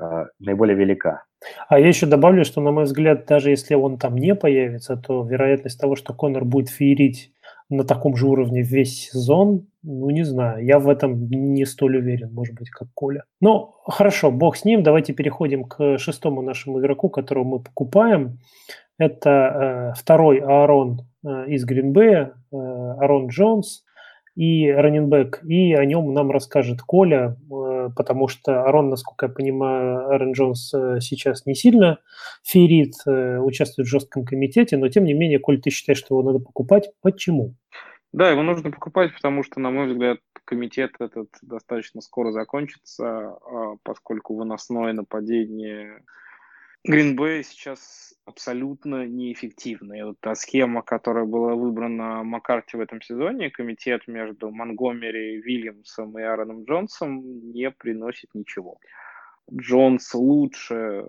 э, 0.00 0.26
наиболее 0.38 0.76
велика. 0.76 1.24
А 1.68 1.78
я 1.78 1.88
еще 1.88 2.06
добавлю, 2.06 2.44
что, 2.44 2.60
на 2.60 2.72
мой 2.72 2.84
взгляд, 2.84 3.26
даже 3.26 3.50
если 3.50 3.74
он 3.74 3.98
там 3.98 4.16
не 4.16 4.34
появится, 4.34 4.96
то 4.96 5.22
вероятность 5.22 5.78
того, 5.78 5.96
что 5.96 6.14
Конор 6.14 6.44
будет 6.44 6.68
феерить 6.68 7.32
на 7.68 7.84
таком 7.84 8.16
же 8.16 8.26
уровне 8.26 8.62
весь 8.62 9.10
сезон, 9.10 9.66
ну, 9.82 10.10
не 10.10 10.22
знаю, 10.22 10.64
я 10.64 10.78
в 10.78 10.88
этом 10.88 11.28
не 11.28 11.64
столь 11.64 11.98
уверен, 11.98 12.32
может 12.32 12.54
быть, 12.54 12.70
как 12.70 12.88
Коля. 12.94 13.24
Ну, 13.40 13.74
хорошо, 13.86 14.30
бог 14.30 14.56
с 14.56 14.64
ним, 14.64 14.82
давайте 14.82 15.12
переходим 15.12 15.64
к 15.64 15.98
шестому 15.98 16.42
нашему 16.42 16.80
игроку, 16.80 17.08
которого 17.08 17.44
мы 17.44 17.60
покупаем. 17.60 18.38
Это 18.98 19.30
э, 19.30 19.98
второй 19.98 20.38
Аарон 20.38 21.00
э, 21.26 21.46
из 21.48 21.64
Гринбея, 21.64 22.34
э, 22.52 22.56
Аарон 22.56 23.28
Джонс 23.28 23.83
и 24.36 24.68
раненбэк, 24.68 25.44
и 25.44 25.74
о 25.74 25.84
нем 25.84 26.12
нам 26.12 26.30
расскажет 26.30 26.82
Коля, 26.82 27.36
э, 27.50 27.90
потому 27.94 28.28
что 28.28 28.64
Арон, 28.64 28.90
насколько 28.90 29.26
я 29.26 29.32
понимаю, 29.32 30.08
Аарон 30.08 30.32
Джонс 30.32 30.74
э, 30.74 30.98
сейчас 31.00 31.46
не 31.46 31.54
сильно 31.54 31.98
ферит, 32.42 32.94
э, 33.06 33.38
участвует 33.38 33.86
в 33.86 33.90
жестком 33.90 34.24
комитете, 34.24 34.76
но 34.76 34.88
тем 34.88 35.04
не 35.04 35.14
менее, 35.14 35.38
Коль, 35.38 35.60
ты 35.60 35.70
считаешь, 35.70 35.98
что 35.98 36.14
его 36.14 36.22
надо 36.22 36.44
покупать, 36.44 36.90
почему? 37.00 37.54
Да, 38.12 38.30
его 38.30 38.42
нужно 38.42 38.70
покупать, 38.70 39.14
потому 39.14 39.42
что, 39.42 39.60
на 39.60 39.70
мой 39.70 39.88
взгляд, 39.88 40.18
комитет 40.44 40.92
этот 40.98 41.28
достаточно 41.42 42.00
скоро 42.00 42.32
закончится, 42.32 43.06
а 43.06 43.76
поскольку 43.82 44.34
выносное 44.36 44.92
нападение 44.92 46.02
Гринбей 46.86 47.42
сейчас 47.44 48.14
абсолютно 48.26 49.06
неэффективна. 49.06 49.94
И 49.94 50.02
вот 50.02 50.20
та 50.20 50.34
схема, 50.34 50.82
которая 50.82 51.24
была 51.24 51.54
выбрана 51.54 52.22
Маккарти 52.22 52.76
в 52.76 52.80
этом 52.80 53.00
сезоне, 53.00 53.50
комитет 53.50 54.06
между 54.06 54.50
Монгомери, 54.50 55.40
Вильямсом 55.40 56.18
и 56.18 56.22
Аароном 56.22 56.64
Джонсом, 56.64 57.22
не 57.52 57.70
приносит 57.70 58.30
ничего. 58.34 58.78
Джонс 59.50 60.12
лучше 60.14 61.06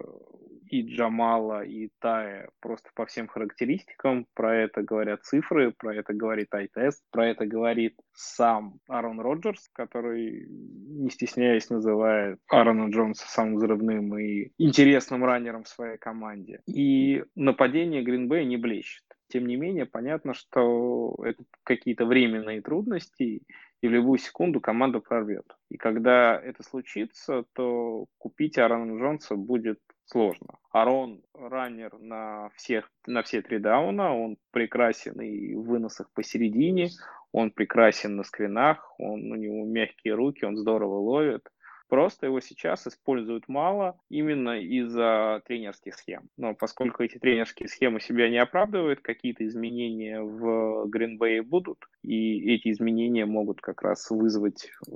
и 0.69 0.81
Джамала, 0.81 1.63
и 1.63 1.89
Тая 1.99 2.49
просто 2.59 2.89
по 2.95 3.05
всем 3.05 3.27
характеристикам. 3.27 4.27
Про 4.33 4.55
это 4.55 4.81
говорят 4.81 5.23
цифры, 5.23 5.71
про 5.71 5.95
это 5.95 6.13
говорит 6.13 6.53
ай-тест, 6.53 7.03
про 7.11 7.27
это 7.27 7.45
говорит 7.45 7.95
сам 8.13 8.79
Аарон 8.87 9.19
Роджерс, 9.19 9.69
который, 9.73 10.47
не 10.47 11.09
стесняясь, 11.09 11.69
называет 11.69 12.39
Аарона 12.49 12.89
Джонса 12.89 13.25
самым 13.27 13.55
взрывным 13.55 14.17
и 14.17 14.51
интересным 14.57 15.23
раннером 15.23 15.63
в 15.63 15.69
своей 15.69 15.97
команде. 15.97 16.61
И 16.67 17.23
нападение 17.35 18.03
Гринбея 18.03 18.43
не 18.43 18.57
блещет. 18.57 19.03
Тем 19.27 19.47
не 19.47 19.55
менее, 19.55 19.85
понятно, 19.85 20.33
что 20.33 21.15
это 21.23 21.43
какие-то 21.63 22.05
временные 22.05 22.61
трудности, 22.61 23.41
и 23.81 23.87
в 23.87 23.91
любую 23.91 24.17
секунду 24.17 24.59
команда 24.59 24.99
прорвет. 24.99 25.45
И 25.69 25.77
когда 25.77 26.39
это 26.39 26.63
случится, 26.63 27.43
то 27.53 28.05
купить 28.17 28.57
Аарона 28.57 28.99
Джонса 28.99 29.35
будет 29.35 29.79
сложно. 30.05 30.59
Арон 30.71 31.21
раннер 31.33 31.97
на, 31.99 32.49
всех, 32.55 32.91
на 33.07 33.23
все 33.23 33.41
три 33.41 33.59
дауна, 33.59 34.15
он 34.15 34.37
прекрасен 34.51 35.19
и 35.21 35.55
в 35.55 35.63
выносах 35.63 36.11
посередине, 36.13 36.89
он 37.31 37.51
прекрасен 37.51 38.15
на 38.15 38.23
скринах, 38.23 38.93
он, 38.97 39.31
у 39.31 39.35
него 39.35 39.65
мягкие 39.65 40.13
руки, 40.15 40.45
он 40.45 40.57
здорово 40.57 40.99
ловит. 40.99 41.49
Просто 41.87 42.25
его 42.25 42.39
сейчас 42.39 42.87
используют 42.87 43.47
мало 43.47 43.99
именно 44.09 44.59
из-за 44.59 45.41
тренерских 45.45 45.93
схем. 45.95 46.29
Но 46.35 46.55
поскольку 46.55 47.03
эти 47.03 47.19
тренерские 47.19 47.69
схемы 47.69 48.01
себя 48.01 48.27
не 48.29 48.37
оправдывают, 48.37 49.01
какие-то 49.01 49.45
изменения 49.45 50.21
в 50.21 50.87
Гринбее 50.87 51.43
будут, 51.43 51.85
и 52.01 52.53
эти 52.55 52.71
изменения 52.71 53.25
могут 53.25 53.61
как 53.61 53.83
раз 53.83 54.09
вызвать 54.09 54.71
э, 54.87 54.91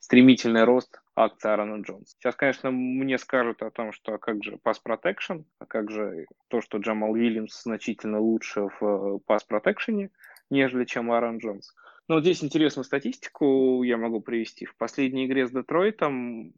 стремительный 0.00 0.64
рост 0.64 1.01
акции 1.14 1.48
Аарона 1.48 1.82
Джонса. 1.82 2.14
Сейчас, 2.18 2.34
конечно, 2.36 2.70
мне 2.70 3.18
скажут 3.18 3.62
о 3.62 3.70
том, 3.70 3.92
что 3.92 4.14
а 4.14 4.18
как 4.18 4.42
же 4.42 4.58
pass 4.64 4.76
protection, 4.84 5.44
а 5.58 5.66
как 5.66 5.90
же 5.90 6.26
то, 6.48 6.60
что 6.60 6.78
Джамал 6.78 7.12
Уильямс 7.12 7.62
значительно 7.62 8.20
лучше 8.20 8.68
в 8.80 8.82
э, 8.82 9.18
pass 9.28 9.40
protection, 9.48 10.10
нежели 10.50 10.84
чем 10.84 11.10
Аарон 11.10 11.38
Джонс. 11.38 11.74
Но 12.08 12.16
вот 12.16 12.24
здесь 12.24 12.42
интересную 12.42 12.84
статистику 12.84 13.82
я 13.82 13.96
могу 13.96 14.20
привести. 14.20 14.66
В 14.66 14.76
последней 14.76 15.26
игре 15.26 15.46
с 15.46 15.50
Детройтом 15.50 16.52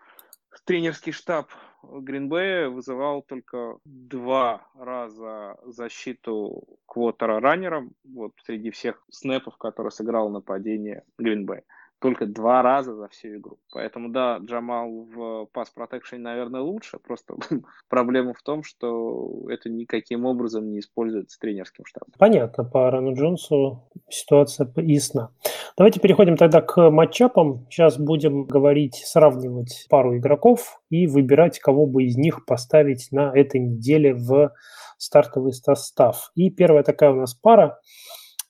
тренерский 0.64 1.12
штаб 1.12 1.50
Гринбея 1.82 2.70
вызывал 2.70 3.22
только 3.22 3.78
два 3.84 4.66
раза 4.74 5.58
защиту 5.64 6.78
квотера 6.86 7.40
раннером 7.40 7.92
вот 8.04 8.32
среди 8.44 8.70
всех 8.70 9.04
снэпов, 9.10 9.56
которые 9.58 9.90
сыграл 9.90 10.30
нападение 10.30 11.04
Гринбея 11.18 11.62
только 12.04 12.26
два 12.26 12.60
раза 12.60 12.94
за 12.94 13.08
всю 13.08 13.36
игру. 13.36 13.56
Поэтому, 13.72 14.10
да, 14.10 14.36
Джамал 14.36 15.06
в 15.10 15.46
пас 15.54 15.70
протекшене, 15.70 16.22
наверное, 16.22 16.60
лучше. 16.60 16.98
Просто 16.98 17.34
проблема 17.88 18.34
в 18.34 18.42
том, 18.42 18.62
что 18.62 19.46
это 19.48 19.70
никаким 19.70 20.26
образом 20.26 20.70
не 20.70 20.80
используется 20.80 21.38
тренерским 21.40 21.86
штабом. 21.86 22.12
Понятно, 22.18 22.64
по 22.64 22.84
Аарону 22.84 23.14
Джонсу 23.14 23.88
ситуация 24.10 24.70
ясна. 24.76 25.30
Давайте 25.78 25.98
переходим 25.98 26.36
тогда 26.36 26.60
к 26.60 26.90
матчапам. 26.90 27.66
Сейчас 27.70 27.98
будем 27.98 28.44
говорить, 28.44 28.96
сравнивать 28.96 29.86
пару 29.88 30.18
игроков 30.18 30.82
и 30.90 31.06
выбирать, 31.06 31.58
кого 31.58 31.86
бы 31.86 32.04
из 32.04 32.18
них 32.18 32.44
поставить 32.44 33.08
на 33.12 33.32
этой 33.34 33.60
неделе 33.60 34.12
в 34.12 34.52
стартовый 34.98 35.54
состав. 35.54 36.32
И 36.34 36.50
первая 36.50 36.82
такая 36.82 37.12
у 37.12 37.16
нас 37.16 37.32
пара– 37.32 37.80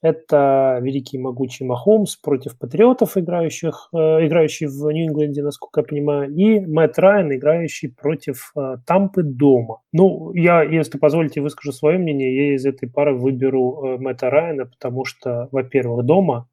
это 0.05 0.81
великий 0.83 1.17
могучий 1.17 1.65
Махомс 1.65 2.17
против 2.17 2.59
патриотов, 2.59 3.17
играющих, 3.17 3.89
э, 3.95 3.97
играющий 4.27 4.67
в 4.67 4.91
Нью-Ингланде, 4.93 5.43
насколько 5.43 5.81
я 5.81 5.85
понимаю, 5.87 6.31
и 6.31 6.61
Мэтт 6.61 6.99
Райан, 6.99 7.35
играющий 7.35 7.91
против 7.91 8.53
э, 8.55 8.77
Тампы 8.87 9.23
дома. 9.23 9.81
Ну, 9.93 10.31
я, 10.35 10.63
если 10.63 10.99
позволите, 10.99 11.41
выскажу 11.41 11.73
свое 11.73 11.97
мнение. 11.97 12.51
Я 12.51 12.55
из 12.55 12.67
этой 12.67 12.87
пары 12.87 13.15
выберу 13.15 13.83
э, 13.83 13.97
Мэтта 13.97 14.29
Райана, 14.29 14.67
потому 14.67 15.07
что, 15.07 15.49
во-первых, 15.53 16.05
дома, 16.05 16.49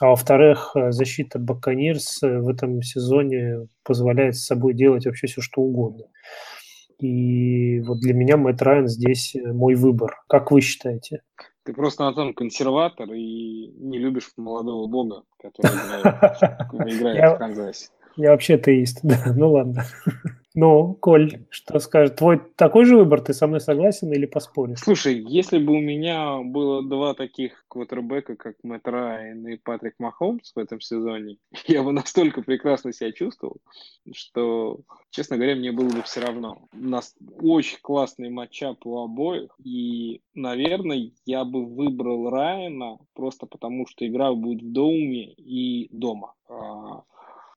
а 0.00 0.08
во-вторых, 0.08 0.74
защита 0.74 1.38
Баканирс 1.38 2.22
в 2.22 2.48
этом 2.48 2.82
сезоне 2.82 3.68
позволяет 3.84 4.34
с 4.34 4.46
собой 4.46 4.74
делать 4.74 5.06
вообще 5.06 5.28
все, 5.28 5.42
что 5.42 5.60
угодно. 5.60 6.06
И 6.98 7.78
вот 7.82 8.00
для 8.00 8.14
меня 8.14 8.36
Мэтт 8.36 8.62
Райан 8.62 8.88
здесь 8.88 9.36
мой 9.44 9.76
выбор. 9.76 10.16
Как 10.28 10.50
вы 10.50 10.60
считаете? 10.60 11.20
Ты 11.64 11.74
просто, 11.74 12.06
Антон, 12.06 12.32
консерватор 12.34 13.12
и 13.12 13.68
не 13.78 13.98
любишь 13.98 14.30
молодого 14.36 14.86
бога, 14.86 15.24
который 15.42 15.76
играет, 16.98 17.36
в 17.36 17.38
Канзасе. 17.38 17.88
Я 18.16 18.30
вообще 18.30 18.54
атеист, 18.54 19.00
да, 19.02 19.32
ну 19.34 19.52
ладно. 19.52 19.84
Ну, 20.54 20.94
Коль, 20.94 21.44
что 21.50 21.78
скажешь? 21.78 22.16
Твой 22.16 22.40
такой 22.56 22.84
же 22.84 22.96
выбор, 22.96 23.20
ты 23.20 23.32
со 23.32 23.46
мной 23.46 23.60
согласен 23.60 24.12
или 24.12 24.26
поспоришь? 24.26 24.80
Слушай, 24.80 25.24
если 25.28 25.58
бы 25.58 25.74
у 25.74 25.80
меня 25.80 26.40
было 26.42 26.82
два 26.82 27.14
таких 27.14 27.64
квотербека, 27.68 28.34
как 28.34 28.56
Мэтт 28.64 28.88
Райан 28.88 29.46
и 29.46 29.56
Патрик 29.56 29.94
Махомс 30.00 30.52
в 30.52 30.58
этом 30.58 30.80
сезоне, 30.80 31.36
я 31.66 31.84
бы 31.84 31.92
настолько 31.92 32.42
прекрасно 32.42 32.92
себя 32.92 33.12
чувствовал, 33.12 33.58
что, 34.12 34.80
честно 35.10 35.36
говоря, 35.36 35.54
мне 35.54 35.70
было 35.70 35.88
бы 35.88 36.02
все 36.02 36.20
равно. 36.20 36.66
У 36.72 36.84
нас 36.84 37.14
очень 37.40 37.78
классный 37.80 38.30
матчап 38.30 38.84
у 38.86 38.98
обоих, 38.98 39.54
и, 39.62 40.20
наверное, 40.34 41.12
я 41.26 41.44
бы 41.44 41.64
выбрал 41.64 42.28
Райана 42.28 42.98
просто 43.14 43.46
потому, 43.46 43.86
что 43.86 44.04
игра 44.04 44.32
будет 44.32 44.62
в 44.62 44.72
доме 44.72 45.32
и 45.32 45.88
дома. 45.92 46.34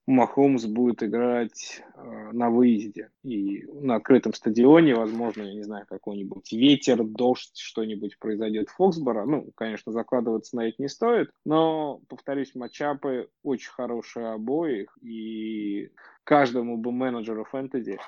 Махомс 0.06 0.66
будет 0.66 1.02
играть 1.02 1.82
э, 1.96 2.30
на 2.32 2.50
выезде 2.50 3.10
и 3.22 3.64
на 3.72 3.96
открытом 3.96 4.34
стадионе, 4.34 4.94
возможно, 4.94 5.42
я 5.42 5.54
не 5.54 5.62
знаю, 5.62 5.86
какой-нибудь 5.88 6.52
ветер, 6.52 7.02
дождь, 7.02 7.56
что-нибудь 7.56 8.18
произойдет 8.18 8.68
в 8.68 8.76
Фоксборо. 8.76 9.24
Ну, 9.24 9.50
конечно, 9.54 9.92
закладываться 9.92 10.56
на 10.56 10.68
это 10.68 10.82
не 10.82 10.88
стоит, 10.88 11.30
но, 11.46 12.00
повторюсь, 12.08 12.54
матчапы 12.54 13.28
очень 13.42 13.70
хорошие 13.70 14.32
обоих, 14.32 14.96
и 15.00 15.90
каждому 16.24 16.76
бы 16.76 16.92
менеджеру 16.92 17.44
фэнтези 17.44 17.98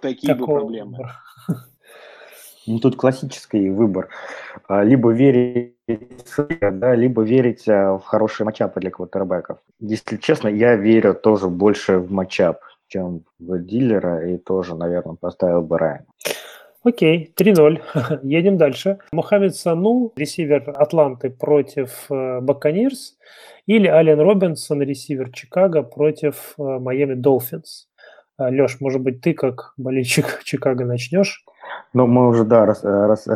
такие 0.00 0.34
Такого... 0.34 0.46
бы 0.46 0.60
проблемы. 0.60 0.98
Ну, 2.66 2.78
тут 2.78 2.94
классический 2.94 3.70
выбор. 3.70 4.10
А, 4.68 4.84
либо 4.84 5.10
верить, 5.12 5.74
да, 6.60 6.94
либо 6.94 7.22
верить 7.22 7.68
а, 7.68 7.98
в 7.98 8.04
хорошие 8.04 8.44
матчапы 8.44 8.80
для 8.80 8.90
квотербеков. 8.90 9.58
Если 9.80 10.16
честно, 10.16 10.48
я 10.48 10.76
верю 10.76 11.14
тоже 11.14 11.48
больше 11.48 11.98
в 11.98 12.12
матчап, 12.12 12.60
чем 12.88 13.22
в 13.38 13.58
дилера, 13.58 14.28
и 14.28 14.36
тоже, 14.36 14.74
наверное, 14.74 15.16
поставил 15.16 15.62
бы 15.62 15.78
Райан. 15.78 16.04
Окей, 16.82 17.32
3-0. 17.38 17.80
Едем 18.22 18.56
дальше. 18.56 18.98
Мухаммед 19.12 19.54
Сану, 19.54 20.12
ресивер 20.16 20.72
Атланты 20.74 21.30
против 21.30 22.06
э, 22.10 22.40
Баканирс, 22.40 23.18
или 23.66 23.86
Ален 23.86 24.18
Робинсон, 24.18 24.82
ресивер 24.82 25.30
Чикаго 25.30 25.82
против 25.82 26.54
э, 26.58 26.62
Майами 26.62 27.14
Долфинс. 27.14 27.86
Леш, 28.38 28.80
может 28.80 29.02
быть, 29.02 29.20
ты 29.20 29.34
как 29.34 29.74
болельщик 29.76 30.40
Чикаго 30.44 30.86
начнешь? 30.86 31.44
Ну, 31.92 32.06
мы 32.06 32.28
уже, 32.28 32.44
да, 32.44 32.64
рас, 32.64 32.82
рас, 32.82 33.28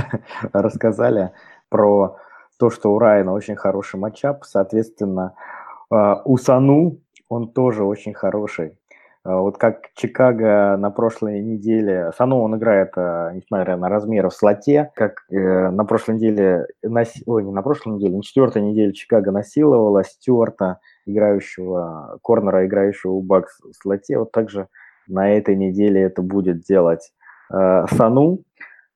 рассказали 0.52 1.32
про 1.72 2.18
то, 2.58 2.70
что 2.70 2.92
у 2.92 2.98
Райана 3.00 3.32
очень 3.32 3.56
хороший 3.56 3.98
матчап. 3.98 4.44
Соответственно, 4.44 5.34
а, 5.90 6.22
у 6.24 6.36
Сану 6.36 6.98
он 7.28 7.50
тоже 7.50 7.82
очень 7.82 8.14
хороший. 8.14 8.78
А, 9.24 9.40
вот 9.40 9.58
как 9.58 9.90
Чикаго 9.94 10.76
на 10.76 10.90
прошлой 10.90 11.40
неделе, 11.40 12.12
Сану 12.16 12.40
он 12.40 12.56
играет, 12.56 12.92
а, 12.96 13.32
несмотря 13.32 13.76
на 13.76 13.88
размеры 13.88 14.28
в 14.28 14.34
слоте, 14.34 14.92
как 14.94 15.24
э, 15.30 15.70
на 15.70 15.84
прошлой 15.84 16.16
неделе, 16.16 16.66
ой, 17.26 17.42
не 17.42 17.50
на 17.50 17.62
прошлой 17.62 17.94
неделе, 17.94 18.16
на 18.16 18.22
четвертой 18.22 18.62
неделе 18.62 18.92
Чикаго 18.92 19.32
насиловала 19.32 20.04
Стюарта, 20.04 20.78
играющего, 21.06 22.18
корнера, 22.22 22.66
играющего 22.66 23.12
у 23.12 23.22
Бакс 23.22 23.58
в 23.60 23.72
слоте, 23.72 24.18
вот 24.18 24.30
также 24.30 24.68
на 25.08 25.32
этой 25.32 25.56
неделе 25.56 26.02
это 26.02 26.22
будет 26.22 26.60
делать 26.60 27.12
Сану. 27.50 28.44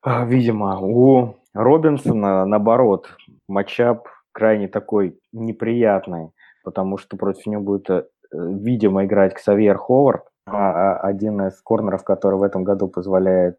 Видимо, 0.05 0.79
у 0.81 1.35
Робинсона, 1.57 2.45
наоборот, 2.45 3.09
матчап 3.49 4.09
крайне 4.33 4.69
такой 4.69 5.19
неприятный, 5.33 6.31
потому 6.65 6.99
что 6.99 7.17
против 7.17 7.47
него 7.47 7.63
будет, 7.63 7.91
э, 7.91 8.03
видимо, 8.33 9.05
играть 9.05 9.35
Ксавьер 9.35 9.77
Ховард, 9.77 10.25
а, 10.47 10.71
а, 10.71 10.97
один 10.99 11.41
из 11.47 11.61
корнеров, 11.63 12.05
который 12.05 12.39
в 12.39 12.43
этом 12.43 12.63
году 12.63 12.89
позволяет 12.89 13.59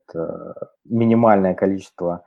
минимальное 0.85 1.53
количество 1.53 2.23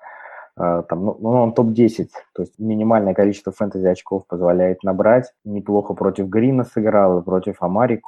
там, 0.56 1.06
ну, 1.06 1.16
ну 1.18 1.28
он 1.30 1.54
топ-10, 1.54 2.08
то 2.34 2.42
есть 2.42 2.58
минимальное 2.58 3.14
количество 3.14 3.50
фэнтези 3.50 3.86
очков 3.86 4.26
позволяет 4.26 4.82
набрать. 4.82 5.32
Неплохо 5.44 5.94
против 5.94 6.28
Грина 6.28 6.64
сыграл 6.64 7.20
и 7.20 7.22
против 7.22 7.62
Амари 7.62 8.02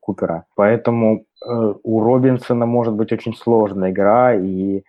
Купера. 0.00 0.46
Поэтому 0.54 1.26
Э, 1.46 1.74
у 1.82 2.00
Робинсона 2.00 2.66
может 2.66 2.94
быть 2.94 3.12
очень 3.12 3.34
сложная 3.34 3.90
игра, 3.90 4.34
и 4.34 4.78
э, 4.78 4.82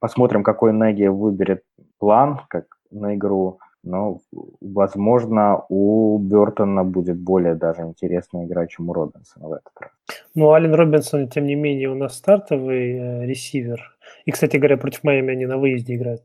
посмотрим, 0.00 0.42
какой 0.42 0.72
Неги 0.72 1.06
выберет 1.06 1.62
план 1.98 2.40
как 2.48 2.64
на 2.90 3.14
игру. 3.14 3.58
Но, 3.84 4.20
возможно, 4.60 5.64
у 5.68 6.18
Бертона 6.18 6.84
будет 6.84 7.18
более 7.18 7.54
даже 7.54 7.82
интересная 7.82 8.46
игра, 8.46 8.66
чем 8.68 8.90
у 8.90 8.92
Робинсона 8.92 9.48
в 9.48 9.52
этот 9.52 9.72
раз. 9.80 9.90
Ну, 10.34 10.52
Ален 10.52 10.74
Робинсон, 10.74 11.28
тем 11.28 11.46
не 11.46 11.56
менее, 11.56 11.88
у 11.90 11.96
нас 11.96 12.16
стартовый 12.16 12.92
э, 12.92 13.26
ресивер. 13.26 13.91
И, 14.24 14.30
кстати 14.30 14.56
говоря, 14.56 14.76
против 14.76 15.04
Майами 15.04 15.32
они 15.32 15.46
на 15.46 15.58
выезде 15.58 15.96
играют. 15.96 16.22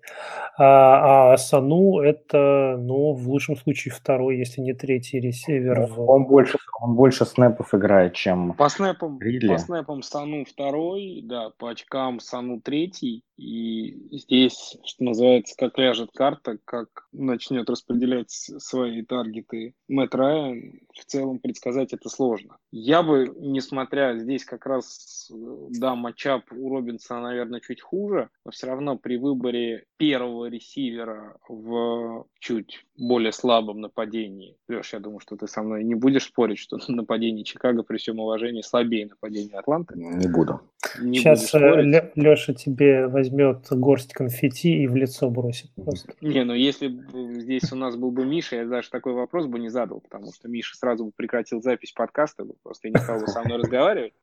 А, 0.57 1.33
а 1.33 1.37
Сану 1.37 1.99
это, 1.99 2.77
ну, 2.79 3.13
в 3.13 3.27
лучшем 3.29 3.55
случае 3.55 3.93
второй, 3.93 4.37
если 4.37 4.61
не 4.61 4.73
третий 4.73 5.19
ресивер. 5.19 5.87
Ну, 5.89 6.05
он, 6.05 6.25
больше, 6.25 6.57
он 6.81 6.95
больше 6.95 7.25
снэпов 7.25 7.73
играет, 7.73 8.13
чем 8.13 8.53
По 8.53 8.69
снэпам, 8.69 9.19
Ридли. 9.19 9.49
по 9.49 9.57
снэпам 9.57 10.01
Сану 10.01 10.45
второй, 10.45 11.21
да, 11.23 11.51
по 11.57 11.69
очкам 11.71 12.19
Сану 12.19 12.61
третий. 12.61 13.23
И 13.37 14.17
здесь, 14.17 14.77
что 14.83 15.03
называется, 15.03 15.55
как 15.55 15.77
ляжет 15.77 16.09
карта, 16.11 16.57
как 16.65 16.87
начнет 17.11 17.69
распределять 17.69 18.31
свои 18.31 19.03
таргеты 19.03 19.75
Мэтт 19.87 20.15
Райан, 20.15 20.79
в 20.93 21.05
целом 21.05 21.37
предсказать 21.37 21.93
это 21.93 22.09
сложно. 22.09 22.57
Я 22.71 23.03
бы, 23.03 23.31
несмотря 23.39 24.17
здесь 24.17 24.43
как 24.43 24.65
раз, 24.65 25.31
да, 25.69 25.93
матчап 25.93 26.51
у 26.51 26.69
Робинсона, 26.69 27.21
наверное, 27.21 27.59
чуть 27.59 27.76
хуже, 27.81 28.29
но 28.45 28.51
все 28.51 28.67
равно 28.67 28.97
при 28.97 29.17
выборе 29.17 29.85
первого 29.97 30.45
ресивера 30.45 31.37
в 31.47 32.25
чуть 32.39 32.85
более 32.97 33.31
слабом 33.31 33.81
нападении. 33.81 34.57
Леш, 34.67 34.93
я 34.93 34.99
думаю, 34.99 35.19
что 35.19 35.35
ты 35.35 35.47
со 35.47 35.61
мной 35.61 35.83
не 35.83 35.95
будешь 35.95 36.25
спорить, 36.25 36.59
что 36.59 36.77
нападение 36.87 37.43
Чикаго 37.43 37.83
при 37.83 37.97
всем 37.97 38.19
уважении 38.19 38.61
слабее 38.61 39.07
нападения 39.07 39.57
Атланты. 39.57 39.95
Не 39.97 40.27
буду. 40.27 40.61
Не 40.99 41.19
Сейчас 41.19 41.53
э, 41.53 42.11
Леша 42.15 42.53
тебе 42.53 43.07
возьмет 43.07 43.67
горсть 43.71 44.13
конфетти 44.13 44.83
и 44.83 44.87
в 44.87 44.95
лицо 44.95 45.29
бросит 45.29 45.71
просто. 45.75 46.13
Не, 46.21 46.43
ну 46.43 46.53
если 46.53 46.87
бы 46.87 47.41
здесь 47.41 47.71
у 47.71 47.75
нас 47.75 47.95
был 47.95 48.11
бы 48.11 48.25
Миша, 48.25 48.57
я 48.57 48.65
даже 48.65 48.89
такой 48.89 49.13
вопрос 49.13 49.47
бы 49.47 49.59
не 49.59 49.69
задал, 49.69 50.01
потому 50.01 50.31
что 50.33 50.47
Миша 50.47 50.75
сразу 50.75 51.05
бы 51.05 51.11
прекратил 51.15 51.61
запись 51.61 51.91
подкаста, 51.91 52.45
бы 52.45 52.53
просто 52.63 52.89
не 52.89 52.97
стал 52.99 53.19
бы 53.19 53.27
со 53.27 53.43
мной 53.43 53.57
разговаривать. 53.57 54.13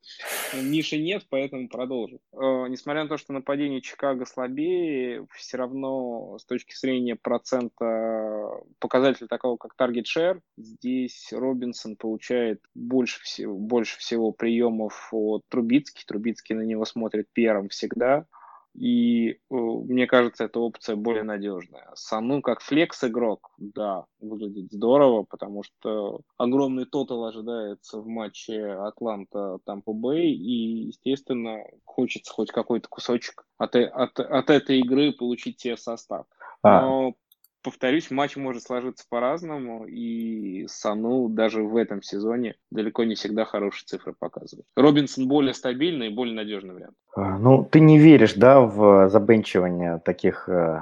Миши 0.53 0.97
нет, 0.97 1.25
поэтому 1.29 1.67
продолжим. 1.67 2.19
Э, 2.33 2.67
несмотря 2.69 3.03
на 3.03 3.09
то, 3.09 3.17
что 3.17 3.33
нападение 3.45 3.79
Чикаго 3.79 4.25
слабее, 4.25 5.27
все 5.35 5.57
равно 5.57 6.39
с 6.39 6.45
точки 6.45 6.73
зрения 6.75 7.15
процента 7.15 8.49
показателя 8.79 9.27
такого, 9.27 9.57
как 9.57 9.75
target 9.79 10.05
share, 10.05 10.41
здесь 10.57 11.31
Робинсон 11.31 11.95
получает 11.95 12.59
больше 12.73 13.21
всего, 13.21 13.55
больше 13.55 13.99
всего 13.99 14.31
приемов 14.31 15.09
от 15.11 15.43
Трубицки. 15.47 16.03
Трубицкий 16.07 16.55
на 16.55 16.63
него 16.63 16.85
смотрит 16.85 17.27
первым 17.33 17.69
всегда. 17.69 18.25
И 18.77 19.29
э, 19.29 19.35
мне 19.49 20.05
кажется, 20.05 20.45
эта 20.45 20.59
опция 20.59 20.95
более 20.95 21.23
надежная. 21.23 21.89
Сану 21.95 22.41
как 22.41 22.61
флекс-игрок, 22.61 23.53
да, 23.57 24.05
выглядит 24.19 24.71
здорово, 24.71 25.23
потому 25.23 25.63
что 25.63 26.21
огромный 26.37 26.85
тотал 26.85 27.25
ожидается 27.25 27.99
в 27.99 28.07
матче 28.07 28.61
Атланта-Тампа 28.61 29.93
Бэй, 29.93 30.31
и, 30.33 30.87
естественно, 30.87 31.63
хочется 31.85 32.33
хоть 32.33 32.51
какой-то 32.51 32.89
кусочек 32.89 33.45
от, 33.57 33.75
э, 33.75 33.85
от, 33.85 34.19
от 34.19 34.49
этой 34.49 34.79
игры 34.79 35.13
получить 35.13 35.59
себе 35.59 35.77
состав. 35.77 36.25
А. 36.61 36.81
Но 36.81 37.13
повторюсь, 37.65 38.11
матч 38.11 38.37
может 38.37 38.61
сложиться 38.61 39.05
по-разному, 39.09 39.85
и 39.87 40.67
Сану 40.67 41.29
даже 41.29 41.63
в 41.63 41.75
этом 41.75 42.03
сезоне 42.03 42.55
далеко 42.69 43.03
не 43.03 43.15
всегда 43.15 43.43
хорошие 43.43 43.85
цифры 43.87 44.13
показывает. 44.17 44.67
Робинсон 44.75 45.27
более 45.27 45.55
стабильный 45.55 46.07
и 46.07 46.15
более 46.15 46.35
надежный 46.35 46.75
вариант. 46.75 46.93
А, 47.15 47.39
ну, 47.39 47.65
ты 47.65 47.79
не 47.79 47.97
веришь, 47.97 48.35
да, 48.35 48.61
в 48.61 49.09
забенчивание 49.09 49.99
таких 50.05 50.47
э, 50.47 50.79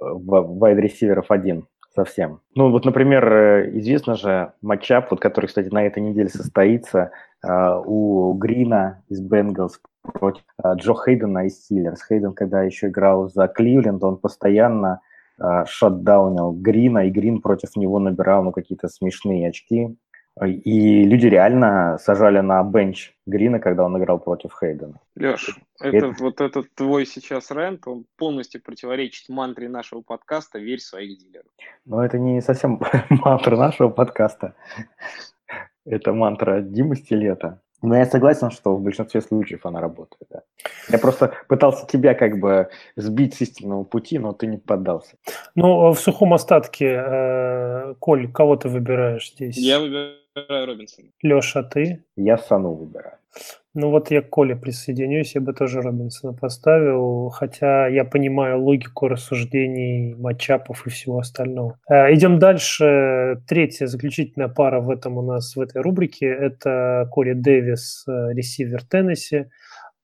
вайд-ресиверов 0.00 1.30
один 1.30 1.66
совсем. 1.94 2.42
Ну, 2.54 2.70
вот, 2.70 2.84
например, 2.84 3.32
э, 3.32 3.78
известно 3.78 4.14
же 4.14 4.52
матчап, 4.60 5.10
вот, 5.10 5.20
который, 5.20 5.46
кстати, 5.46 5.68
на 5.68 5.86
этой 5.86 6.02
неделе 6.02 6.28
состоится 6.28 7.12
э, 7.42 7.48
у 7.86 8.34
Грина 8.34 9.02
из 9.08 9.22
Бенгалс 9.22 9.80
против 10.02 10.42
Джо 10.76 10.92
Хейдена 10.94 11.46
из 11.46 11.64
Стиллерс. 11.64 12.06
Хейден, 12.06 12.34
когда 12.34 12.62
еще 12.62 12.88
играл 12.88 13.30
за 13.30 13.48
Кливленд, 13.48 14.04
он 14.04 14.18
постоянно 14.18 15.00
шатдаунил 15.66 16.52
Грина, 16.52 17.06
и 17.06 17.10
Грин 17.10 17.40
против 17.40 17.76
него 17.76 17.98
набирал 17.98 18.42
ну, 18.42 18.52
какие-то 18.52 18.88
смешные 18.88 19.48
очки. 19.48 19.96
И 20.46 21.04
люди 21.04 21.26
реально 21.26 21.98
сажали 21.98 22.38
на 22.40 22.62
бенч 22.62 23.12
Грина, 23.26 23.58
когда 23.58 23.84
он 23.84 23.98
играл 23.98 24.20
против 24.20 24.52
Хейдена. 24.58 25.00
Леш, 25.16 25.58
это, 25.80 25.96
это 25.96 26.14
вот 26.20 26.40
этот 26.40 26.72
твой 26.74 27.06
сейчас 27.06 27.50
рент, 27.50 27.88
он 27.88 28.04
полностью 28.16 28.62
противоречит 28.62 29.28
мантре 29.28 29.68
нашего 29.68 30.00
подкаста 30.00 30.60
«Верь 30.60 30.78
в 30.78 30.82
своих 30.82 31.18
дилеров». 31.18 31.50
Но 31.84 32.04
это 32.04 32.18
не 32.18 32.40
совсем 32.40 32.80
мантра 33.10 33.56
нашего 33.56 33.88
подкаста. 33.88 34.54
Это 35.84 36.12
мантра 36.12 36.60
Димы 36.60 36.94
Стилета. 36.94 37.60
Но 37.82 37.96
я 37.96 38.06
согласен, 38.06 38.50
что 38.50 38.74
в 38.76 38.82
большинстве 38.82 39.20
случаев 39.20 39.64
она 39.64 39.80
работает. 39.80 40.22
Да. 40.30 40.42
Я 40.88 40.98
просто 40.98 41.32
пытался 41.48 41.86
тебя 41.86 42.14
как 42.14 42.38
бы 42.38 42.68
сбить 42.96 43.34
с 43.34 43.40
истинного 43.40 43.84
пути, 43.84 44.18
но 44.18 44.32
ты 44.32 44.46
не 44.46 44.56
поддался. 44.56 45.16
Ну, 45.54 45.92
в 45.92 45.98
сухом 45.98 46.34
остатке, 46.34 46.86
э, 46.86 47.94
Коль, 48.00 48.30
кого 48.32 48.56
ты 48.56 48.68
выбираешь 48.68 49.30
здесь? 49.30 49.56
Я 49.56 49.78
выбираю 49.78 50.66
Робинсона. 50.66 51.08
Леша, 51.22 51.62
ты? 51.62 52.04
Я 52.16 52.38
Сану 52.38 52.74
выбираю. 52.74 53.18
Ну 53.80 53.90
вот 53.90 54.10
я 54.10 54.22
к 54.22 54.28
Коле 54.28 54.56
присоединюсь, 54.56 55.36
я 55.36 55.40
бы 55.40 55.52
тоже 55.52 55.80
Робинсона 55.80 56.32
поставил, 56.32 57.28
хотя 57.28 57.86
я 57.86 58.04
понимаю 58.04 58.60
логику 58.60 59.06
рассуждений, 59.06 60.16
матчапов 60.16 60.84
и 60.84 60.90
всего 60.90 61.20
остального. 61.20 61.78
Э, 61.88 62.12
идем 62.12 62.40
дальше. 62.40 63.40
Третья 63.46 63.86
заключительная 63.86 64.48
пара 64.48 64.80
в 64.80 64.90
этом 64.90 65.16
у 65.18 65.22
нас, 65.22 65.54
в 65.54 65.60
этой 65.60 65.80
рубрике, 65.80 66.26
это 66.26 67.08
Коли 67.12 67.34
Дэвис, 67.34 68.04
э, 68.08 68.32
ресивер 68.32 68.82
Теннесси, 68.82 69.46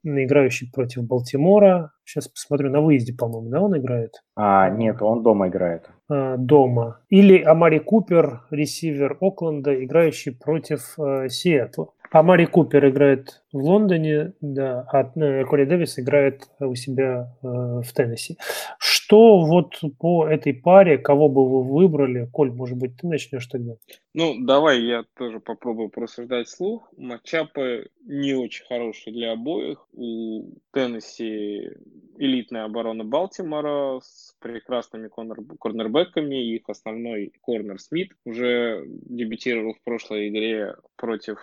играющий 0.04 0.70
против 0.72 1.02
Балтимора. 1.02 1.90
Сейчас 2.04 2.28
посмотрю, 2.28 2.70
на 2.70 2.80
выезде, 2.80 3.12
по-моему, 3.12 3.48
да, 3.50 3.60
он 3.60 3.76
играет? 3.76 4.22
А, 4.36 4.70
нет, 4.70 5.02
он 5.02 5.24
дома 5.24 5.48
играет. 5.48 5.90
А, 6.08 6.36
дома. 6.36 7.00
Или 7.08 7.42
Амари 7.42 7.80
Купер, 7.80 8.42
ресивер 8.52 9.16
Окленда, 9.20 9.84
играющий 9.84 10.30
против 10.30 10.96
э, 10.96 11.28
Сиэтла. 11.28 11.88
А 12.14 12.22
Мари 12.22 12.44
Купер 12.44 12.90
играет 12.90 13.42
в 13.52 13.56
Лондоне, 13.56 14.34
да, 14.40 14.86
а 14.92 15.10
э, 15.16 15.44
Кори 15.46 15.64
Дэвис 15.64 15.98
играет 15.98 16.44
у 16.60 16.76
себя 16.76 17.34
э, 17.42 17.46
в 17.48 17.92
Теннесси. 17.92 18.38
Что 18.78 19.40
вот 19.44 19.80
по 19.98 20.24
этой 20.24 20.54
паре, 20.54 20.96
кого 20.96 21.28
бы 21.28 21.44
вы 21.44 21.64
выбрали? 21.64 22.28
Коль, 22.32 22.52
может 22.52 22.78
быть, 22.78 22.98
ты 22.98 23.08
начнешь 23.08 23.48
тогда? 23.48 23.72
Ну, 24.14 24.36
давай 24.38 24.80
я 24.82 25.02
тоже 25.18 25.40
попробую 25.40 25.88
просуждать 25.88 26.48
слух. 26.48 26.88
Матчапы 26.96 27.88
не 28.06 28.34
очень 28.34 28.64
хорошие 28.66 29.12
для 29.12 29.32
обоих. 29.32 29.84
У 29.92 30.52
Теннесси 30.72 31.68
элитная 32.16 32.66
оборона 32.66 33.02
Балтимора 33.02 33.98
с 33.98 34.36
прекрасными 34.38 35.08
корнер 35.08 35.38
корнербеками. 35.58 36.36
Их 36.54 36.62
основной 36.68 37.32
корнер 37.40 37.80
Смит 37.80 38.12
уже 38.24 38.84
дебютировал 38.86 39.74
в 39.74 39.82
прошлой 39.82 40.28
игре 40.28 40.76
против 40.94 41.40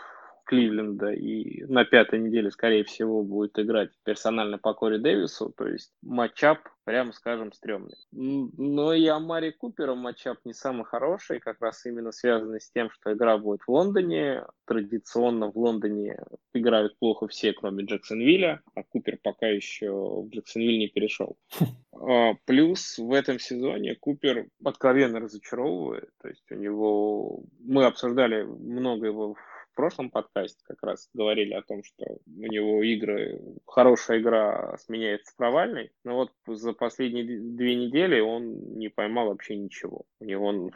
Кливленда 0.51 1.13
и 1.13 1.63
на 1.63 1.85
пятой 1.85 2.19
неделе, 2.19 2.51
скорее 2.51 2.83
всего, 2.83 3.23
будет 3.23 3.57
играть 3.57 3.91
персонально 4.03 4.57
по 4.57 4.73
Кори 4.73 4.97
Дэвису, 4.97 5.53
то 5.55 5.65
есть 5.65 5.93
матчап, 6.01 6.59
прямо 6.83 7.13
скажем, 7.13 7.53
стрёмный. 7.53 7.95
Но 8.11 8.93
и 8.93 9.07
Амари 9.07 9.51
Купера 9.51 9.95
матчап 9.95 10.39
не 10.43 10.53
самый 10.53 10.83
хороший, 10.83 11.39
как 11.39 11.61
раз 11.61 11.85
именно 11.85 12.11
связанный 12.11 12.59
с 12.59 12.69
тем, 12.69 12.89
что 12.91 13.13
игра 13.13 13.37
будет 13.37 13.61
в 13.61 13.69
Лондоне. 13.69 14.43
Традиционно 14.65 15.49
в 15.49 15.57
Лондоне 15.57 16.19
играют 16.53 16.99
плохо 16.99 17.29
все, 17.29 17.53
кроме 17.53 17.85
Джексонвилля, 17.85 18.61
а 18.75 18.83
Купер 18.83 19.19
пока 19.23 19.47
еще 19.47 19.89
в 19.89 20.27
Джексонвиль 20.31 20.79
не 20.79 20.87
перешел. 20.89 21.37
А, 22.03 22.33
плюс 22.45 22.97
в 22.97 23.13
этом 23.13 23.37
сезоне 23.37 23.95
Купер 23.95 24.47
откровенно 24.63 25.19
разочаровывает. 25.19 26.09
То 26.21 26.29
есть 26.29 26.49
у 26.49 26.55
него... 26.55 27.43
Мы 27.59 27.85
обсуждали 27.85 28.41
много 28.41 29.05
его 29.05 29.35
в 29.35 29.37
прошлом 29.75 30.09
подкасте 30.09 30.63
как 30.65 30.81
раз 30.83 31.09
говорили 31.13 31.53
о 31.53 31.61
том, 31.61 31.83
что 31.83 32.05
у 32.05 32.47
него 32.47 32.83
игры, 32.83 33.41
хорошая 33.65 34.19
игра 34.19 34.77
сменяется 34.77 35.33
провальной, 35.35 35.91
но 36.03 36.15
вот 36.15 36.31
за 36.47 36.73
последние 36.73 37.25
две 37.25 37.75
недели 37.75 38.19
он 38.19 38.77
не 38.77 38.89
поймал 38.89 39.29
вообще 39.29 39.57
ничего. 39.57 40.03
У 40.19 40.25
него 40.25 40.71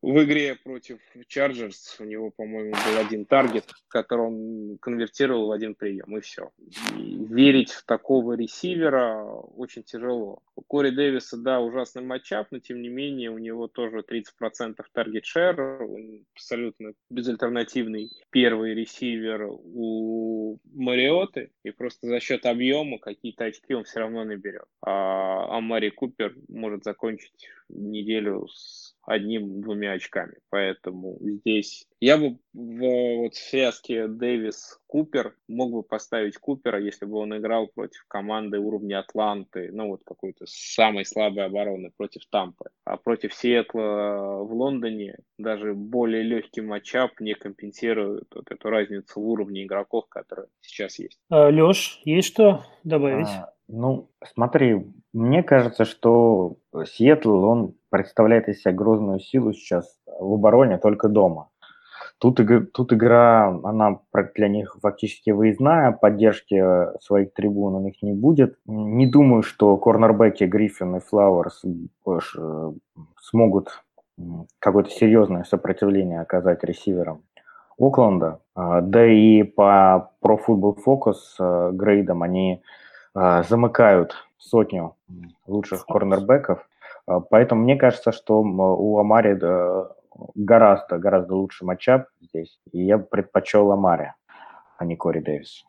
в 0.00 0.22
игре 0.22 0.54
против 0.54 0.98
Chargers 1.26 1.96
у 1.98 2.04
него, 2.04 2.30
по-моему, 2.30 2.70
был 2.70 2.98
один 2.98 3.24
target, 3.24 3.64
который 3.88 4.26
он 4.26 4.78
конвертировал 4.78 5.48
в 5.48 5.52
один 5.52 5.74
прием, 5.74 6.16
и 6.16 6.20
все. 6.20 6.50
И 6.96 7.16
верить 7.24 7.72
в 7.72 7.84
такого 7.84 8.34
ресивера 8.34 9.24
очень 9.24 9.82
тяжело. 9.82 10.40
У 10.54 10.62
Кори 10.62 10.90
Дэвиса, 10.90 11.36
да, 11.36 11.60
ужасный 11.60 12.02
matchup, 12.02 12.48
но 12.52 12.60
тем 12.60 12.80
не 12.80 12.88
менее 12.88 13.30
у 13.30 13.38
него 13.38 13.66
тоже 13.66 14.04
30% 14.08 14.76
target 14.92 15.24
share, 15.24 15.60
он 15.60 16.24
абсолютно 16.34 16.92
безальтернативный 17.10 18.10
первый 18.30 18.74
ресивер 18.74 19.48
у 19.50 20.60
Мариоты, 20.74 21.50
и 21.64 21.70
просто 21.70 22.06
за 22.06 22.20
счет 22.20 22.46
объема 22.46 22.98
какие-то 22.98 23.44
очки 23.44 23.74
он 23.74 23.84
все 23.84 24.00
равно 24.00 24.24
наберет. 24.24 24.66
А 24.80 25.56
Амари 25.56 25.90
Купер 25.90 26.36
может 26.48 26.84
закончить 26.84 27.48
неделю 27.68 28.46
с 28.48 28.94
одним-двумя 29.08 29.92
очками. 29.92 30.34
Поэтому 30.50 31.16
здесь 31.20 31.86
я 32.00 32.18
бы 32.18 32.38
в 32.52 33.16
вот, 33.22 33.34
связке 33.34 34.06
Дэвис-Купер 34.06 35.34
мог 35.48 35.72
бы 35.72 35.82
поставить 35.82 36.36
Купера, 36.36 36.78
если 36.78 37.06
бы 37.06 37.16
он 37.16 37.36
играл 37.36 37.68
против 37.68 38.04
команды 38.06 38.58
уровня 38.58 39.00
Атланты, 39.00 39.70
ну 39.72 39.88
вот 39.88 40.02
какой-то 40.04 40.44
самой 40.46 41.04
слабой 41.04 41.46
обороны 41.46 41.90
против 41.96 42.22
Тампы. 42.30 42.66
А 42.84 42.98
против 42.98 43.34
Сиэтла 43.34 44.42
в 44.42 44.52
Лондоне 44.52 45.16
даже 45.38 45.74
более 45.74 46.22
легкий 46.22 46.60
матчап 46.60 47.18
не 47.20 47.34
компенсирует 47.34 48.26
вот 48.34 48.50
эту 48.50 48.68
разницу 48.68 49.20
в 49.20 49.28
уровне 49.28 49.64
игроков, 49.64 50.06
которые 50.08 50.48
сейчас 50.60 50.98
есть. 50.98 51.18
А, 51.30 51.48
Леш, 51.48 52.00
есть 52.04 52.28
что 52.28 52.64
добавить? 52.84 53.28
А, 53.28 53.54
ну, 53.68 54.10
смотри, 54.34 54.86
мне 55.12 55.42
кажется, 55.42 55.84
что 55.84 56.58
Сиэтл, 56.86 57.44
он 57.44 57.74
представляет 57.90 58.48
из 58.48 58.60
себя 58.60 58.72
грозную 58.72 59.20
силу 59.20 59.52
сейчас 59.52 59.98
в 60.06 60.34
обороне 60.34 60.78
только 60.78 61.08
дома. 61.08 61.48
Тут, 62.18 62.40
тут 62.72 62.92
игра, 62.92 63.46
она 63.62 64.00
для 64.34 64.48
них 64.48 64.76
фактически 64.82 65.30
выездная, 65.30 65.92
поддержки 65.92 66.60
своих 67.00 67.32
трибун 67.32 67.76
у 67.76 67.80
них 67.80 68.02
не 68.02 68.12
будет. 68.12 68.58
Не 68.66 69.06
думаю, 69.06 69.42
что 69.42 69.76
корнербеки 69.76 70.44
Гриффин 70.44 70.96
и 70.96 71.00
Флауэрс 71.00 71.64
э, 71.64 72.72
смогут 73.20 73.84
какое-то 74.58 74.90
серьезное 74.90 75.44
сопротивление 75.44 76.20
оказать 76.20 76.64
ресиверам 76.64 77.22
Окленда. 77.78 78.40
А, 78.56 78.80
да 78.80 79.06
и 79.06 79.44
по 79.44 80.10
Pro 80.20 80.40
Football 80.44 80.78
Focus 80.84 81.16
э, 81.38 81.70
грейдам 81.72 82.22
они 82.24 82.62
замыкают 83.14 84.14
сотню 84.38 84.94
лучших 85.46 85.86
корнербеков. 85.86 86.68
А, 87.08 87.20
поэтому 87.20 87.62
мне 87.62 87.76
кажется, 87.76 88.12
что 88.12 88.40
у 88.42 88.98
Амари 88.98 89.38
гораздо, 90.34 90.98
гораздо 90.98 91.34
лучше 91.34 91.64
матчап 91.64 92.06
здесь. 92.20 92.58
И 92.72 92.82
я 92.84 92.98
предпочел 92.98 93.72
Амари, 93.72 94.12
а 94.76 94.84
не 94.84 94.96
Кори 94.96 95.20
Дэвис. 95.20 95.64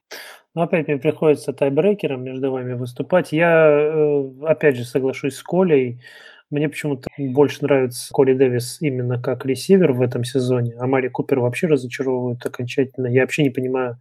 Ну, 0.56 0.64
опять 0.64 0.88
мне 0.88 0.98
приходится 0.98 1.54
тайбрейкером 1.54 2.24
между 2.24 2.52
вами 2.52 2.74
выступать. 2.74 3.32
Я, 3.32 3.70
э, 3.70 4.30
опять 4.44 4.76
же, 4.76 4.84
соглашусь 4.84 5.36
с 5.36 5.44
Колей. 5.44 6.02
Мне 6.50 6.68
почему-то 6.68 7.08
больше 7.18 7.64
нравится 7.64 8.12
Кори 8.12 8.34
Дэвис 8.34 8.82
именно 8.82 9.22
как 9.22 9.46
ресивер 9.46 9.94
в 9.94 10.02
этом 10.02 10.24
сезоне. 10.24 10.76
А 10.80 10.88
Мари 10.88 11.08
Купер 11.08 11.40
вообще 11.40 11.68
разочаровывает 11.68 12.44
окончательно. 12.44 13.06
Я 13.08 13.22
вообще 13.22 13.44
не 13.44 13.52
понимаю, 13.52 14.00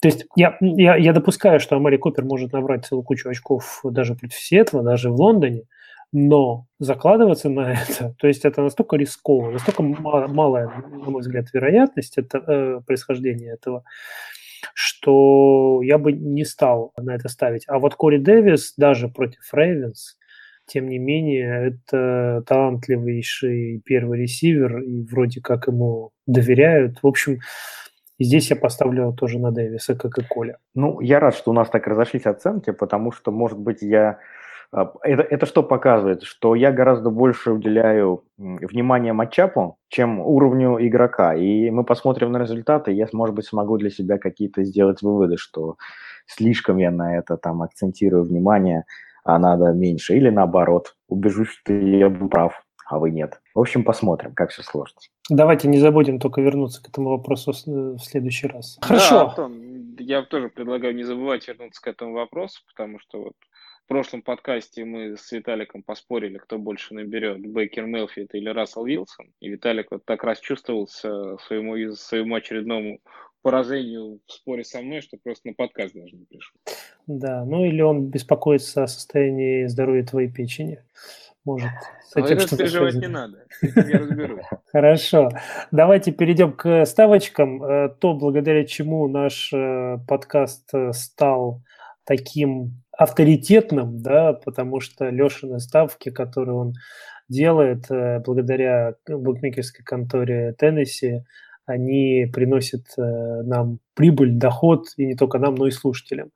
то 0.00 0.08
есть 0.08 0.24
я, 0.34 0.56
я, 0.60 0.96
я 0.96 1.12
допускаю, 1.12 1.60
что 1.60 1.76
Амари 1.76 1.98
Купер 1.98 2.24
может 2.24 2.52
набрать 2.52 2.86
целую 2.86 3.04
кучу 3.04 3.28
очков 3.28 3.80
даже 3.84 4.14
против 4.14 4.38
Сиэтла, 4.38 4.82
даже 4.82 5.10
в 5.10 5.14
Лондоне, 5.14 5.64
но 6.12 6.66
закладываться 6.78 7.48
на 7.48 7.72
это, 7.72 8.14
то 8.18 8.26
есть 8.26 8.44
это 8.44 8.62
настолько 8.62 8.96
рисково, 8.96 9.50
настолько 9.50 9.82
малая, 9.82 10.68
на 10.90 11.10
мой 11.10 11.20
взгляд, 11.20 11.46
вероятность 11.52 12.18
это, 12.18 12.38
э, 12.38 12.80
происхождения 12.86 13.52
этого, 13.52 13.84
что 14.74 15.80
я 15.82 15.98
бы 15.98 16.12
не 16.12 16.44
стал 16.44 16.92
на 16.98 17.14
это 17.14 17.28
ставить. 17.28 17.64
А 17.66 17.78
вот 17.78 17.94
Кори 17.94 18.18
Дэвис 18.18 18.74
даже 18.76 19.08
против 19.08 19.42
Рейвенс, 19.52 20.16
тем 20.66 20.88
не 20.88 20.98
менее, 20.98 21.72
это 21.72 22.44
талантливейший 22.46 23.82
первый 23.84 24.20
ресивер, 24.20 24.78
и 24.82 25.02
вроде 25.02 25.40
как 25.40 25.66
ему 25.66 26.12
доверяют. 26.26 27.02
В 27.02 27.06
общем, 27.08 27.40
здесь 28.20 28.50
я 28.50 28.56
поставлю 28.56 29.12
тоже 29.12 29.40
на 29.40 29.50
Дэвиса, 29.50 29.96
как 29.96 30.18
и 30.18 30.22
Коля. 30.22 30.58
Ну, 30.74 31.00
я 31.00 31.18
рад, 31.18 31.34
что 31.34 31.50
у 31.50 31.54
нас 31.54 31.68
так 31.70 31.88
разошлись 31.88 32.26
оценки, 32.26 32.70
потому 32.70 33.10
что, 33.10 33.32
может 33.32 33.58
быть, 33.58 33.82
я... 33.82 34.18
А, 34.72 34.92
это, 35.02 35.22
это 35.22 35.46
что 35.46 35.62
показывает? 35.62 36.22
Что 36.22 36.54
я 36.54 36.72
гораздо 36.72 37.10
больше 37.10 37.52
уделяю 37.52 38.24
внимание 38.38 39.12
матчапу, 39.12 39.78
чем 39.88 40.20
уровню 40.20 40.76
игрока. 40.86 41.34
И 41.34 41.70
мы 41.70 41.84
посмотрим 41.84 42.32
на 42.32 42.38
результаты, 42.38 42.92
я, 42.92 43.08
может 43.12 43.34
быть, 43.34 43.46
смогу 43.46 43.78
для 43.78 43.90
себя 43.90 44.18
какие-то 44.18 44.62
сделать 44.64 45.02
выводы, 45.02 45.36
что 45.36 45.76
слишком 46.26 46.78
я 46.78 46.90
на 46.90 47.16
это 47.16 47.36
там 47.36 47.62
акцентирую 47.62 48.24
внимание, 48.24 48.84
а 49.24 49.38
надо 49.38 49.72
меньше. 49.72 50.16
Или 50.16 50.30
наоборот, 50.30 50.94
убежусь, 51.08 51.48
что 51.48 51.72
я 51.72 52.08
был 52.08 52.28
прав 52.28 52.62
а 52.90 52.98
вы 52.98 53.12
нет. 53.12 53.40
В 53.54 53.60
общем, 53.60 53.84
посмотрим, 53.84 54.34
как 54.34 54.50
все 54.50 54.62
сложится. 54.62 55.10
Давайте 55.28 55.68
не 55.68 55.78
забудем 55.78 56.18
только 56.18 56.40
вернуться 56.40 56.82
к 56.82 56.88
этому 56.88 57.10
вопросу 57.10 57.52
в 57.52 58.00
следующий 58.00 58.48
раз. 58.48 58.78
Хорошо. 58.82 59.14
Да, 59.14 59.28
Антон, 59.28 59.96
я 60.00 60.22
тоже 60.22 60.48
предлагаю 60.48 60.94
не 60.96 61.04
забывать 61.04 61.46
вернуться 61.46 61.80
к 61.80 61.86
этому 61.86 62.14
вопросу, 62.14 62.60
потому 62.66 62.98
что 62.98 63.22
вот 63.22 63.34
прошлом 63.90 64.22
подкасте 64.22 64.84
мы 64.84 65.16
с 65.16 65.32
Виталиком 65.32 65.82
поспорили, 65.82 66.38
кто 66.38 66.58
больше 66.58 66.94
наберет, 66.94 67.44
Бейкер 67.44 67.86
Мелфит 67.86 68.32
или 68.36 68.48
Рассел 68.48 68.84
Вилсон. 68.84 69.32
И 69.40 69.48
Виталик 69.48 69.88
вот 69.90 70.04
так 70.04 70.22
расчувствовался 70.22 71.36
своему, 71.38 71.96
своему 71.96 72.36
очередному 72.36 73.00
поражению 73.42 74.20
в 74.28 74.32
споре 74.32 74.62
со 74.62 74.80
мной, 74.80 75.00
что 75.00 75.16
просто 75.20 75.48
на 75.48 75.54
подкаст 75.54 75.94
даже 75.94 76.14
не 76.14 76.24
пришел. 76.24 76.54
Да, 77.08 77.44
ну 77.44 77.64
или 77.64 77.82
он 77.82 78.06
беспокоится 78.06 78.84
о 78.84 78.86
состоянии 78.86 79.66
здоровья 79.66 80.04
твоей 80.04 80.30
печени. 80.30 80.78
Может, 81.44 81.70
с 82.10 82.14
этим 82.14 82.38
что-то 82.38 82.58
переживать 82.58 82.92
связано. 82.92 83.08
не 83.08 83.12
надо, 83.12 83.44
я 83.90 83.98
разберусь. 83.98 84.44
Хорошо. 84.70 85.30
Давайте 85.72 86.12
перейдем 86.12 86.52
к 86.52 86.86
ставочкам. 86.86 87.60
Э, 87.64 87.88
то, 87.88 88.14
благодаря 88.14 88.64
чему 88.64 89.08
наш 89.08 89.52
э, 89.52 89.98
подкаст 90.06 90.72
э, 90.74 90.92
стал 90.92 91.60
таким 92.04 92.82
авторитетным, 93.00 94.02
да, 94.02 94.34
потому 94.34 94.80
что 94.80 95.08
Лешины 95.08 95.58
ставки, 95.58 96.10
которые 96.10 96.54
он 96.54 96.74
делает 97.28 97.86
благодаря 98.24 98.94
букмекерской 99.08 99.84
конторе 99.84 100.54
Теннесси, 100.58 101.22
они 101.64 102.28
приносят 102.32 102.86
нам 102.96 103.78
прибыль, 103.94 104.32
доход, 104.32 104.88
и 104.96 105.06
не 105.06 105.14
только 105.14 105.38
нам, 105.38 105.54
но 105.54 105.66
и 105.66 105.70
слушателям. 105.70 106.30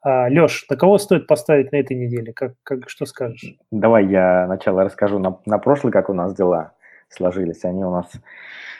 А, 0.00 0.28
Леш, 0.28 0.64
на 0.70 0.76
кого 0.76 0.98
стоит 0.98 1.26
поставить 1.26 1.72
на 1.72 1.76
этой 1.76 1.96
неделе? 1.96 2.32
Как, 2.32 2.54
как, 2.62 2.88
что 2.88 3.04
скажешь? 3.04 3.56
Давай 3.70 4.06
я 4.06 4.46
сначала 4.46 4.84
расскажу 4.84 5.18
на, 5.18 5.40
на 5.44 5.58
прошлый, 5.58 5.92
как 5.92 6.08
у 6.08 6.14
нас 6.14 6.34
дела 6.34 6.72
сложились. 7.08 7.64
Они 7.64 7.84
у 7.84 7.90
нас 7.90 8.10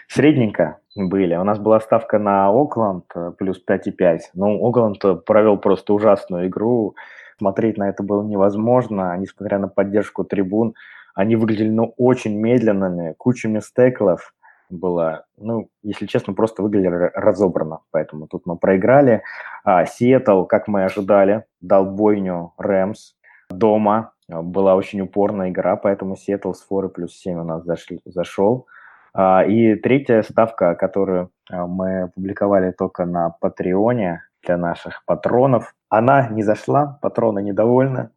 средненько 0.06 0.78
были. 0.98 1.34
У 1.36 1.44
нас 1.44 1.58
была 1.58 1.80
ставка 1.80 2.18
на 2.18 2.48
Окленд 2.48 3.04
э, 3.14 3.32
плюс 3.38 3.62
5,5. 3.64 4.18
Ну, 4.34 4.66
Окленд 4.66 5.24
провел 5.24 5.56
просто 5.56 5.94
ужасную 5.94 6.48
игру. 6.48 6.94
Смотреть 7.38 7.78
на 7.78 7.88
это 7.88 8.02
было 8.02 8.22
невозможно, 8.22 9.16
несмотря 9.16 9.58
на 9.58 9.68
поддержку 9.68 10.24
трибун. 10.24 10.74
Они 11.14 11.36
выглядели, 11.36 11.70
ну, 11.70 11.94
очень 11.96 12.36
медленными, 12.36 13.14
куча 13.16 13.48
мистеклов 13.48 14.34
была, 14.70 15.24
ну, 15.38 15.70
если 15.82 16.06
честно, 16.06 16.34
просто 16.34 16.62
выглядели 16.62 17.10
разобрано, 17.14 17.80
поэтому 17.90 18.26
тут 18.26 18.44
мы 18.44 18.56
проиграли. 18.56 19.22
А, 19.64 19.86
Сиэтл, 19.86 20.44
как 20.44 20.68
мы 20.68 20.84
ожидали, 20.84 21.44
дал 21.60 21.86
бойню 21.86 22.52
Рэмс 22.58 23.14
дома, 23.50 24.12
была 24.28 24.74
очень 24.74 25.00
упорная 25.00 25.50
игра, 25.50 25.76
поэтому 25.76 26.16
Сиэтл 26.16 26.52
с 26.52 26.60
форы 26.60 26.88
плюс 26.88 27.14
7 27.14 27.40
у 27.40 27.44
нас 27.44 27.64
зашли, 27.64 28.00
зашел. 28.04 28.66
А, 29.14 29.44
и 29.44 29.74
третья 29.76 30.22
ставка, 30.22 30.74
которую 30.74 31.30
а, 31.50 31.66
мы 31.66 32.02
опубликовали 32.02 32.72
только 32.72 33.04
на 33.04 33.30
Патреоне 33.30 34.22
для 34.44 34.56
наших 34.56 35.04
патронов, 35.04 35.74
она 35.88 36.28
не 36.28 36.42
зашла, 36.42 36.98
патроны 37.02 37.42
недовольны 37.42 38.10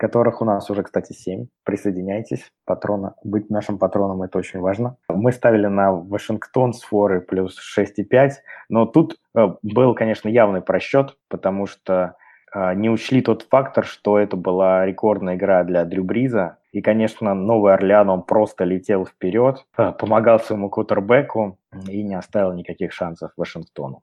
которых 0.00 0.40
у 0.40 0.46
нас 0.46 0.70
уже, 0.70 0.82
кстати, 0.82 1.12
7. 1.12 1.46
Присоединяйтесь, 1.62 2.50
патрона. 2.64 3.14
Быть 3.22 3.50
нашим 3.50 3.78
патроном– 3.78 4.22
это 4.24 4.38
очень 4.38 4.58
важно. 4.58 4.96
Мы 5.10 5.30
ставили 5.30 5.66
на 5.66 5.92
Вашингтон 5.92 6.72
с 6.72 6.82
форы 6.82 7.20
плюс 7.20 7.58
6,5, 7.78 8.30
но 8.70 8.86
тут 8.86 9.18
э, 9.36 9.46
был, 9.62 9.94
конечно, 9.94 10.30
явный 10.30 10.62
просчет, 10.62 11.18
потому 11.28 11.66
что 11.66 12.16
э, 12.54 12.74
не 12.74 12.88
учли 12.88 13.20
тот 13.20 13.46
фактор, 13.50 13.84
что 13.84 14.18
это 14.18 14.36
была 14.36 14.86
рекордная 14.86 15.36
игра 15.36 15.64
для 15.64 15.84
Дрю 15.84 16.02
Бриза. 16.02 16.56
И, 16.72 16.82
конечно, 16.82 17.34
Новый 17.34 17.74
Орлеан, 17.74 18.10
он 18.10 18.22
просто 18.22 18.64
летел 18.64 19.04
вперед, 19.04 19.64
э, 19.76 19.92
помогал 19.92 20.38
своему 20.38 20.70
кутербеку 20.70 21.58
и 21.88 22.02
не 22.02 22.14
оставил 22.14 22.52
никаких 22.52 22.92
шансов 22.92 23.32
Вашингтону. 23.36 24.02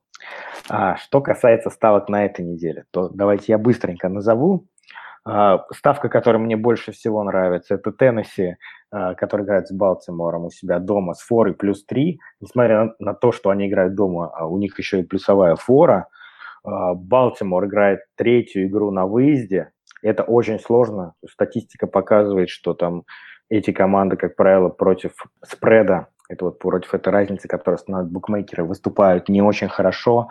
А 0.69 0.97
что 0.97 1.21
касается 1.21 1.69
ставок 1.69 2.09
на 2.09 2.25
этой 2.25 2.43
неделе, 2.43 2.85
то 2.91 3.09
давайте 3.09 3.53
я 3.53 3.57
быстренько 3.57 4.09
назову. 4.09 4.67
А, 5.23 5.65
ставка, 5.73 6.09
которая 6.09 6.41
мне 6.41 6.57
больше 6.57 6.91
всего 6.91 7.23
нравится, 7.23 7.75
это 7.75 7.91
Теннесси, 7.91 8.55
а, 8.91 9.13
который 9.15 9.45
играет 9.45 9.67
с 9.67 9.71
Балтимором 9.71 10.45
у 10.45 10.49
себя 10.49 10.79
дома 10.79 11.13
с 11.13 11.21
форой 11.21 11.53
плюс 11.53 11.85
3. 11.85 12.19
Несмотря 12.41 12.85
на, 12.85 12.95
на 12.99 13.13
то, 13.13 13.31
что 13.31 13.49
они 13.49 13.67
играют 13.67 13.95
дома, 13.95 14.29
а 14.33 14.45
у 14.45 14.57
них 14.57 14.77
еще 14.77 14.99
и 14.99 15.03
плюсовая 15.03 15.55
фора. 15.55 16.07
Балтимор 16.63 17.65
играет 17.65 17.99
третью 18.15 18.67
игру 18.67 18.91
на 18.91 19.05
выезде. 19.05 19.71
Это 20.01 20.23
очень 20.23 20.59
сложно. 20.59 21.13
Статистика 21.29 21.87
показывает, 21.87 22.49
что 22.49 22.73
там 22.73 23.03
эти 23.49 23.71
команды, 23.71 24.17
как 24.17 24.35
правило, 24.35 24.69
против 24.69 25.13
спреда, 25.43 26.07
это 26.29 26.45
вот 26.45 26.59
против 26.59 26.93
этой 26.93 27.13
разницы, 27.13 27.47
которую 27.47 27.77
становят 27.77 28.11
букмекеры, 28.11 28.63
выступают 28.63 29.29
не 29.29 29.41
очень 29.41 29.69
хорошо. 29.69 30.29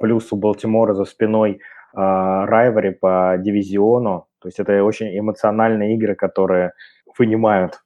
Плюс 0.00 0.32
у 0.32 0.36
Балтимора 0.36 0.94
за 0.94 1.04
спиной 1.04 1.60
райвари 1.94 2.90
по 2.90 3.36
дивизиону. 3.38 4.26
То 4.40 4.48
есть 4.48 4.58
это 4.58 4.82
очень 4.82 5.16
эмоциональные 5.18 5.94
игры, 5.94 6.14
которые 6.14 6.72
вынимают 7.16 7.80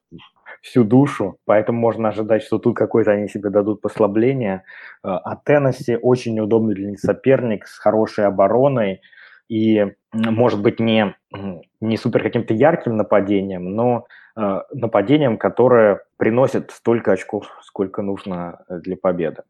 всю 0.63 0.85
душу, 0.85 1.37
поэтому 1.45 1.79
можно 1.79 2.09
ожидать, 2.09 2.43
что 2.43 2.59
тут 2.59 2.77
какой-то 2.77 3.13
они 3.13 3.29
себе 3.29 3.51
дадут 3.51 3.81
послабление. 3.83 4.65
А 5.03 5.37
Теннесси 5.37 5.97
очень 6.01 6.35
неудобный 6.35 6.75
для 6.75 6.89
них 6.91 6.99
соперник 6.99 7.67
с 7.67 7.79
хорошей 7.79 8.27
обороной 8.27 9.01
и, 9.49 9.95
может 10.13 10.61
быть, 10.61 10.81
не, 10.81 11.15
не 11.81 11.97
супер 11.97 12.23
каким-то 12.23 12.55
ярким 12.55 12.97
нападением, 12.97 13.75
но 13.75 14.07
э, 14.37 14.61
нападением, 14.73 15.39
которое 15.39 16.03
приносит 16.17 16.71
столько 16.71 17.13
очков, 17.13 17.47
сколько 17.63 18.03
нужно 18.03 18.65
для 18.69 18.97
победы. 18.97 19.43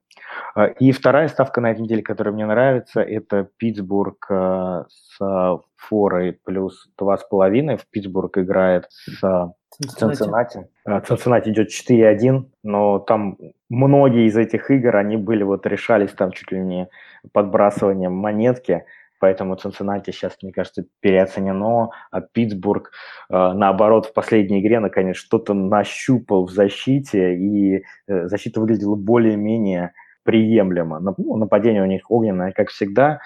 А, 0.54 0.66
и 0.66 0.92
вторая 0.92 1.28
ставка 1.28 1.60
на 1.60 1.70
этой 1.70 1.82
неделе, 1.82 2.02
которая 2.02 2.34
мне 2.34 2.46
нравится, 2.46 3.00
это 3.00 3.48
Питтсбург 3.56 4.26
э, 4.30 4.84
с 4.88 5.60
форой 5.76 6.38
плюс 6.44 6.90
2,5. 7.00 7.76
В 7.76 7.86
Питтсбург 7.90 8.38
играет 8.38 8.86
с 8.90 9.52
Цинциннати. 9.78 10.68
Цинциннати 11.04 11.50
идет 11.50 11.68
4-1, 11.68 12.46
но 12.62 12.98
там 12.98 13.36
многие 13.68 14.26
из 14.26 14.36
этих 14.36 14.70
игр, 14.70 14.96
они 14.96 15.16
были 15.16 15.42
вот 15.42 15.66
решались 15.66 16.12
там 16.12 16.32
чуть 16.32 16.50
ли 16.50 16.60
не 16.60 16.88
подбрасыванием 17.32 18.12
монетки, 18.12 18.84
поэтому 19.20 19.56
Цинциннати 19.56 20.10
сейчас, 20.10 20.36
мне 20.42 20.52
кажется, 20.52 20.84
переоценено, 21.00 21.90
а 22.10 22.20
Питтсбург, 22.20 22.90
э, 23.30 23.52
наоборот, 23.52 24.06
в 24.06 24.12
последней 24.12 24.60
игре, 24.60 24.80
наконец, 24.80 25.16
что-то 25.16 25.54
нащупал 25.54 26.46
в 26.46 26.50
защите, 26.50 27.34
и 27.36 27.84
э, 28.06 28.28
защита 28.28 28.60
выглядела 28.60 28.96
более-менее 28.96 29.92
приемлемо. 30.24 30.98
Ну, 31.00 31.36
нападение 31.36 31.82
у 31.82 31.86
них 31.86 32.10
огненное, 32.10 32.52
как 32.52 32.68
всегда, 32.70 33.20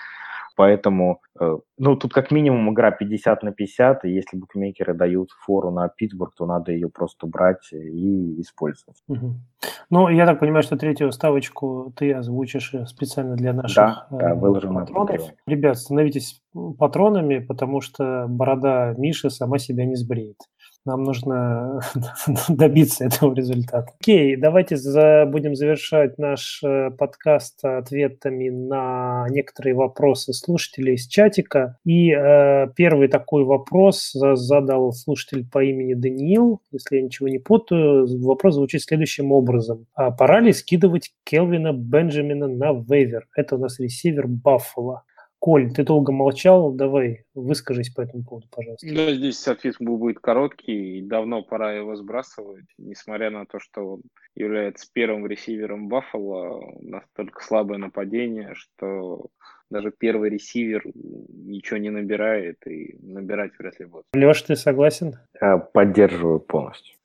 поэтому, 0.60 1.22
э, 1.40 1.56
ну, 1.78 1.96
тут 1.96 2.12
как 2.12 2.30
минимум 2.30 2.70
игра 2.70 2.90
50 2.90 3.42
на 3.42 3.50
50, 3.50 4.04
и 4.04 4.10
если 4.10 4.36
букмекеры 4.36 4.92
дают 4.92 5.30
фору 5.46 5.70
на 5.70 5.88
Питтсбург, 5.88 6.34
то 6.36 6.44
надо 6.44 6.72
ее 6.72 6.90
просто 6.90 7.26
брать 7.26 7.72
и 7.72 8.40
использовать. 8.42 8.98
Угу. 9.08 9.34
Ну, 9.88 10.08
я 10.10 10.26
так 10.26 10.38
понимаю, 10.38 10.62
что 10.62 10.76
третью 10.76 11.12
ставочку 11.12 11.94
ты 11.96 12.12
озвучишь 12.12 12.74
специально 12.86 13.36
для 13.36 13.54
наших 13.54 13.76
да, 13.76 14.06
да, 14.10 14.34
выложим 14.34 14.74
патронов. 14.74 15.30
Ребят, 15.46 15.78
становитесь 15.78 16.42
патронами, 16.78 17.38
потому 17.38 17.80
что 17.80 18.26
борода 18.28 18.94
Миши 18.98 19.30
сама 19.30 19.58
себя 19.58 19.86
не 19.86 19.96
сбреет. 19.96 20.36
Нам 20.86 21.04
нужно 21.04 21.80
добиться 22.48 23.04
этого 23.04 23.34
результата. 23.34 23.92
Окей, 24.00 24.36
давайте 24.36 24.76
за, 24.76 25.26
будем 25.26 25.54
завершать 25.54 26.16
наш 26.16 26.62
э, 26.64 26.90
подкаст 26.90 27.62
ответами 27.64 28.48
на 28.48 29.26
некоторые 29.28 29.74
вопросы 29.74 30.32
слушателей 30.32 30.94
из 30.94 31.06
чатика. 31.06 31.76
И 31.84 32.10
э, 32.10 32.68
первый 32.74 33.08
такой 33.08 33.44
вопрос 33.44 34.12
задал 34.12 34.92
слушатель 34.92 35.46
по 35.46 35.62
имени 35.62 35.92
Даниил. 35.92 36.62
Если 36.72 36.96
я 36.96 37.02
ничего 37.02 37.28
не 37.28 37.38
путаю, 37.38 38.06
вопрос 38.24 38.54
звучит 38.54 38.82
следующим 38.82 39.32
образом. 39.32 39.86
А 39.94 40.10
пора 40.10 40.40
ли 40.40 40.52
скидывать 40.52 41.12
Келвина 41.24 41.74
Бенджамина 41.74 42.48
на 42.48 42.72
вейвер? 42.72 43.28
Это 43.36 43.56
у 43.56 43.58
нас 43.58 43.78
ресивер 43.78 44.26
Баффало. 44.26 45.04
Коль, 45.40 45.72
ты 45.72 45.84
долго 45.84 46.12
молчал, 46.12 46.70
давай 46.70 47.24
выскажись 47.34 47.88
по 47.88 48.02
этому 48.02 48.24
поводу, 48.24 48.46
пожалуйста. 48.54 48.86
Да, 48.94 49.14
здесь 49.14 49.48
ответ 49.48 49.76
будет 49.80 50.20
короткий, 50.20 50.98
и 50.98 51.02
давно 51.02 51.42
пора 51.42 51.72
его 51.72 51.96
сбрасывать, 51.96 52.66
несмотря 52.76 53.30
на 53.30 53.46
то, 53.46 53.58
что 53.58 53.94
он 53.94 54.02
является 54.34 54.86
первым 54.92 55.26
ресивером 55.26 55.88
Баффала, 55.88 56.58
настолько 56.58 57.42
слабое 57.42 57.78
нападение, 57.78 58.54
что 58.54 59.28
даже 59.70 59.90
первый 59.90 60.28
ресивер 60.28 60.82
ничего 60.94 61.78
не 61.78 61.90
набирает, 61.90 62.58
и 62.66 62.98
набирать 63.00 63.52
вряд 63.58 63.80
ли 63.80 63.86
будет. 63.86 64.04
Леш, 64.12 64.42
ты 64.42 64.56
согласен? 64.56 65.14
Поддерживаю 65.72 66.40
полностью. 66.40 66.96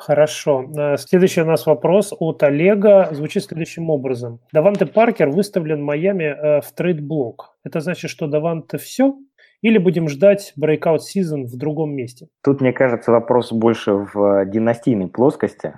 Хорошо. 0.00 0.64
Э, 0.76 0.96
следующий 0.96 1.42
у 1.42 1.44
нас 1.44 1.66
вопрос 1.66 2.14
от 2.18 2.42
Олега 2.42 3.10
звучит 3.12 3.44
следующим 3.44 3.90
образом. 3.90 4.40
Даванте 4.50 4.86
Паркер 4.86 5.28
выставлен 5.28 5.82
в 5.82 5.84
Майами 5.84 6.24
э, 6.24 6.60
в 6.62 6.72
trade 6.72 7.09
block. 7.09 7.54
Это 7.64 7.80
значит, 7.80 8.10
что 8.10 8.26
Даванте 8.26 8.78
все? 8.78 9.14
Или 9.60 9.76
будем 9.76 10.08
ждать 10.08 10.54
breakout 10.58 11.00
season 11.00 11.44
в 11.44 11.54
другом 11.58 11.94
месте? 11.94 12.28
Тут, 12.42 12.62
мне 12.62 12.72
кажется, 12.72 13.12
вопрос 13.12 13.52
больше 13.52 13.92
в 13.92 14.46
династийной 14.46 15.08
плоскости. 15.08 15.74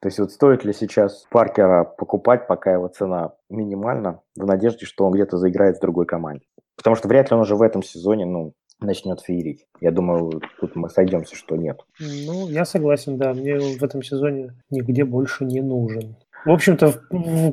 То 0.00 0.06
есть 0.06 0.20
вот 0.20 0.30
стоит 0.30 0.64
ли 0.64 0.72
сейчас 0.72 1.26
Паркера 1.30 1.82
покупать, 1.82 2.46
пока 2.46 2.72
его 2.72 2.86
цена 2.86 3.32
минимальна, 3.50 4.20
в 4.36 4.46
надежде, 4.46 4.86
что 4.86 5.04
он 5.04 5.14
где-то 5.14 5.36
заиграет 5.36 5.78
в 5.78 5.80
другой 5.80 6.06
команде. 6.06 6.46
Потому 6.76 6.94
что 6.94 7.08
вряд 7.08 7.30
ли 7.30 7.34
он 7.34 7.40
уже 7.40 7.56
в 7.56 7.62
этом 7.62 7.82
сезоне 7.82 8.24
ну, 8.24 8.52
начнет 8.80 9.20
феерить. 9.20 9.66
Я 9.80 9.90
думаю, 9.90 10.40
тут 10.60 10.76
мы 10.76 10.88
сойдемся, 10.88 11.36
что 11.36 11.56
нет. 11.56 11.80
Ну, 12.00 12.48
я 12.48 12.64
согласен, 12.64 13.16
да. 13.16 13.32
Мне 13.32 13.58
в 13.58 13.82
этом 13.82 14.02
сезоне 14.02 14.54
нигде 14.70 15.04
больше 15.04 15.44
не 15.44 15.60
нужен. 15.60 16.16
В 16.44 16.50
общем-то, 16.50 16.92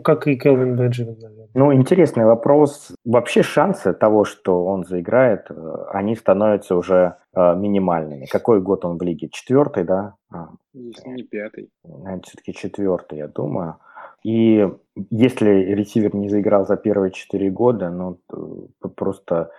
как 0.03 0.27
и 0.27 0.35
Келвин 0.35 0.75
Бенджамин, 0.75 1.17
наверное. 1.21 1.47
Ну, 1.53 1.73
интересный 1.73 2.25
вопрос. 2.25 2.91
Вообще 3.05 3.41
шансы 3.41 3.93
того, 3.93 4.25
что 4.25 4.65
он 4.65 4.83
заиграет, 4.83 5.45
э, 5.49 5.85
они 5.93 6.15
становятся 6.15 6.75
уже 6.75 7.15
э, 7.33 7.55
минимальными. 7.55 8.25
Какой 8.25 8.61
год 8.61 8.83
он 8.83 8.97
в 8.97 9.01
лиге? 9.01 9.29
Четвертый, 9.31 9.85
да? 9.85 10.15
А, 10.33 10.49
если 10.73 11.09
не 11.09 11.23
пятый. 11.23 11.69
Наверное, 11.85 12.21
все-таки 12.21 12.53
четвертый, 12.53 13.19
я 13.19 13.27
думаю. 13.27 13.77
И 14.23 14.69
если 15.09 15.49
ресивер 15.49 16.13
не 16.13 16.29
заиграл 16.29 16.65
за 16.65 16.75
первые 16.75 17.11
четыре 17.11 17.49
года, 17.49 17.89
ну, 17.89 18.19
просто 18.95 19.51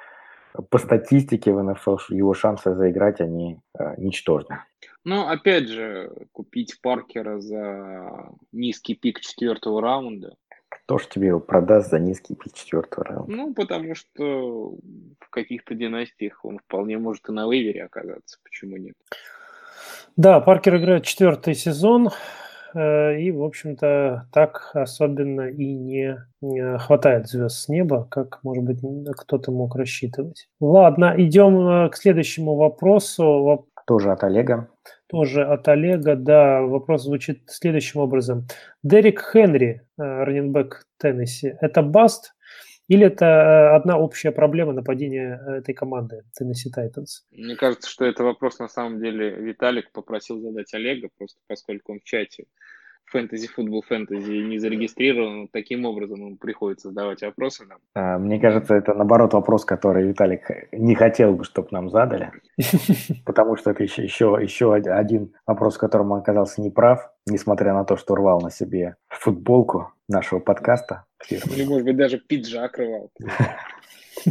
по 0.71 0.79
статистике 0.79 1.53
в 1.53 1.63
НФЛ 1.63 1.97
его 2.11 2.35
шансы 2.35 2.75
заиграть, 2.75 3.21
они 3.21 3.59
э, 3.79 3.95
ничтожны. 3.99 4.59
Ну, 5.05 5.27
опять 5.29 5.69
же, 5.69 6.13
купить 6.33 6.81
Паркера 6.81 7.41
за 7.41 8.31
низкий 8.53 8.95
пик 8.95 9.21
четвертого 9.21 9.81
раунда. 9.81 10.37
Кто 10.69 10.99
ж 10.99 11.07
тебе 11.07 11.29
его 11.29 11.41
продаст 11.41 11.91
за 11.91 11.99
низкий 11.99 12.35
пик 12.35 12.55
четвертого 12.55 13.05
раунда? 13.05 13.33
Ну, 13.33 13.55
потому 13.55 13.95
что 13.95 14.77
в 15.21 15.31
каких-то 15.31 15.75
династиях 15.75 16.45
он 16.45 16.59
вполне 16.59 16.99
может 16.99 17.29
и 17.29 17.33
на 17.33 17.51
вейвере 17.51 17.85
оказаться. 17.85 18.39
Почему 18.43 18.77
нет? 18.77 18.95
Да, 20.17 20.41
Паркер 20.41 20.77
играет 20.77 21.05
четвертый 21.05 21.55
сезон. 21.55 22.11
Э, 22.75 23.19
и, 23.19 23.31
в 23.31 23.43
общем-то, 23.43 24.29
так 24.33 24.71
особенно 24.75 25.49
и 25.49 25.75
не 25.75 26.19
хватает 26.79 27.29
звезд 27.29 27.57
с 27.57 27.69
неба, 27.69 28.07
как, 28.11 28.41
может 28.43 28.65
быть, 28.65 28.81
кто-то 29.17 29.53
мог 29.53 29.77
рассчитывать. 29.77 30.49
Ладно, 30.61 31.15
идем 31.17 31.69
э, 31.69 31.91
к 31.91 31.97
следующему 31.97 32.57
вопросу. 32.57 33.69
Тоже 33.87 34.13
от 34.13 34.25
Олега. 34.25 34.69
Тоже 35.09 35.45
от 35.45 35.69
Олега, 35.69 36.17
да. 36.17 36.63
Вопрос 36.63 37.03
звучит 37.03 37.43
следующим 37.47 38.01
образом. 38.01 38.47
Дерек 38.83 39.21
Хенри, 39.33 39.83
э, 39.99 40.03
раненбэк 40.03 40.85
Теннесси, 40.99 41.55
это 41.61 41.83
баст 41.83 42.35
или 42.93 43.07
это 43.07 43.25
э, 43.25 43.77
одна 43.77 43.99
общая 43.99 44.33
проблема 44.33 44.75
нападения 44.75 45.41
э, 45.47 45.51
этой 45.61 45.75
команды 45.75 46.25
Tennessee 46.39 46.71
Titans? 46.77 47.25
Мне 47.31 47.57
кажется, 47.57 47.89
что 47.89 48.05
это 48.05 48.23
вопрос 48.23 48.59
на 48.59 48.69
самом 48.69 49.01
деле 49.01 49.31
Виталик 49.31 49.91
попросил 49.93 50.41
задать 50.41 50.75
Олега, 50.75 51.09
просто 51.17 51.41
поскольку 51.49 51.93
он 51.93 52.01
в 52.01 52.05
чате 52.05 52.45
фэнтези, 53.07 53.49
футбол 53.49 53.83
фэнтези 53.83 54.33
не 54.33 54.59
зарегистрирован, 54.59 55.49
таким 55.53 55.85
образом 55.85 56.19
ему 56.21 56.37
приходится 56.37 56.89
задавать 56.89 57.23
вопросы 57.23 57.65
нам. 57.67 57.79
А, 57.95 58.19
мне 58.19 58.39
кажется, 58.39 58.75
это 58.75 58.95
наоборот 58.95 59.35
вопрос, 59.35 59.65
который 59.65 60.09
Виталик 60.09 60.43
не 60.73 60.95
хотел 60.95 61.35
бы, 61.35 61.45
чтобы 61.45 61.69
нам 61.71 61.91
задали, 61.91 62.31
потому 63.27 63.57
что 63.57 63.71
это 63.71 63.83
еще, 63.83 64.03
еще, 64.03 64.39
еще 64.41 64.75
один 64.75 65.35
вопрос, 65.47 65.77
в 65.77 65.81
котором 65.81 66.13
он 66.13 66.21
оказался 66.21 66.61
неправ, 66.61 67.11
несмотря 67.27 67.73
на 67.75 67.85
то, 67.85 67.97
что 67.97 68.15
рвал 68.15 68.41
на 68.41 68.51
себе 68.51 68.97
футболку 69.09 69.93
нашего 70.09 70.41
подкаста. 70.41 71.05
Или, 71.31 71.65
может 71.65 71.85
быть, 71.85 71.97
даже 71.97 72.19
пиджак 72.19 72.79
рвал. 72.79 73.11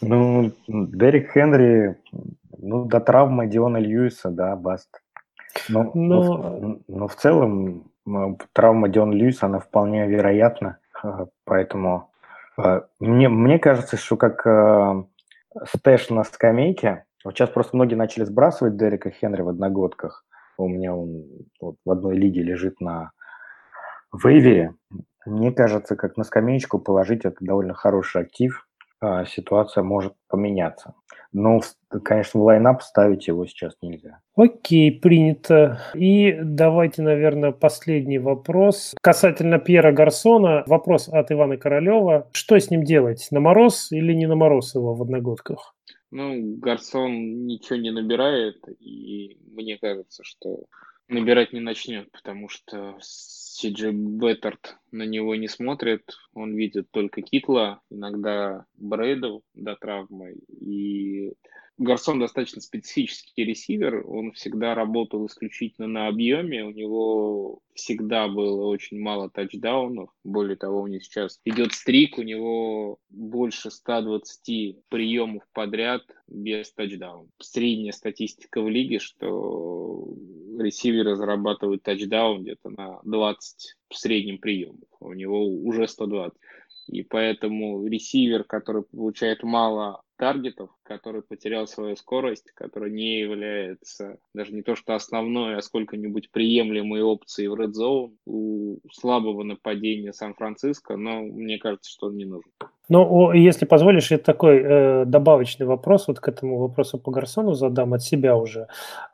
Ну, 0.00 0.50
Дерек 0.66 1.32
Хенри, 1.32 1.96
ну, 2.58 2.84
до 2.86 3.00
травмы 3.00 3.46
Диона 3.46 3.76
Льюиса, 3.76 4.30
да, 4.30 4.56
bust. 4.56 5.00
Но, 5.68 5.92
но... 5.94 6.36
Но, 6.36 6.78
но 6.88 7.06
в 7.06 7.14
целом 7.14 7.92
травма 8.52 8.88
Дион 8.88 9.12
Льюиса, 9.12 9.46
она 9.46 9.60
вполне 9.60 10.06
вероятна, 10.08 10.78
а, 11.02 11.26
поэтому 11.44 12.10
а, 12.56 12.86
мне, 12.98 13.28
мне 13.28 13.58
кажется, 13.58 13.96
что 13.96 14.16
как 14.16 14.46
а, 14.46 15.04
stash 15.64 16.10
на 16.10 16.24
скамейке, 16.24 17.04
вот 17.24 17.34
сейчас 17.34 17.50
просто 17.50 17.76
многие 17.76 17.94
начали 17.94 18.24
сбрасывать 18.24 18.76
Дерека 18.76 19.10
Хенри 19.10 19.42
в 19.42 19.48
одногодках, 19.48 20.24
у 20.58 20.68
меня 20.68 20.94
он 20.94 21.24
вот, 21.60 21.76
в 21.84 21.90
одной 21.90 22.16
лиге 22.16 22.42
лежит 22.42 22.80
на 22.80 23.12
вейвере, 24.12 24.74
мне 25.26 25.52
кажется, 25.52 25.96
как 25.96 26.16
на 26.16 26.24
скамеечку 26.24 26.78
положить 26.78 27.24
это 27.24 27.36
довольно 27.40 27.74
хороший 27.74 28.22
актив, 28.22 28.66
а, 29.00 29.24
ситуация 29.24 29.82
может 29.82 30.14
поменяться. 30.28 30.94
Но, 31.32 31.60
конечно, 32.04 32.40
в 32.40 32.44
лайнап 32.44 32.82
ставить 32.82 33.26
его 33.26 33.46
сейчас 33.46 33.74
нельзя. 33.80 34.20
Окей, 34.36 34.92
принято. 34.92 35.80
И 35.94 36.38
давайте, 36.42 37.02
наверное, 37.02 37.52
последний 37.52 38.18
вопрос. 38.18 38.94
Касательно 39.00 39.58
Пьера 39.58 39.92
Гарсона, 39.92 40.62
вопрос 40.66 41.08
от 41.08 41.32
Ивана 41.32 41.56
Королева. 41.56 42.28
Что 42.32 42.58
с 42.58 42.70
ним 42.70 42.84
делать? 42.84 43.28
На 43.30 43.40
мороз 43.40 43.90
или 43.92 44.12
не 44.12 44.26
на 44.26 44.36
мороз 44.36 44.74
его 44.74 44.94
в 44.94 45.02
одногодках? 45.02 45.74
Ну, 46.10 46.56
Гарсон 46.58 47.46
ничего 47.46 47.76
не 47.76 47.90
набирает, 47.90 48.62
и 48.78 49.38
мне 49.50 49.78
кажется, 49.78 50.22
что 50.24 50.66
набирать 51.08 51.54
не 51.54 51.60
начнет, 51.60 52.12
потому 52.12 52.50
что 52.50 52.96
Джей 53.64 53.92
Беттерт 53.92 54.76
на 54.90 55.04
него 55.04 55.34
не 55.34 55.48
смотрит, 55.48 56.14
он 56.34 56.54
видит 56.54 56.90
только 56.90 57.22
Китла, 57.22 57.80
иногда 57.90 58.66
Брейдов 58.76 59.42
до 59.54 59.76
травмы, 59.76 60.36
и 60.48 61.32
Гарсон 61.78 62.20
достаточно 62.20 62.60
специфический 62.60 63.44
ресивер, 63.44 64.06
он 64.06 64.32
всегда 64.32 64.74
работал 64.74 65.26
исключительно 65.26 65.88
на 65.88 66.06
объеме, 66.06 66.64
у 66.64 66.70
него 66.70 67.60
всегда 67.74 68.28
было 68.28 68.66
очень 68.66 69.00
мало 69.00 69.30
тачдаунов, 69.30 70.10
более 70.22 70.56
того, 70.56 70.82
у 70.82 70.86
него 70.86 71.00
сейчас 71.00 71.40
идет 71.44 71.72
стрик, 71.72 72.18
у 72.18 72.22
него 72.22 72.98
больше 73.10 73.70
120 73.70 74.76
приемов 74.88 75.42
подряд 75.52 76.02
без 76.28 76.72
тачдаунов. 76.72 77.30
Средняя 77.40 77.92
статистика 77.92 78.60
в 78.60 78.68
лиге, 78.68 78.98
что 78.98 80.14
ресиверы 80.62 81.16
зарабатывают 81.16 81.82
тачдаун 81.82 82.42
где-то 82.42 82.70
на 82.70 83.00
20 83.04 83.76
в 83.88 83.96
среднем 83.96 84.38
приемов, 84.38 84.88
а 85.00 85.06
у 85.06 85.12
него 85.12 85.46
уже 85.46 85.88
120. 85.88 86.38
И 86.88 87.02
поэтому 87.02 87.86
ресивер, 87.86 88.44
который 88.44 88.82
получает 88.82 89.42
мало 89.42 90.02
таргетов, 90.22 90.70
который 90.84 91.22
потерял 91.22 91.66
свою 91.66 91.96
скорость, 91.96 92.52
который 92.54 92.92
не 92.92 93.18
является 93.18 94.18
даже 94.32 94.52
не 94.52 94.62
то 94.62 94.76
что 94.76 94.94
основной, 94.94 95.56
а 95.56 95.62
сколько-нибудь 95.62 96.30
приемлемой 96.30 97.02
опцией 97.02 97.48
в 97.48 97.54
Red 97.54 97.72
Zone 97.72 98.12
у 98.24 98.78
слабого 98.92 99.42
нападения 99.42 100.12
Сан-Франциско, 100.12 100.96
но 100.96 101.22
мне 101.22 101.58
кажется, 101.58 101.90
что 101.90 102.06
он 102.06 102.18
не 102.18 102.24
нужен. 102.24 102.52
Ну, 102.88 103.32
если 103.32 103.64
позволишь, 103.64 104.12
это 104.12 104.22
такой 104.22 104.60
э, 104.62 105.04
добавочный 105.06 105.66
вопрос, 105.66 106.06
вот 106.06 106.20
к 106.20 106.28
этому 106.28 106.58
вопросу 106.58 106.98
по 106.98 107.10
Гарсону 107.10 107.54
задам 107.54 107.92
от 107.92 108.02
себя 108.04 108.36
уже. 108.36 108.68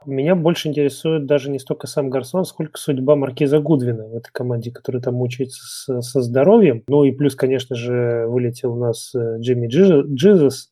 Меня 0.05 0.35
больше 0.35 0.69
интересует 0.69 1.25
даже 1.25 1.51
не 1.51 1.59
столько 1.59 1.87
сам 1.87 2.11
Гарсон, 2.11 2.45
сколько 2.45 2.79
судьба 2.79 3.17
Маркиза 3.17 3.61
Гудвина 3.61 4.09
в 4.09 4.15
этой 4.15 4.31
команде, 4.31 4.73
который 4.73 5.01
там 5.01 5.15
мучается 5.15 5.63
с, 5.65 6.03
со 6.03 6.21
здоровьем. 6.21 6.83
Ну 6.87 7.05
и 7.05 7.13
плюс, 7.13 7.35
конечно 7.35 7.77
же, 7.77 8.27
вылетел 8.29 8.75
у 8.75 8.79
нас 8.79 9.15
э, 9.15 9.39
Джимми 9.39 9.69
Джизус, 9.69 10.71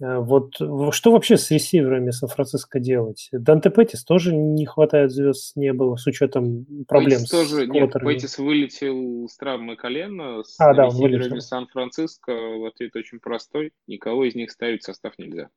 вот 0.00 0.54
что 0.92 1.12
вообще 1.12 1.36
с 1.36 1.50
ресиверами 1.50 2.10
Сан-Франциско 2.10 2.78
делать? 2.78 3.28
Данте 3.32 3.70
Петтис 3.70 4.04
тоже 4.04 4.34
не 4.34 4.66
хватает 4.66 5.10
звезд 5.10 5.56
не 5.56 5.72
было 5.72 5.96
с 5.96 6.06
учетом 6.06 6.66
проблем 6.86 7.20
Петтис 7.20 7.28
с 7.28 7.30
тоже, 7.30 7.66
Нет, 7.66 7.92
Петтис 7.92 8.38
вылетел 8.38 9.28
с 9.28 9.36
травмы 9.36 9.76
колена, 9.76 10.42
с 10.44 10.58
а, 10.60 10.74
да, 10.74 10.86
ресиверами 10.86 11.40
Сан-Франциско 11.40 12.32
ответ 12.66 12.94
очень 12.96 13.18
простой. 13.18 13.72
Никого 13.86 14.24
из 14.24 14.34
них 14.34 14.50
ставить 14.50 14.82
в 14.82 14.86
состав 14.86 15.18
нельзя. 15.18 15.48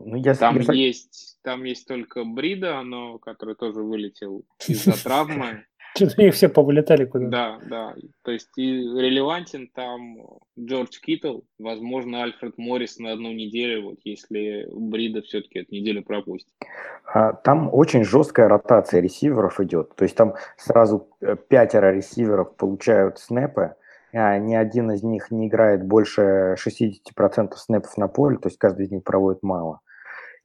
Ну, 0.00 0.16
я, 0.16 0.34
там, 0.34 0.60
я... 0.60 0.72
есть, 0.72 1.38
там 1.42 1.64
есть 1.64 1.86
только 1.86 2.24
Брида, 2.24 2.82
но 2.82 3.18
который 3.18 3.54
тоже 3.54 3.82
вылетел 3.82 4.44
из-за 4.68 5.02
травмы. 5.02 5.64
Что-то 6.06 6.22
их 6.22 6.34
все 6.34 6.48
повылетали 6.48 7.04
куда 7.04 7.26
Да, 7.28 7.58
да. 7.68 7.94
То 8.22 8.30
есть 8.30 8.50
и 8.56 8.62
релевантен 8.62 9.68
там 9.74 10.18
Джордж 10.58 10.98
Киттл, 11.00 11.40
возможно, 11.58 12.22
Альфред 12.22 12.56
Моррис 12.56 12.98
на 12.98 13.12
одну 13.12 13.32
неделю, 13.32 13.90
вот 13.90 13.98
если 14.04 14.68
Брида 14.72 15.22
все-таки 15.22 15.60
эту 15.60 15.74
неделю 15.74 16.04
пропустит. 16.04 16.52
А, 17.12 17.32
там 17.32 17.68
очень 17.72 18.04
жесткая 18.04 18.48
ротация 18.48 19.00
ресиверов 19.00 19.60
идет. 19.60 19.94
То 19.96 20.04
есть 20.04 20.16
там 20.16 20.34
сразу 20.56 21.08
э, 21.20 21.36
пятеро 21.48 21.92
ресиверов 21.92 22.56
получают 22.56 23.18
снэпы, 23.18 23.74
а 24.12 24.38
ни 24.38 24.54
один 24.54 24.92
из 24.92 25.02
них 25.02 25.30
не 25.30 25.48
играет 25.48 25.84
больше 25.84 26.56
60% 26.58 27.54
снэпов 27.56 27.96
на 27.96 28.08
поле, 28.08 28.38
то 28.38 28.48
есть 28.48 28.58
каждый 28.58 28.86
из 28.86 28.90
них 28.90 29.04
проводит 29.04 29.42
мало. 29.42 29.80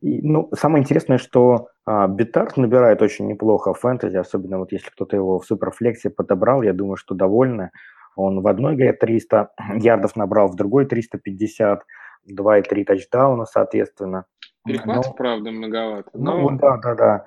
И, 0.04 0.22
ну, 0.22 0.50
самое 0.54 0.82
интересное, 0.82 1.18
что 1.18 1.70
а, 1.86 2.08
Битарт 2.08 2.58
набирает 2.58 3.02
очень 3.02 3.26
неплохо 3.26 3.74
фэнтези, 3.74 4.18
особенно 4.18 4.60
вот 4.60 4.74
если 4.74 4.90
кто-то 4.90 5.16
его 5.16 5.40
в 5.40 5.46
суперфлексе 5.46 6.10
подобрал, 6.10 6.62
я 6.62 6.74
думаю, 6.74 6.98
что 6.98 7.16
довольны. 7.16 7.72
Он 8.18 8.42
в 8.42 8.48
одной 8.48 8.76
игре 8.76 8.92
300 8.92 9.52
ярдов 9.78 10.18
набрал, 10.18 10.50
в 10.50 10.56
другой 10.56 10.88
350, 10.88 11.84
2 12.26 12.58
и 12.58 12.62
3 12.64 12.84
тачдауна, 12.84 13.46
соответственно. 13.46 14.26
Перехват, 14.66 15.06
но, 15.06 15.14
правда, 15.14 15.52
многовато. 15.52 16.10
Ну, 16.14 16.20
но... 16.20 16.50
Ну, 16.50 16.58
да, 16.58 16.78
да, 16.84 16.96
да. 16.96 17.26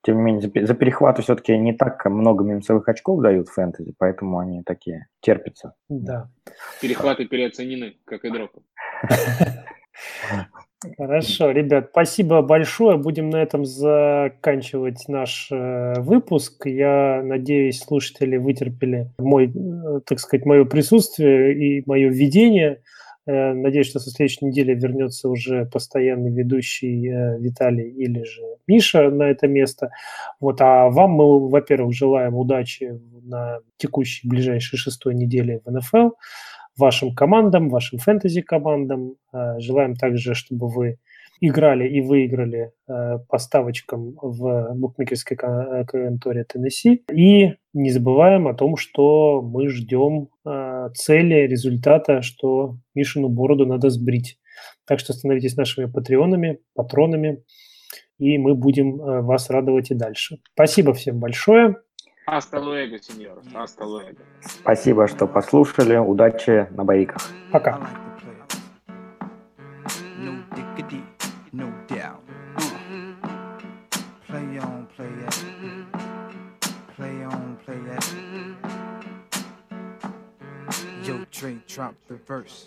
Тем 0.00 0.16
не 0.16 0.22
менее, 0.22 0.66
за 0.66 0.74
перехваты 0.74 1.20
все-таки 1.20 1.58
не 1.58 1.74
так 1.74 2.02
много 2.06 2.44
минусовых 2.44 2.88
очков 2.88 3.20
дают 3.20 3.50
фэнтези, 3.50 3.94
поэтому 3.98 4.38
они 4.38 4.62
такие 4.62 5.08
терпятся. 5.20 5.74
Да. 5.90 6.30
Перехваты 6.80 7.26
переоценены, 7.26 7.98
как 8.06 8.24
и 8.24 8.30
дропы. 8.30 8.62
Хорошо, 10.96 11.50
ребят, 11.50 11.88
спасибо 11.90 12.42
большое. 12.42 12.96
Будем 12.96 13.30
на 13.30 13.36
этом 13.36 13.64
заканчивать 13.64 15.08
наш 15.08 15.48
э, 15.50 15.94
выпуск. 15.98 16.66
Я 16.66 17.22
надеюсь, 17.24 17.80
слушатели 17.80 18.36
вытерпели 18.36 19.10
мой, 19.18 19.46
э, 19.46 20.00
так 20.06 20.20
сказать, 20.20 20.46
мое 20.46 20.64
присутствие 20.64 21.54
и 21.54 21.82
мое 21.86 22.08
введение. 22.08 22.82
Э, 23.26 23.52
надеюсь, 23.52 23.88
что 23.88 23.98
со 23.98 24.10
следующей 24.10 24.46
недели 24.46 24.74
вернется 24.74 25.28
уже 25.28 25.66
постоянный 25.66 26.30
ведущий 26.30 27.08
Виталий 27.38 27.90
или 27.90 28.22
же 28.22 28.42
Миша 28.66 29.10
на 29.10 29.24
это 29.24 29.48
место. 29.48 29.90
Вот, 30.40 30.60
а 30.60 30.88
вам 30.88 31.12
мы, 31.12 31.48
во-первых, 31.48 31.94
желаем 31.94 32.36
удачи 32.36 33.00
на 33.22 33.58
текущей 33.76 34.28
ближайшей 34.28 34.78
шестой 34.78 35.14
неделе 35.14 35.60
в 35.64 35.70
НФЛ 35.70 36.10
вашим 36.76 37.14
командам, 37.14 37.68
вашим 37.68 37.98
фэнтези-командам. 37.98 39.16
Э, 39.32 39.58
желаем 39.58 39.94
также, 39.94 40.34
чтобы 40.34 40.68
вы 40.68 40.98
играли 41.40 41.86
и 41.88 42.00
выиграли 42.00 42.72
э, 42.88 43.18
по 43.28 43.38
ставочкам 43.38 44.16
в 44.20 44.74
букмекерской 44.74 45.36
конторе 45.36 46.44
Теннесси. 46.44 47.04
И 47.12 47.52
не 47.74 47.90
забываем 47.90 48.48
о 48.48 48.54
том, 48.54 48.76
что 48.76 49.42
мы 49.42 49.68
ждем 49.68 50.28
э, 50.46 50.88
цели, 50.94 51.46
результата, 51.46 52.22
что 52.22 52.76
Мишину 52.94 53.28
бороду 53.28 53.66
надо 53.66 53.90
сбрить. 53.90 54.38
Так 54.86 55.00
что 55.00 55.12
становитесь 55.12 55.56
нашими 55.56 55.86
патреонами, 55.86 56.60
патронами, 56.74 57.42
и 58.18 58.38
мы 58.38 58.54
будем 58.54 58.96
вас 58.96 59.50
радовать 59.50 59.90
и 59.90 59.94
дальше. 59.94 60.38
Спасибо 60.54 60.94
всем 60.94 61.20
большое. 61.20 61.76
Hasta 62.26 62.58
luego, 62.58 62.98
сеньор. 62.98 63.40
Hasta 63.54 63.84
luego. 63.84 64.18
Спасибо, 64.40 65.06
что 65.06 65.28
послушали. 65.28 65.96
Удачи 65.96 66.66
на 66.72 66.84
боиках. 66.84 67.22
Пока. 67.52 67.78
Trey 81.32 81.60
drop 81.66 81.94
the 82.08 82.16
verse. 82.26 82.66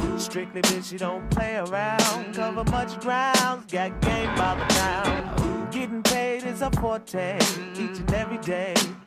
Strictly 0.21 0.61
bitch, 0.61 0.91
you 0.91 0.99
don't 0.99 1.27
play 1.31 1.55
around. 1.55 2.35
Cover 2.35 2.63
much 2.65 2.99
ground, 3.01 3.67
got 3.69 3.99
game 4.01 4.33
by 4.35 4.53
the 4.55 4.73
pound. 4.75 5.71
Getting 5.73 6.03
paid 6.03 6.43
is 6.43 6.61
a 6.61 6.69
forte, 6.69 7.37
each 7.73 7.97
and 7.97 8.13
every 8.13 8.37
day. 8.37 8.75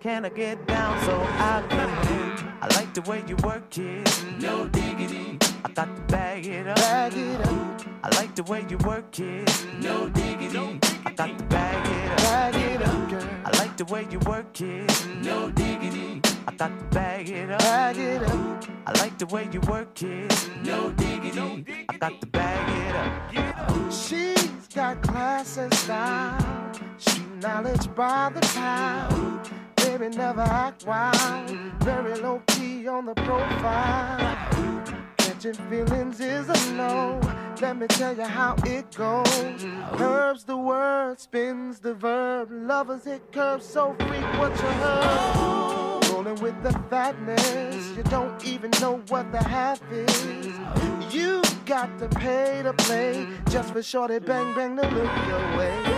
Can 0.00 0.24
I 0.24 0.28
get 0.28 0.64
down 0.68 1.00
so 1.04 1.20
I 1.20 1.64
can 1.68 1.88
win? 2.06 2.52
I 2.60 2.68
like 2.76 2.94
the 2.94 3.02
way 3.02 3.24
you 3.26 3.34
work 3.42 3.76
it, 3.76 4.24
no 4.40 4.68
diggity. 4.68 5.38
I 5.64 5.72
got 5.72 5.96
to 5.96 6.02
bag 6.02 6.46
it 6.46 6.68
up. 6.68 6.76
Bag 6.76 7.14
it 7.16 7.40
up. 7.40 7.80
I 8.04 8.08
like 8.14 8.36
the 8.36 8.44
way 8.44 8.64
you 8.70 8.78
work 8.78 9.18
it. 9.18 9.66
No 9.80 10.08
diggity. 10.08 10.78
I 11.04 11.12
got 11.14 11.36
to 11.36 11.44
bag 11.46 11.84
it 11.84 12.12
up. 12.12 12.18
Bag 12.18 12.54
it 12.54 12.82
up, 12.82 13.10
girl. 13.10 13.28
I 13.44 13.58
like 13.58 13.76
the 13.76 13.84
way 13.86 14.06
you 14.08 14.20
work 14.20 14.60
it. 14.60 15.06
No 15.24 15.50
diggity. 15.50 16.22
I 16.46 16.52
got 16.52 16.78
to 16.78 16.84
bag 16.94 17.28
it 17.28 17.50
up. 17.50 17.58
Bag 17.58 17.98
it 17.98 18.22
up. 18.22 18.64
I 18.86 18.92
like 19.00 19.18
the 19.18 19.26
way 19.26 19.48
you 19.50 19.60
work 19.62 20.00
it. 20.00 20.50
No 20.62 20.90
diggity. 20.92 21.64
I 21.88 21.96
got 21.96 22.20
to 22.20 22.26
bag 22.28 22.68
it 22.86 23.66
up. 23.66 23.92
She's 23.92 24.68
got 24.72 25.02
class 25.02 25.56
and 25.56 25.74
style. 25.74 26.72
Street 26.98 27.42
knowledge 27.42 27.92
by 27.96 28.30
the 28.32 28.40
pound. 28.54 29.57
Baby 29.98 30.16
never 30.16 30.42
act 30.42 30.86
wild. 30.86 31.50
Very 31.80 32.14
low 32.20 32.40
key 32.46 32.86
on 32.86 33.06
the 33.06 33.14
profile. 33.14 34.36
Catching 35.16 35.54
feelings 35.54 36.20
is 36.20 36.48
a 36.48 36.72
no. 36.74 37.20
Let 37.60 37.78
me 37.78 37.88
tell 37.88 38.16
you 38.16 38.22
how 38.22 38.54
it 38.64 38.94
goes. 38.94 39.66
Curves 39.96 40.44
the 40.44 40.56
word, 40.56 41.18
spins 41.18 41.80
the 41.80 41.94
verb. 41.94 42.48
Lovers 42.52 43.04
hit 43.04 43.32
curves 43.32 43.66
so 43.66 43.96
freak 43.98 44.38
what 44.38 44.52
you 44.52 44.68
heard. 44.84 46.08
Rolling 46.12 46.40
with 46.42 46.62
the 46.62 46.72
fatness, 46.88 47.96
you 47.96 48.04
don't 48.04 48.44
even 48.44 48.70
know 48.80 49.02
what 49.08 49.32
the 49.32 49.42
half 49.42 49.82
is. 49.90 50.52
You 51.12 51.42
got 51.66 51.98
to 51.98 52.08
pay 52.08 52.60
to 52.62 52.72
play 52.72 53.26
just 53.50 53.72
for 53.72 53.82
shorty 53.82 54.20
bang 54.20 54.54
bang 54.54 54.76
to 54.76 54.82
look 54.82 55.26
your 55.26 55.58
way. 55.58 55.97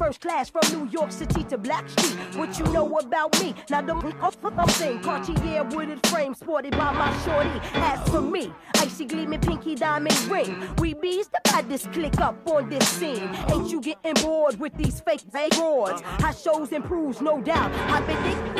first 0.00 0.22
class 0.22 0.48
from 0.48 0.62
New 0.72 0.90
York 0.90 1.12
City 1.12 1.44
to 1.44 1.58
Black 1.58 1.86
Street. 1.90 2.16
What 2.34 2.58
you 2.58 2.64
know 2.72 2.88
about 2.98 3.38
me? 3.42 3.54
Now 3.68 3.82
the 3.82 3.94
I'm 4.56 4.68
saying 4.70 5.02
Cartier 5.02 5.62
wooded 5.64 6.06
frame 6.06 6.34
sported 6.34 6.72
by 6.72 6.90
my 6.92 7.12
shorty. 7.22 7.60
As 7.74 8.08
for 8.08 8.22
me, 8.22 8.50
icy 8.76 9.04
gleaming 9.04 9.40
pinky 9.40 9.74
diamond 9.74 10.18
ring. 10.30 10.56
We 10.78 10.94
bees 10.94 11.28
the 11.28 11.40
this 11.68 11.86
click 11.88 12.18
up 12.20 12.34
on 12.48 12.68
this 12.70 12.88
scene. 12.88 13.28
Ain't 13.50 13.70
you 13.70 13.80
getting 13.80 14.14
bored 14.24 14.58
with 14.58 14.74
these 14.74 15.00
fake 15.00 15.22
fake 15.32 15.54
boards? 15.56 16.00
How 16.00 16.32
shows 16.32 16.72
improves, 16.72 17.20
no 17.20 17.40
doubt. 17.42 17.70
I've 17.92 18.06
been 18.06 18.16
thinking 18.22 18.59